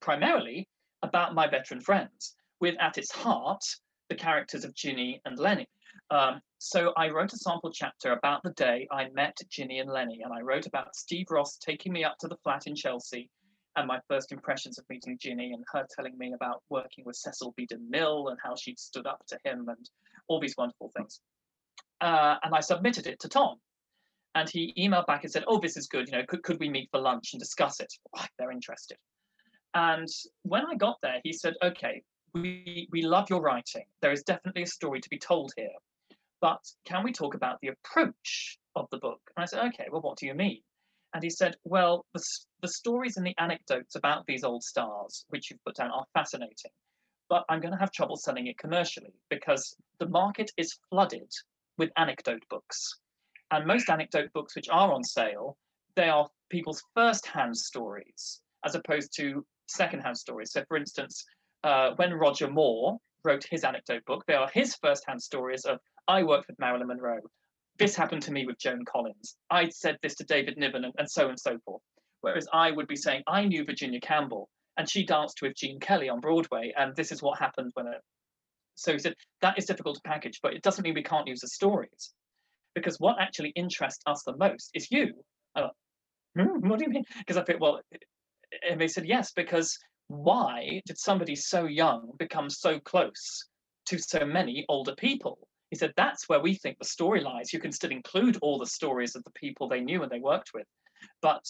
[0.00, 0.68] primarily
[1.02, 3.64] about my veteran friends, with at its heart
[4.08, 5.66] the characters of Ginny and Lenny.
[6.10, 10.20] Um, so I wrote a sample chapter about the day I met Ginny and Lenny,
[10.22, 13.30] and I wrote about Steve Ross taking me up to the flat in Chelsea
[13.76, 17.54] and my first impressions of meeting Ginny and her telling me about working with Cecil
[17.56, 17.66] B.
[17.66, 19.90] DeMille and how she'd stood up to him and
[20.28, 21.20] all these wonderful things.
[22.00, 23.56] Uh, and I submitted it to Tom.
[24.36, 26.08] And he emailed back and said, Oh, this is good.
[26.08, 27.92] You know, could, could we meet for lunch and discuss it?
[28.16, 28.98] Oh, they're interested.
[29.74, 30.08] And
[30.42, 32.02] when I got there, he said, Okay,
[32.32, 33.84] we, we love your writing.
[34.02, 35.68] There is definitely a story to be told here.
[36.40, 39.20] But can we talk about the approach of the book?
[39.36, 40.60] And I said, Okay, well, what do you mean?
[41.14, 42.22] And he said, Well, the,
[42.62, 46.72] the stories and the anecdotes about these old stars, which you've put down, are fascinating.
[47.28, 51.30] but I'm going to have trouble selling it commercially because the market is flooded
[51.78, 52.98] with anecdote books.
[53.50, 55.56] And most anecdote books which are on sale,
[55.96, 60.52] they are people's first-hand stories as opposed to second-hand stories.
[60.52, 61.24] So, for instance,
[61.62, 65.78] uh, when Roger Moore wrote his anecdote book, they are his first-hand stories of
[66.08, 67.20] I worked with Marilyn Monroe.
[67.78, 69.36] This happened to me with Joan Collins.
[69.50, 71.82] I said this to David Niven, and, and so and so forth.
[72.20, 76.08] Whereas I would be saying I knew Virginia Campbell, and she danced with Gene Kelly
[76.08, 78.00] on Broadway, and this is what happened when it.
[78.76, 81.40] So he said that is difficult to package, but it doesn't mean we can't use
[81.40, 82.12] the stories,
[82.74, 85.12] because what actually interests us the most is you.
[86.36, 87.04] Hmm, what do you mean?
[87.18, 87.80] Because I think, well,
[88.68, 89.78] and they said yes, because
[90.08, 93.46] why did somebody so young become so close
[93.86, 95.46] to so many older people?
[95.70, 97.52] He said that's where we think the story lies.
[97.52, 100.52] You can still include all the stories of the people they knew and they worked
[100.54, 100.66] with,
[101.20, 101.44] but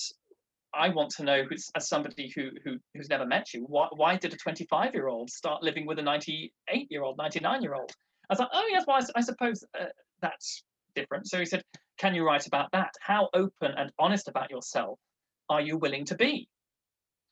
[0.74, 1.44] I want to know,
[1.76, 5.30] as somebody who, who who's never met you, why, why did a 25 year old
[5.30, 7.92] start living with a 98 year old, 99 year old?
[8.28, 9.86] I was like, oh yes, well I, I suppose uh,
[10.20, 10.64] that's
[10.94, 11.28] different.
[11.28, 11.62] So he said,
[11.98, 12.92] can you write about that?
[13.00, 14.98] How open and honest about yourself
[15.48, 16.48] are you willing to be?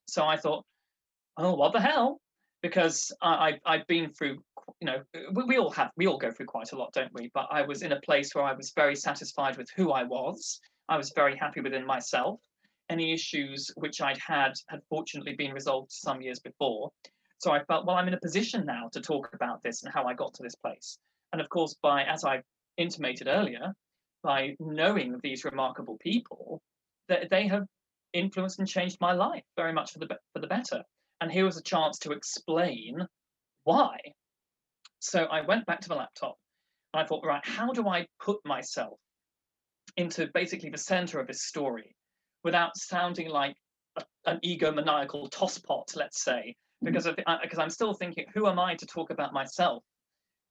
[0.07, 0.65] So I thought,
[1.37, 2.21] oh, what the hell?
[2.63, 4.43] Because I, I I've been through,
[4.81, 5.03] you know,
[5.33, 7.31] we, we all have, we all go through quite a lot, don't we?
[7.35, 10.61] But I was in a place where I was very satisfied with who I was.
[10.89, 12.41] I was very happy within myself
[12.93, 16.93] any issues which I'd had had fortunately been resolved some years before.
[17.39, 20.05] So I felt, well, I'm in a position now to talk about this and how
[20.05, 20.99] I got to this place.
[21.33, 22.43] And of course, by as I
[22.77, 23.75] intimated earlier,
[24.23, 26.63] by knowing these remarkable people,
[27.09, 27.67] that they have
[28.13, 30.83] influenced and changed my life very much for the for the better.
[31.23, 33.07] And here was a chance to explain
[33.65, 33.97] why.
[34.99, 36.37] So I went back to the laptop
[36.93, 38.99] and I thought, right, how do I put myself
[39.97, 41.95] into basically the center of this story?
[42.45, 43.55] without sounding like
[43.97, 46.87] a, an egomaniacal tosspot, let's say, mm-hmm.
[46.87, 49.83] because of because I'm still thinking, who am I to talk about myself?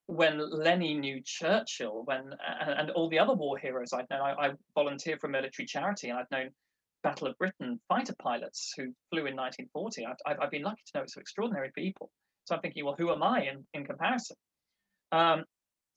[0.07, 4.47] When Lenny knew Churchill, when and, and all the other war heroes I'd known, I,
[4.47, 6.49] I volunteered for a military charity, and I've known
[7.03, 10.05] Battle of Britain fighter pilots who flew in 1940.
[10.05, 12.11] I've, I've, been lucky to know some extraordinary people.
[12.45, 14.37] So I'm thinking, well, who am I in, in comparison?
[15.11, 15.45] Um,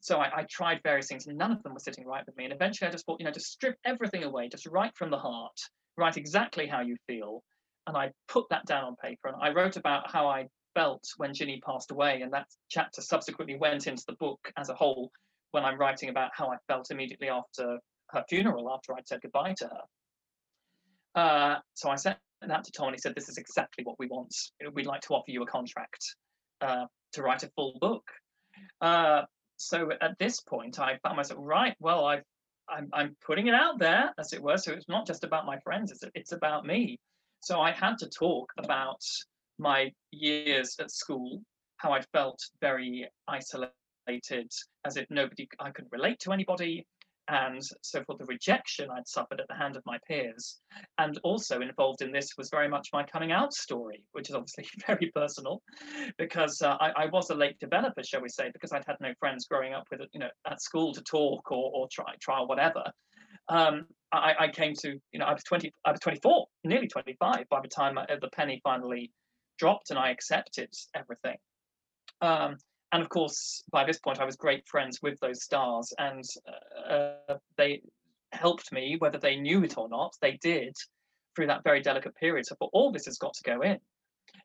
[0.00, 2.44] so I, I, tried various things, and none of them were sitting right with me.
[2.44, 5.18] And eventually, I just thought, you know, just strip everything away, just write from the
[5.18, 5.58] heart,
[5.96, 7.42] write exactly how you feel.
[7.86, 11.34] And I put that down on paper and I wrote about how I felt when
[11.34, 12.22] Ginny passed away.
[12.22, 15.10] And that chapter subsequently went into the book as a whole
[15.50, 17.78] when I'm writing about how I felt immediately after
[18.10, 19.80] her funeral, after I'd said goodbye to her.
[21.14, 24.06] Uh, so I sent that to Tom and he said, This is exactly what we
[24.06, 24.34] want.
[24.72, 26.04] We'd like to offer you a contract
[26.60, 28.04] uh, to write a full book.
[28.80, 29.22] Uh,
[29.56, 32.22] so at this point, I found myself, right, well, I've
[32.68, 34.56] I'm, I'm putting it out there, as it were.
[34.56, 36.98] So it's not just about my friends, it's, it's about me.
[37.40, 39.02] So I had to talk about
[39.58, 41.42] my years at school,
[41.76, 44.50] how I felt very isolated,
[44.84, 46.86] as if nobody, I could relate to anybody,
[47.28, 50.60] and so for the rejection I'd suffered at the hand of my peers.
[50.98, 54.66] And also involved in this was very much my coming out story, which is obviously
[54.86, 55.62] very personal,
[56.18, 59.12] because uh, I, I, was a late developer, shall we say, because I'd had no
[59.18, 62.84] friends growing up with, you know, at school to talk or, or try, try whatever.
[63.48, 67.44] Um, I, I, came to, you know, I was 20, I was 24, nearly 25
[67.50, 69.10] by the time I, the penny finally
[69.58, 71.36] dropped and I accepted everything.
[72.20, 72.56] Um,
[72.94, 76.22] and of course, by this point, I was great friends with those stars, and
[76.88, 77.82] uh, they
[78.32, 80.14] helped me, whether they knew it or not.
[80.20, 80.76] They did
[81.34, 82.46] through that very delicate period.
[82.46, 83.78] So, for all this has got to go in,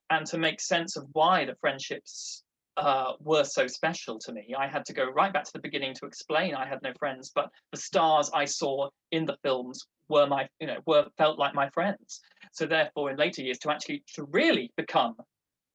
[0.10, 2.44] and to make sense of why the friendships
[2.76, 5.94] uh, were so special to me, I had to go right back to the beginning
[6.00, 10.26] to explain I had no friends, but the stars I saw in the films were
[10.26, 12.20] my, you know, were felt like my friends.
[12.54, 15.18] So, therefore, in later years, to actually to really become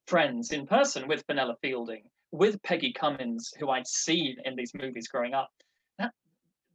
[0.09, 2.03] friends in person with Fenella Fielding
[2.35, 5.51] with Peggy Cummins, who I'd seen in these movies growing up,
[5.98, 6.12] that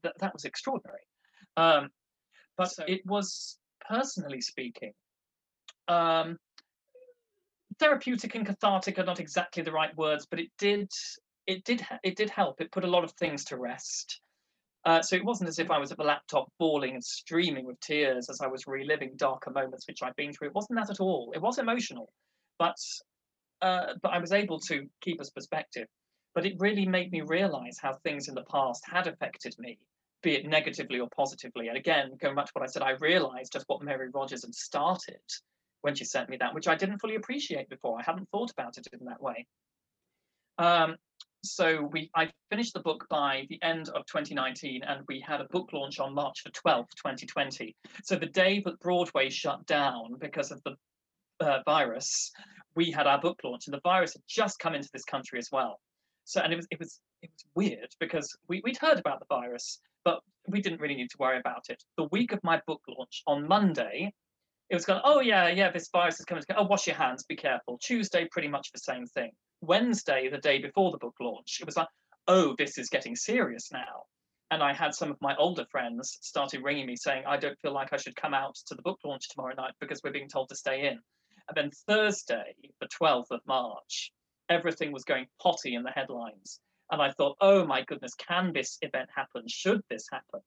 [0.04, 1.02] that, that was extraordinary.
[1.58, 1.90] Um,
[2.58, 4.94] but so, it was personally speaking,
[5.90, 6.38] um,
[7.78, 10.90] therapeutic and cathartic are not exactly the right words, but it did
[11.46, 12.62] it did it did help.
[12.62, 14.22] It put a lot of things to rest.
[14.86, 17.78] Uh, so it wasn't as if I was at the laptop bawling and streaming with
[17.82, 20.48] tears as I was reliving darker moments which I'd been through.
[20.48, 21.34] It wasn't that at all.
[21.36, 22.14] It was emotional,
[22.58, 22.78] but
[23.62, 25.88] uh, but I was able to keep us perspective.
[26.36, 29.80] But it really made me realize how things in the past had affected me,
[30.22, 31.68] be it negatively or positively.
[31.68, 34.54] And again, going back to what I said, I realized just what Mary Rogers had
[34.54, 35.22] started
[35.82, 38.00] when she sent me that, which I didn't fully appreciate before.
[38.00, 39.48] I hadn't thought about it in that way.
[40.60, 40.98] Um,
[41.44, 45.46] so we I finished the book by the end of 2019 and we had a
[45.46, 50.52] book launch on March the 12th 2020 so the day that Broadway shut down because
[50.52, 50.76] of the
[51.40, 52.32] uh, virus
[52.80, 55.50] we had our book launch, and the virus had just come into this country as
[55.52, 55.82] well.
[56.24, 59.26] So, and it was it was it was weird because we, we'd heard about the
[59.28, 61.84] virus, but we didn't really need to worry about it.
[61.98, 64.14] The week of my book launch on Monday,
[64.70, 66.42] it was going, oh yeah, yeah, this virus is coming.
[66.56, 67.78] Oh, wash your hands, be careful.
[67.82, 69.32] Tuesday, pretty much the same thing.
[69.60, 71.90] Wednesday, the day before the book launch, it was like,
[72.30, 74.06] oh, this is getting serious now.
[74.52, 77.74] And I had some of my older friends started ringing me saying, I don't feel
[77.74, 80.48] like I should come out to the book launch tomorrow night because we're being told
[80.50, 81.00] to stay in.
[81.50, 84.12] And then Thursday, the 12th of March,
[84.50, 86.60] everything was going potty in the headlines.
[86.92, 89.44] And I thought, oh my goodness, can this event happen?
[89.48, 90.42] Should this happen?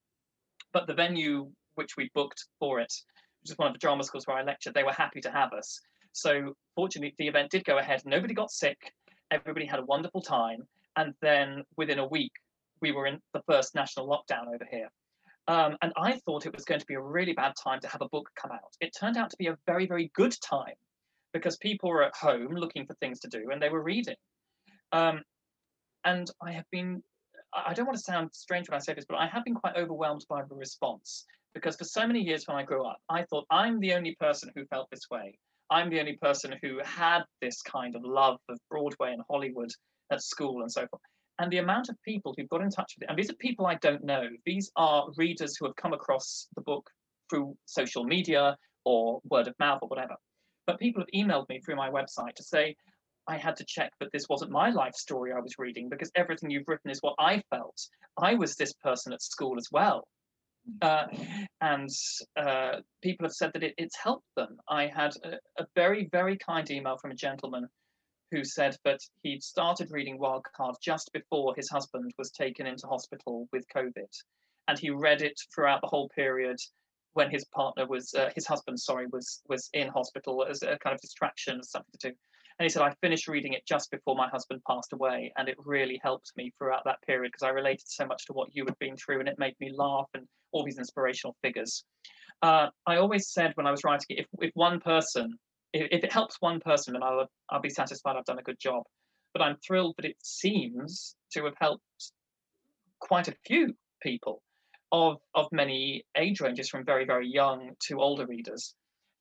[0.72, 2.92] But the venue which we booked for it,
[3.42, 5.52] which is one of the drama schools where I lectured, they were happy to have
[5.52, 5.80] us.
[6.12, 8.02] So fortunately, the event did go ahead.
[8.04, 8.92] Nobody got sick.
[9.30, 10.68] Everybody had a wonderful time.
[10.96, 12.32] And then within a week,
[12.80, 14.90] we were in the first national lockdown over here.
[15.48, 18.02] Um, and I thought it was going to be a really bad time to have
[18.02, 18.76] a book come out.
[18.80, 20.74] It turned out to be a very, very good time
[21.32, 24.16] because people were at home looking for things to do and they were reading.
[24.92, 25.22] Um,
[26.04, 27.02] and I have been,
[27.54, 29.76] I don't want to sound strange when I say this, but I have been quite
[29.76, 33.46] overwhelmed by the response because for so many years when I grew up, I thought
[33.50, 35.38] I'm the only person who felt this way.
[35.70, 39.70] I'm the only person who had this kind of love of Broadway and Hollywood
[40.10, 41.02] at school and so forth.
[41.38, 43.66] And the amount of people who've got in touch with it, and these are people
[43.66, 46.90] I don't know, these are readers who have come across the book
[47.30, 50.14] through social media or word of mouth or whatever.
[50.66, 52.76] But people have emailed me through my website to say,
[53.26, 56.50] I had to check that this wasn't my life story I was reading because everything
[56.50, 57.80] you've written is what I felt.
[58.16, 60.06] I was this person at school as well.
[60.80, 61.06] Uh,
[61.60, 61.88] and
[62.36, 64.56] uh, people have said that it, it's helped them.
[64.68, 67.66] I had a, a, very, very kind email from a gentleman
[68.30, 73.48] who said that he'd started reading Wildcard just before his husband was taken into hospital
[73.52, 74.08] with COVID.
[74.68, 76.58] And he read it throughout the whole period
[77.14, 80.94] when his partner was uh, his husband sorry was was in hospital as a kind
[80.94, 82.14] of distraction as something to do.
[82.58, 85.56] And he said i finished reading it just before my husband passed away and it
[85.58, 88.78] really helped me throughout that period because i related so much to what you had
[88.78, 91.84] been through and it made me laugh and all these inspirational figures.
[92.42, 95.38] Uh, i always said when i was writing it if, if one person
[95.72, 98.58] if, if it helps one person then I'll, I'll be satisfied i've done a good
[98.58, 98.84] job.
[99.32, 102.12] But i'm thrilled that it seems to have helped
[103.00, 104.42] quite a few people
[104.92, 108.74] of, of many age ranges from very, very young to older readers.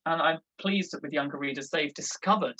[0.04, 2.58] And I'm pleased that with younger readers, they've discovered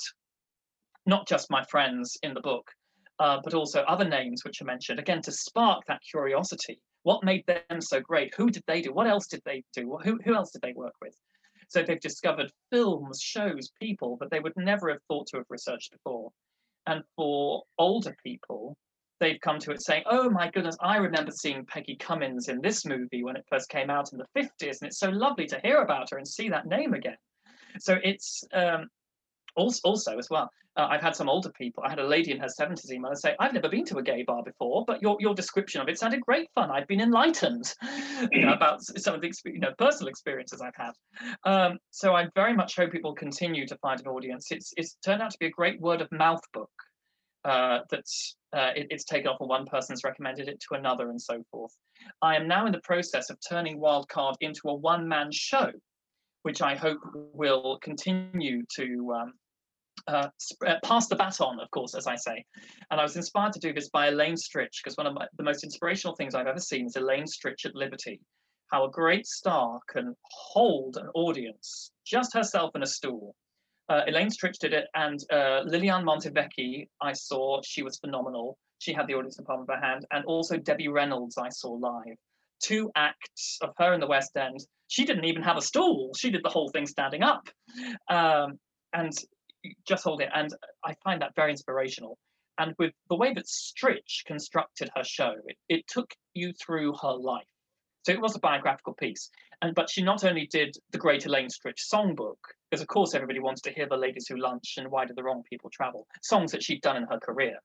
[1.06, 2.70] not just my friends in the book,
[3.18, 6.80] uh, but also other names which are mentioned, again, to spark that curiosity.
[7.02, 8.32] What made them so great?
[8.36, 8.92] Who did they do?
[8.92, 9.98] What else did they do?
[10.04, 11.14] Who, who else did they work with?
[11.68, 15.90] So they've discovered films, shows, people that they would never have thought to have researched
[15.90, 16.30] before.
[16.86, 18.76] And for older people,
[19.22, 22.84] they've come to it saying, "Oh my goodness, I remember seeing Peggy Cummins in this
[22.84, 25.78] movie when it first came out in the 50s, and it's so lovely to hear
[25.78, 27.16] about her and see that name again."
[27.78, 28.88] So it's um,
[29.56, 30.50] also, also as well.
[30.74, 31.84] Uh, I've had some older people.
[31.84, 34.02] I had a lady in her 70s email and say, "I've never been to a
[34.02, 36.70] gay bar before, but your your description of it sounded great fun.
[36.70, 37.72] I've been enlightened
[38.32, 40.94] you know, about some of the you know personal experiences I've had."
[41.44, 44.50] Um, so I very much hope will continue to find an audience.
[44.50, 46.70] It's it's turned out to be a great word of mouth book
[47.44, 51.20] uh, that's uh, it, it's taken off and one person's recommended it to another and
[51.20, 51.74] so forth.
[52.20, 55.70] I am now in the process of turning Wildcard into a one-man show,
[56.42, 59.32] which I hope will continue to um,
[60.06, 60.28] uh,
[60.66, 62.44] uh, pass the baton, of course, as I say.
[62.90, 65.44] And I was inspired to do this by Elaine Stritch, because one of my, the
[65.44, 68.20] most inspirational things I've ever seen is Elaine Stritch at Liberty.
[68.70, 73.34] How a great star can hold an audience, just herself in a stool,
[73.88, 78.56] uh, Elaine Stritch did it, and uh, Liliane Montevecchi, I saw, she was phenomenal.
[78.78, 81.48] She had the audience in the palm of her hand, and also Debbie Reynolds, I
[81.50, 82.16] saw live.
[82.62, 84.60] Two acts of her in the West End.
[84.88, 86.12] She didn't even have a stool.
[86.16, 87.48] She did the whole thing standing up,
[88.08, 88.58] um,
[88.92, 89.12] and
[89.86, 90.30] just hold it.
[90.34, 90.52] And
[90.84, 92.18] I find that very inspirational.
[92.58, 97.12] And with the way that Stritch constructed her show, it, it took you through her
[97.12, 97.46] life.
[98.04, 99.30] So it was a biographical piece.
[99.62, 102.36] And but she not only did the Great Elaine Stritch songbook,
[102.68, 105.22] because of course everybody wanted to hear the ladies who lunch and why Do the
[105.22, 107.58] wrong people travel, songs that she'd done in her career.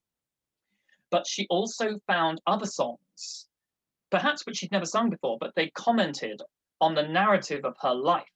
[1.10, 3.48] But she also found other songs,
[4.12, 6.40] perhaps which she'd never sung before, but they commented
[6.80, 8.30] on the narrative of her life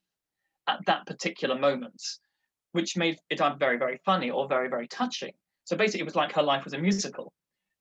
[0.67, 2.01] at that particular moment,
[2.71, 5.33] which made it either very, very funny or very, very touching.
[5.65, 7.31] So basically, it was like her life was a musical.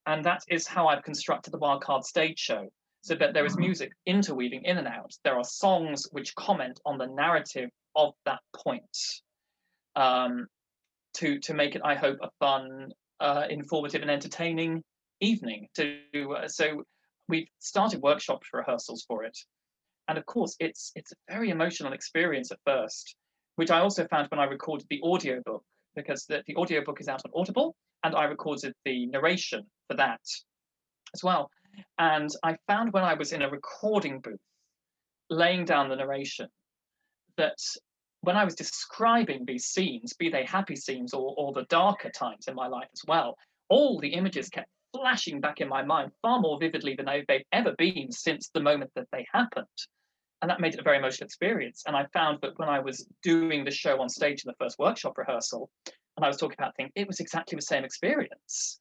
[0.05, 2.71] And that is how I've constructed the Wildcard stage show
[3.03, 5.13] so that there is music interweaving in and out.
[5.25, 8.97] There are songs which comment on the narrative of that point
[9.97, 10.47] um,
[11.15, 12.91] to to make it, I hope, a fun,
[13.21, 14.83] uh, informative, and entertaining
[15.21, 15.69] evening.
[15.77, 15.99] To
[16.37, 16.85] uh, so
[17.29, 19.37] we've started workshop rehearsals for it,
[20.09, 23.17] and of course, it's it's a very emotional experience at first,
[23.57, 25.65] which I also found when I recorded the audio book
[25.97, 27.75] because the, the audiobook is out on Audible,
[28.05, 30.21] and I recorded the narration for that
[31.15, 31.51] as well.
[31.99, 34.41] And I found when I was in a recording booth,
[35.29, 36.49] laying down the narration,
[37.37, 37.59] that
[38.23, 42.49] when I was describing these scenes, be they happy scenes or, or the darker times
[42.49, 43.37] in my life as well,
[43.69, 47.73] all the images kept flashing back in my mind far more vividly than they've ever
[47.79, 49.67] been since the moment that they happened.
[50.43, 51.83] And that made it a very emotional experience.
[51.87, 54.79] And I found that when I was doing the show on stage in the first
[54.79, 55.71] workshop rehearsal,
[56.17, 58.81] and I was talking about things, it was exactly the same experience.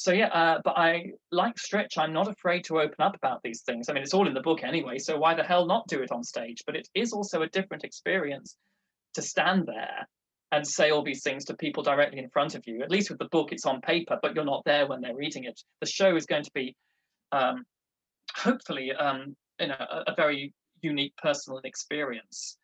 [0.00, 1.98] So yeah, uh, but I like Stritch.
[1.98, 3.86] I'm not afraid to open up about these things.
[3.86, 6.10] I mean, it's all in the book anyway, so why the hell not do it
[6.10, 6.62] on stage?
[6.64, 8.56] But it is also a different experience
[9.12, 10.08] to stand there
[10.52, 12.82] and say all these things to people directly in front of you.
[12.82, 15.44] At least with the book, it's on paper, but you're not there when they're reading
[15.44, 15.60] it.
[15.80, 16.74] The show is going to be,
[17.32, 17.64] um,
[18.34, 22.56] hopefully, um, you know, a, a, very unique personal experience.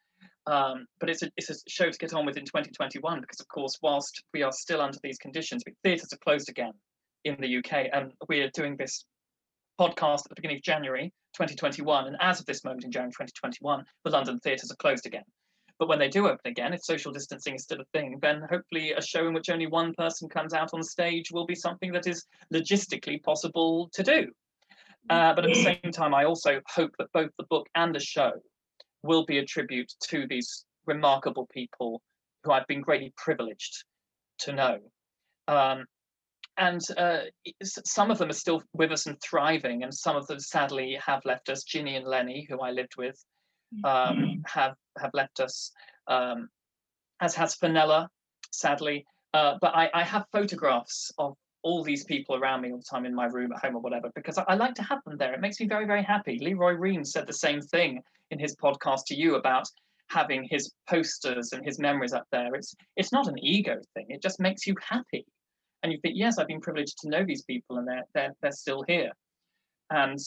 [0.47, 3.49] Um, but it's a, it's a show to get on with in 2021 because, of
[3.49, 6.73] course, whilst we are still under these conditions, theatres are closed again
[7.27, 9.05] in the UK, and we're doing this
[9.81, 12.07] podcast at the beginning of January 2021.
[12.07, 15.25] And as of this moment in January 2021, the London theatres are closed again.
[15.79, 18.93] But when they do open again, if social distancing is still a thing, then hopefully
[18.93, 22.07] a show in which only one person comes out on stage will be something that
[22.07, 24.31] is logistically possible to do.
[25.11, 28.01] Uh, but at the same time, I also hope that both the book and the
[28.01, 28.33] show
[29.03, 32.01] will be a tribute to these remarkable people
[32.43, 33.85] who I've been greatly privileged
[34.41, 34.79] to know.
[35.47, 35.85] Um,
[36.59, 37.19] and uh,
[37.63, 41.25] some of them are still with us and thriving, and some of them sadly have
[41.25, 41.65] left us.
[41.65, 43.23] Ginny and Lenny, who I lived with,
[43.85, 44.41] um, mm-hmm.
[44.47, 45.73] have have left us,
[46.09, 46.49] um,
[47.21, 48.09] as has Fenella,
[48.53, 49.05] sadly.
[49.35, 53.05] Uh, but I, I, have photographs of all these people around me all the time
[53.05, 55.35] in my room at home or whatever because I, I like to have them there.
[55.35, 56.39] It makes me very very happy.
[56.39, 59.69] Lee Roy Reams said the same thing in his podcast to you about
[60.09, 62.55] having his posters and his memories up there.
[62.55, 64.07] It's it's not an ego thing.
[64.09, 65.27] It just makes you happy,
[65.83, 68.53] and you think, yes, I've been privileged to know these people, and they're they're they're
[68.53, 69.13] still here.
[69.91, 70.19] And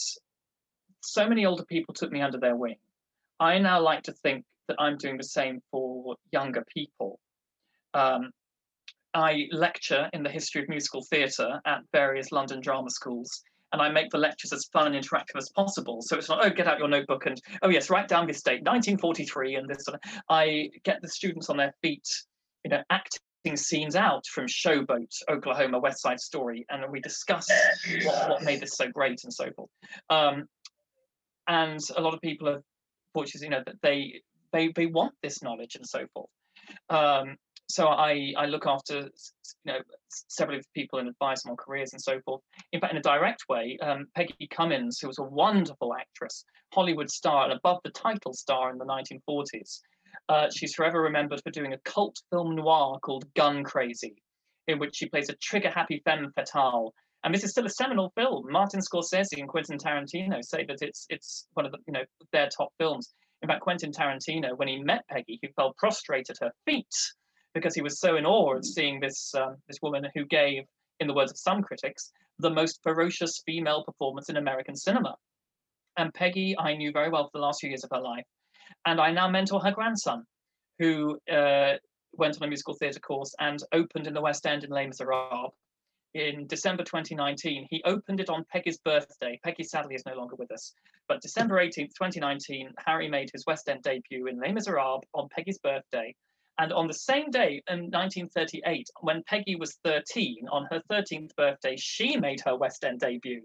[1.02, 2.78] so many older people took me under their wing
[3.40, 7.20] I now like to think that I'm doing the same for younger people.
[7.94, 8.32] Um,
[9.14, 13.90] I lecture in the history of musical theatre at various London drama schools, and I
[13.90, 16.02] make the lectures as fun and interactive as possible.
[16.02, 18.62] So it's not, oh, get out your notebook and, oh, yes, write down this date,
[18.64, 19.86] 1943, and this.
[19.86, 22.08] Sort of, I get the students on their feet,
[22.64, 22.84] you know,
[23.58, 27.50] scenes out from Showboat, Oklahoma, West Side Story, and we discuss
[28.04, 29.70] what, what made this so great and so forth.
[30.10, 30.46] Um,
[31.48, 32.62] and a lot of people have
[33.14, 34.22] which is you know that they
[34.52, 36.30] they they want this knowledge and so forth.
[36.90, 37.36] Um,
[37.68, 39.10] so I I look after
[39.64, 42.42] you know several people and advise them on careers and so forth.
[42.72, 47.10] In fact, in a direct way, um, Peggy Cummins, who was a wonderful actress, Hollywood
[47.10, 49.82] star and above the title star in the 1940s.
[50.30, 54.16] Uh, she's forever remembered for doing a cult film noir called Gun Crazy,
[54.68, 56.94] in which she plays a trigger-happy femme fatale
[57.24, 58.46] and this is still a seminal film.
[58.50, 62.48] Martin Scorsese and Quentin Tarantino say that it's it's one of the you know their
[62.50, 63.14] top films.
[63.42, 66.94] In fact, Quentin Tarantino, when he met Peggy, he fell prostrate at her feet
[67.54, 70.64] because he was so in awe of seeing this um, this woman who gave,
[71.00, 75.16] in the words of some critics, the most ferocious female performance in American cinema.
[75.98, 78.24] And Peggy, I knew very well for the last few years of her life,
[78.86, 80.26] and I now mentor her grandson,
[80.78, 81.74] who uh,
[82.14, 85.54] went on a musical theatre course and opened in the West End in Les Miserables
[86.14, 87.68] in December 2019.
[87.70, 89.40] He opened it on Peggy's birthday.
[89.44, 90.74] Peggy sadly is no longer with us.
[91.08, 95.60] But December 18th, 2019, Harry made his West End debut in Les Miserables on Peggy's
[95.60, 96.16] birthday.
[96.58, 101.76] And on the same day in 1938, when Peggy was 13, on her 13th birthday,
[101.78, 103.44] she made her West End debut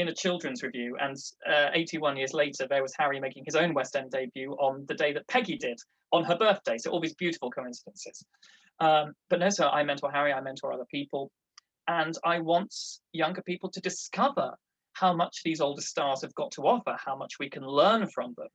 [0.00, 0.96] in a children's revue.
[1.00, 1.16] And
[1.48, 4.94] uh, 81 years later, there was Harry making his own West End debut on the
[4.94, 5.78] day that Peggy did
[6.12, 6.78] on her birthday.
[6.78, 8.24] So all these beautiful coincidences.
[8.80, 11.30] Um, but no, so I mentor Harry, I mentor other people.
[11.88, 12.74] And I want
[13.12, 14.54] younger people to discover
[14.94, 18.34] how much these older stars have got to offer, how much we can learn from
[18.36, 18.48] them.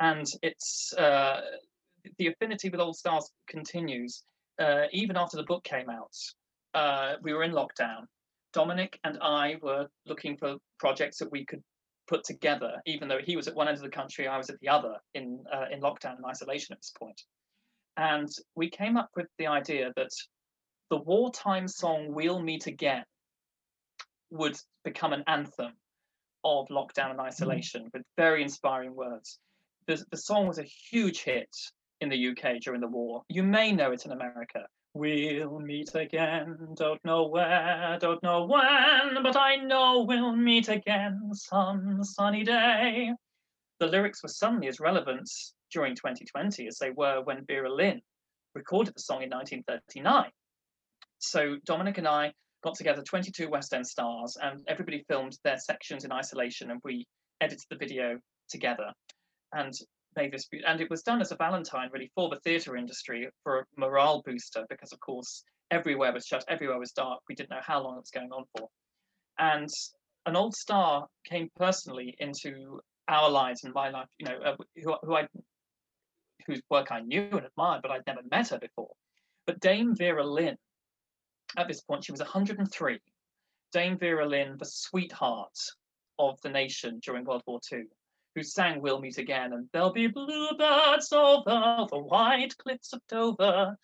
[0.00, 1.40] And it's uh,
[2.18, 4.22] the affinity with old stars continues.
[4.58, 6.14] Uh, even after the book came out,
[6.74, 8.04] uh, we were in lockdown.
[8.54, 11.62] Dominic and I were looking for projects that we could
[12.06, 14.58] put together, even though he was at one end of the country, I was at
[14.60, 17.20] the other in uh, in lockdown and isolation at this point.
[17.96, 20.10] And we came up with the idea that
[20.90, 23.04] the wartime song We'll Meet Again
[24.30, 25.72] would become an anthem
[26.44, 27.20] of lockdown and mm-hmm.
[27.20, 29.38] isolation with very inspiring words.
[29.86, 31.54] The, the song was a huge hit
[32.00, 33.22] in the UK during the war.
[33.28, 34.66] You may know it in America.
[34.96, 41.30] We'll meet again, don't know where, don't know when, but I know we'll meet again
[41.32, 43.12] some sunny day.
[43.80, 45.28] The lyrics were suddenly as relevant
[45.72, 48.00] during 2020 as they were when Vera Lynn
[48.54, 50.30] recorded the song in 1939.
[51.18, 56.04] So Dominic and I got together 22 West End stars, and everybody filmed their sections
[56.04, 57.04] in isolation, and we
[57.40, 58.92] edited the video together
[59.52, 59.74] and
[60.16, 64.22] And it was done as a Valentine, really, for the theatre industry for a morale
[64.24, 67.20] booster, because of course everywhere was shut, everywhere was dark.
[67.28, 68.68] We didn't know how long it was going on for.
[69.38, 69.68] And
[70.26, 74.94] an old star came personally into our lives and my life, you know, uh, who,
[75.02, 75.28] who I,
[76.46, 78.92] whose work I knew and admired, but I'd never met her before.
[79.46, 80.56] But Dame Vera Lynn,
[81.56, 82.98] at this point, she was 103.
[83.72, 85.58] Dame Vera Lynn, the sweetheart
[86.18, 87.84] of the nation during World War II,
[88.34, 93.76] who sang We'll Meet Again and There'll Be Bluebirds over the white cliffs of Dover.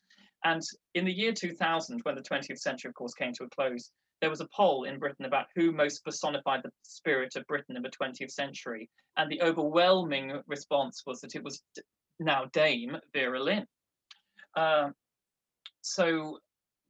[0.44, 0.62] And
[0.94, 3.90] in the year 2000, when the 20th century, of course, came to a close,
[4.20, 7.82] there was a poll in Britain about who most personified the spirit of Britain in
[7.82, 8.88] the 20th century.
[9.16, 11.62] And the overwhelming response was that it was
[12.18, 13.66] now Dame Vera Lynn.
[14.56, 14.90] Uh,
[15.82, 16.38] so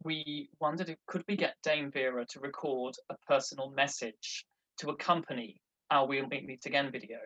[0.02, 4.46] we wondered if could we get Dame Vera to record a personal message
[4.78, 5.60] to accompany
[5.90, 7.18] our We'll Meet, Meet Again video.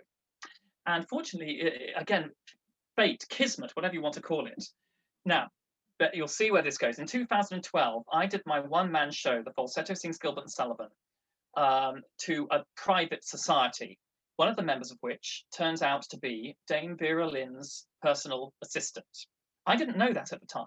[0.87, 2.31] And fortunately, again,
[2.97, 4.65] fate, kismet, whatever you want to call it.
[5.25, 5.49] Now,
[5.99, 6.99] but you'll see where this goes.
[6.99, 10.89] In 2012, I did my one-man show, The Falsetto Sings Gilbert and Sullivan,
[11.57, 13.99] um, to a private society,
[14.37, 19.07] one of the members of which turns out to be Dame Vera Lynn's personal assistant.
[19.67, 20.67] I didn't know that at the time.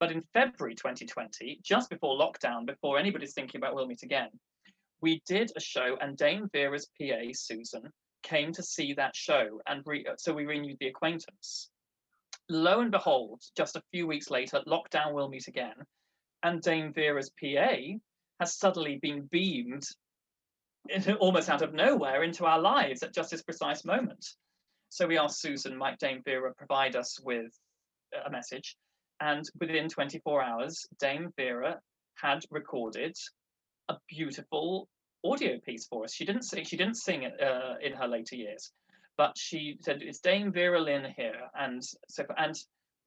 [0.00, 4.30] But in February 2020, just before lockdown, before anybody's thinking about We'll Meet Again,
[5.00, 7.92] we did a show and Dame Vera's PA, Susan,
[8.22, 9.60] came to see that show.
[9.66, 11.70] And re- uh, so we renewed the acquaintance.
[12.48, 15.74] Lo and behold, just a few weeks later, lockdown will meet again.
[16.42, 17.76] And Dame Vera's PA
[18.40, 19.84] has suddenly been beamed
[21.20, 24.24] almost out of nowhere into our lives at just this precise moment.
[24.90, 27.52] So we asked Susan, might Dame Vera provide us with
[28.24, 28.76] a message?
[29.20, 31.78] And within 24 hours, Dame Vera
[32.14, 33.16] had recorded
[33.88, 34.88] a beautiful
[35.30, 36.14] audio piece for us.
[36.14, 36.64] She didn't sing.
[36.64, 38.70] She didn't sing it uh, in her later years,
[39.16, 42.54] but she said it's Dame Vera Lynn here, and so and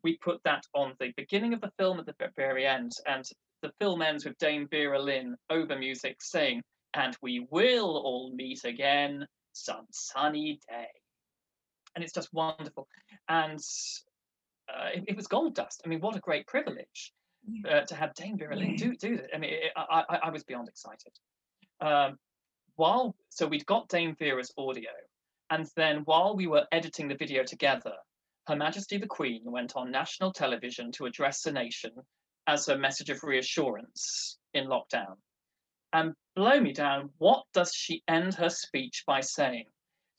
[0.04, 3.24] we put that on the beginning of the film at the very end, and
[3.62, 6.62] the film ends with Dame Vera Lynn over music saying,
[6.94, 10.88] "And we will all meet again some sunny day,"
[11.96, 12.88] and it's just wonderful,
[13.30, 13.60] and
[14.70, 15.82] uh, it, it was gold dust.
[15.86, 17.14] I mean, what a great privilege
[17.70, 19.30] uh, to have Dame Vera Lynn do do that.
[19.34, 21.14] I mean, it, I, I, I was beyond excited.
[21.82, 22.18] Um,
[22.76, 24.92] while so we'd got Dame Vera's audio,
[25.50, 27.94] and then while we were editing the video together,
[28.48, 31.92] Her Majesty the Queen went on national television to address the nation
[32.48, 35.16] as a message of reassurance in lockdown.
[35.94, 39.66] And blow me down, what does she end her speech by saying?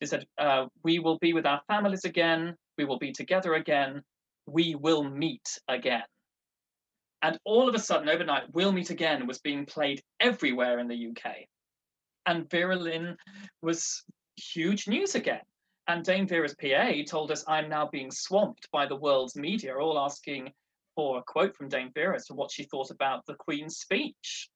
[0.01, 4.03] She said, uh, We will be with our families again, we will be together again,
[4.47, 6.03] we will meet again.
[7.23, 11.07] And all of a sudden, overnight, We'll Meet Again was being played everywhere in the
[11.09, 11.47] UK.
[12.27, 13.17] And Vera Lynn
[13.63, 14.05] was
[14.37, 15.43] huge news again.
[15.89, 19.99] And Dame Vera's PA told us, I'm now being swamped by the world's media, all
[19.99, 20.53] asking
[20.95, 24.49] for a quote from Dame Vera as to what she thought about the Queen's speech.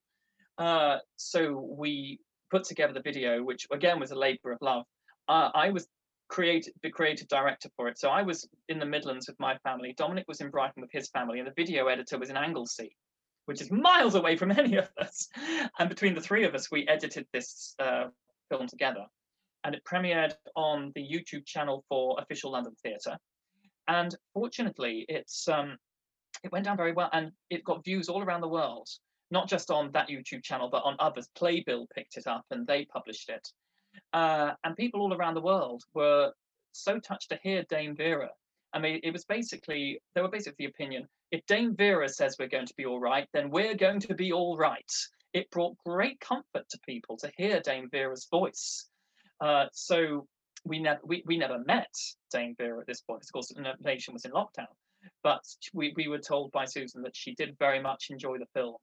[0.59, 2.21] Uh, so we
[2.51, 4.85] put together the video, which again was a labor of love.
[5.29, 5.89] Uh, I was
[6.29, 7.99] creative, the creative director for it.
[7.99, 9.95] So I was in the Midlands with my family.
[9.97, 12.97] Dominic was in Brighton with his family, and the video editor was in Anglesey,
[13.47, 15.29] which is miles away from any of us.
[15.79, 18.09] And between the three of us, we edited this uh,
[18.51, 19.07] film together.
[19.65, 23.17] And it premiered on the YouTube channel for Official London Theatre.
[23.89, 25.77] And fortunately, it's um,
[26.45, 28.89] it went down very well, and it got views all around the world.
[29.31, 31.29] Not just on that YouTube channel, but on others.
[31.35, 33.49] Playbill picked it up and they published it.
[34.13, 36.33] Uh, and people all around the world were
[36.73, 38.31] so touched to hear Dame Vera.
[38.73, 42.49] I mean, it was basically, they were basically the opinion if Dame Vera says we're
[42.49, 44.93] going to be all right, then we're going to be all right.
[45.33, 48.89] It brought great comfort to people to hear Dame Vera's voice.
[49.41, 50.27] Uh, so
[50.65, 51.93] we never we, we never met
[52.33, 53.23] Dame Vera at this point.
[53.23, 54.67] Of course, the nation was in lockdown,
[55.23, 55.43] but
[55.75, 58.77] we, we were told by Susan that she did very much enjoy the film.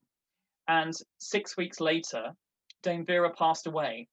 [0.68, 2.32] And six weeks later,
[2.84, 4.08] Dame Vera passed away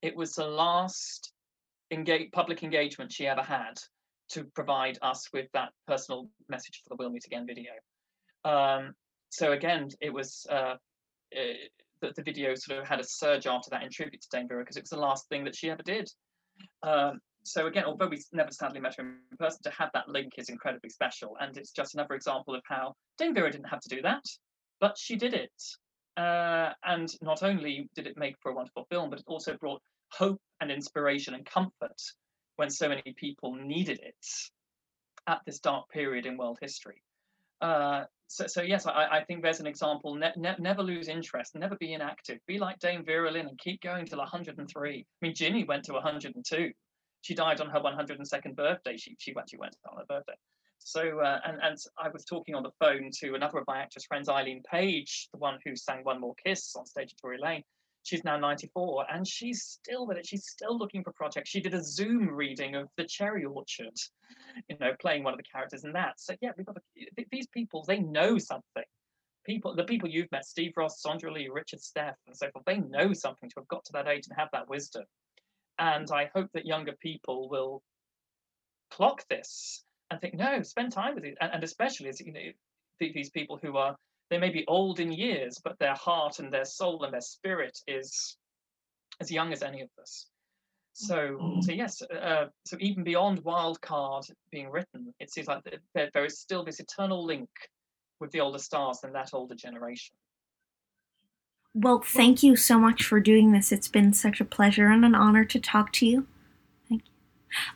[0.00, 1.32] it was the last
[1.90, 3.74] engage, public engagement she ever had
[4.32, 7.72] to provide us with that personal message for the We'll Meet Again video.
[8.44, 8.94] Um,
[9.28, 10.74] so again, it was uh,
[11.30, 14.62] the, the, video sort of had a surge after that in tribute to Dame Vera
[14.62, 16.10] because it was the last thing that she ever did.
[16.82, 20.32] Um, so again, although we never sadly met her in person, to have that link
[20.38, 23.88] is incredibly special, and it's just another example of how Dame Vera didn't have to
[23.88, 24.24] do that,
[24.80, 25.52] but she did it.
[26.16, 29.80] Uh, and not only did it make for a wonderful film, but it also brought
[30.10, 32.00] hope and inspiration and comfort
[32.56, 34.26] when so many people needed it
[35.26, 37.02] at this dark period in world history.
[37.60, 40.14] Uh, so, so yes, I, I think there's an example.
[40.14, 42.38] Ne- ne- never lose interest, never be inactive.
[42.46, 44.98] Be like Dame Vera Lynn and keep going till 103.
[44.98, 46.72] I mean, Ginny went to 102.
[47.20, 48.96] She died on her 102nd birthday.
[48.96, 50.34] She she went she went on her birthday.
[50.78, 54.06] So uh, and and I was talking on the phone to another of my actress
[54.06, 57.62] friends, Eileen Page, the one who sang One More Kiss on stage at Tory Lane.
[58.04, 60.26] She's now 94 and she's still with it.
[60.26, 61.50] She's still looking for projects.
[61.50, 63.96] She did a Zoom reading of The Cherry Orchard,
[64.68, 66.20] you know, playing one of the characters in that.
[66.20, 67.84] So yeah, we've got to, these people.
[67.86, 68.84] They know something.
[69.44, 72.64] People, the people you've met, Steve Ross, Sondra Lee, Richard Steff, and so forth.
[72.64, 75.04] They know something to have got to that age and have that wisdom.
[75.78, 77.82] And I hope that younger people will
[78.90, 82.40] clock this and think, no, spend time with it, and, and especially as you know,
[83.00, 83.96] these people who are
[84.32, 87.78] they may be old in years, but their heart and their soul and their spirit
[87.86, 88.38] is
[89.20, 90.26] as young as any of us.
[90.94, 95.62] So, so yes, uh, so even beyond Wildcard being written, it seems like
[95.94, 97.50] there, there is still this eternal link
[98.20, 100.14] with the older stars and that older generation.
[101.74, 103.70] Well, thank you so much for doing this.
[103.70, 106.26] It's been such a pleasure and an honor to talk to you.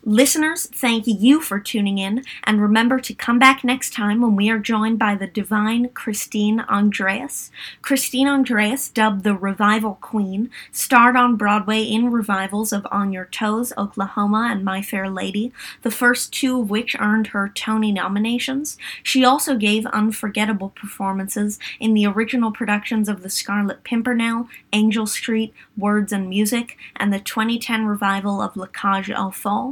[0.04, 4.48] Listeners, thank you for tuning in, and remember to come back next time when we
[4.48, 7.50] are joined by the divine Christine Andreas.
[7.82, 13.72] Christine Andreas, dubbed the Revival Queen, starred on Broadway in revivals of On Your Toes,
[13.76, 18.78] Oklahoma, and My Fair Lady, the first two of which earned her Tony nominations.
[19.02, 25.52] She also gave unforgettable performances in the original productions of The Scarlet Pimpernel, Angel Street,
[25.76, 29.65] Words and Music, and the 2010 revival of La Cage aux Folles.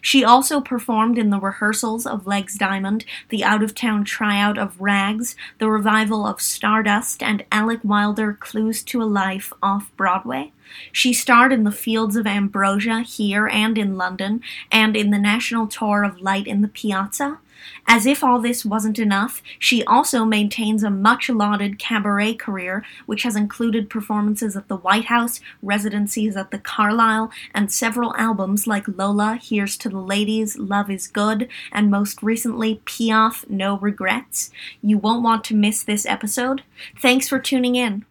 [0.00, 4.80] She also performed in the rehearsals of Legs Diamond, the out of town tryout of
[4.80, 10.52] Rags, the revival of Stardust, and Alec Wilder Clues to a Life off Broadway.
[10.92, 14.42] She starred in the Fields of Ambrosia here and in London,
[14.72, 17.38] and in the national tour of Light in the Piazza.
[17.86, 23.22] As if all this wasn't enough, she also maintains a much lauded cabaret career, which
[23.22, 28.88] has included performances at the White House, residencies at the Carlyle, and several albums like
[28.88, 34.50] Lola, Here's to the Ladies, Love is Good, and most recently Piaf, No Regrets.
[34.82, 36.62] You won't want to miss this episode.
[37.00, 38.04] Thanks for tuning in.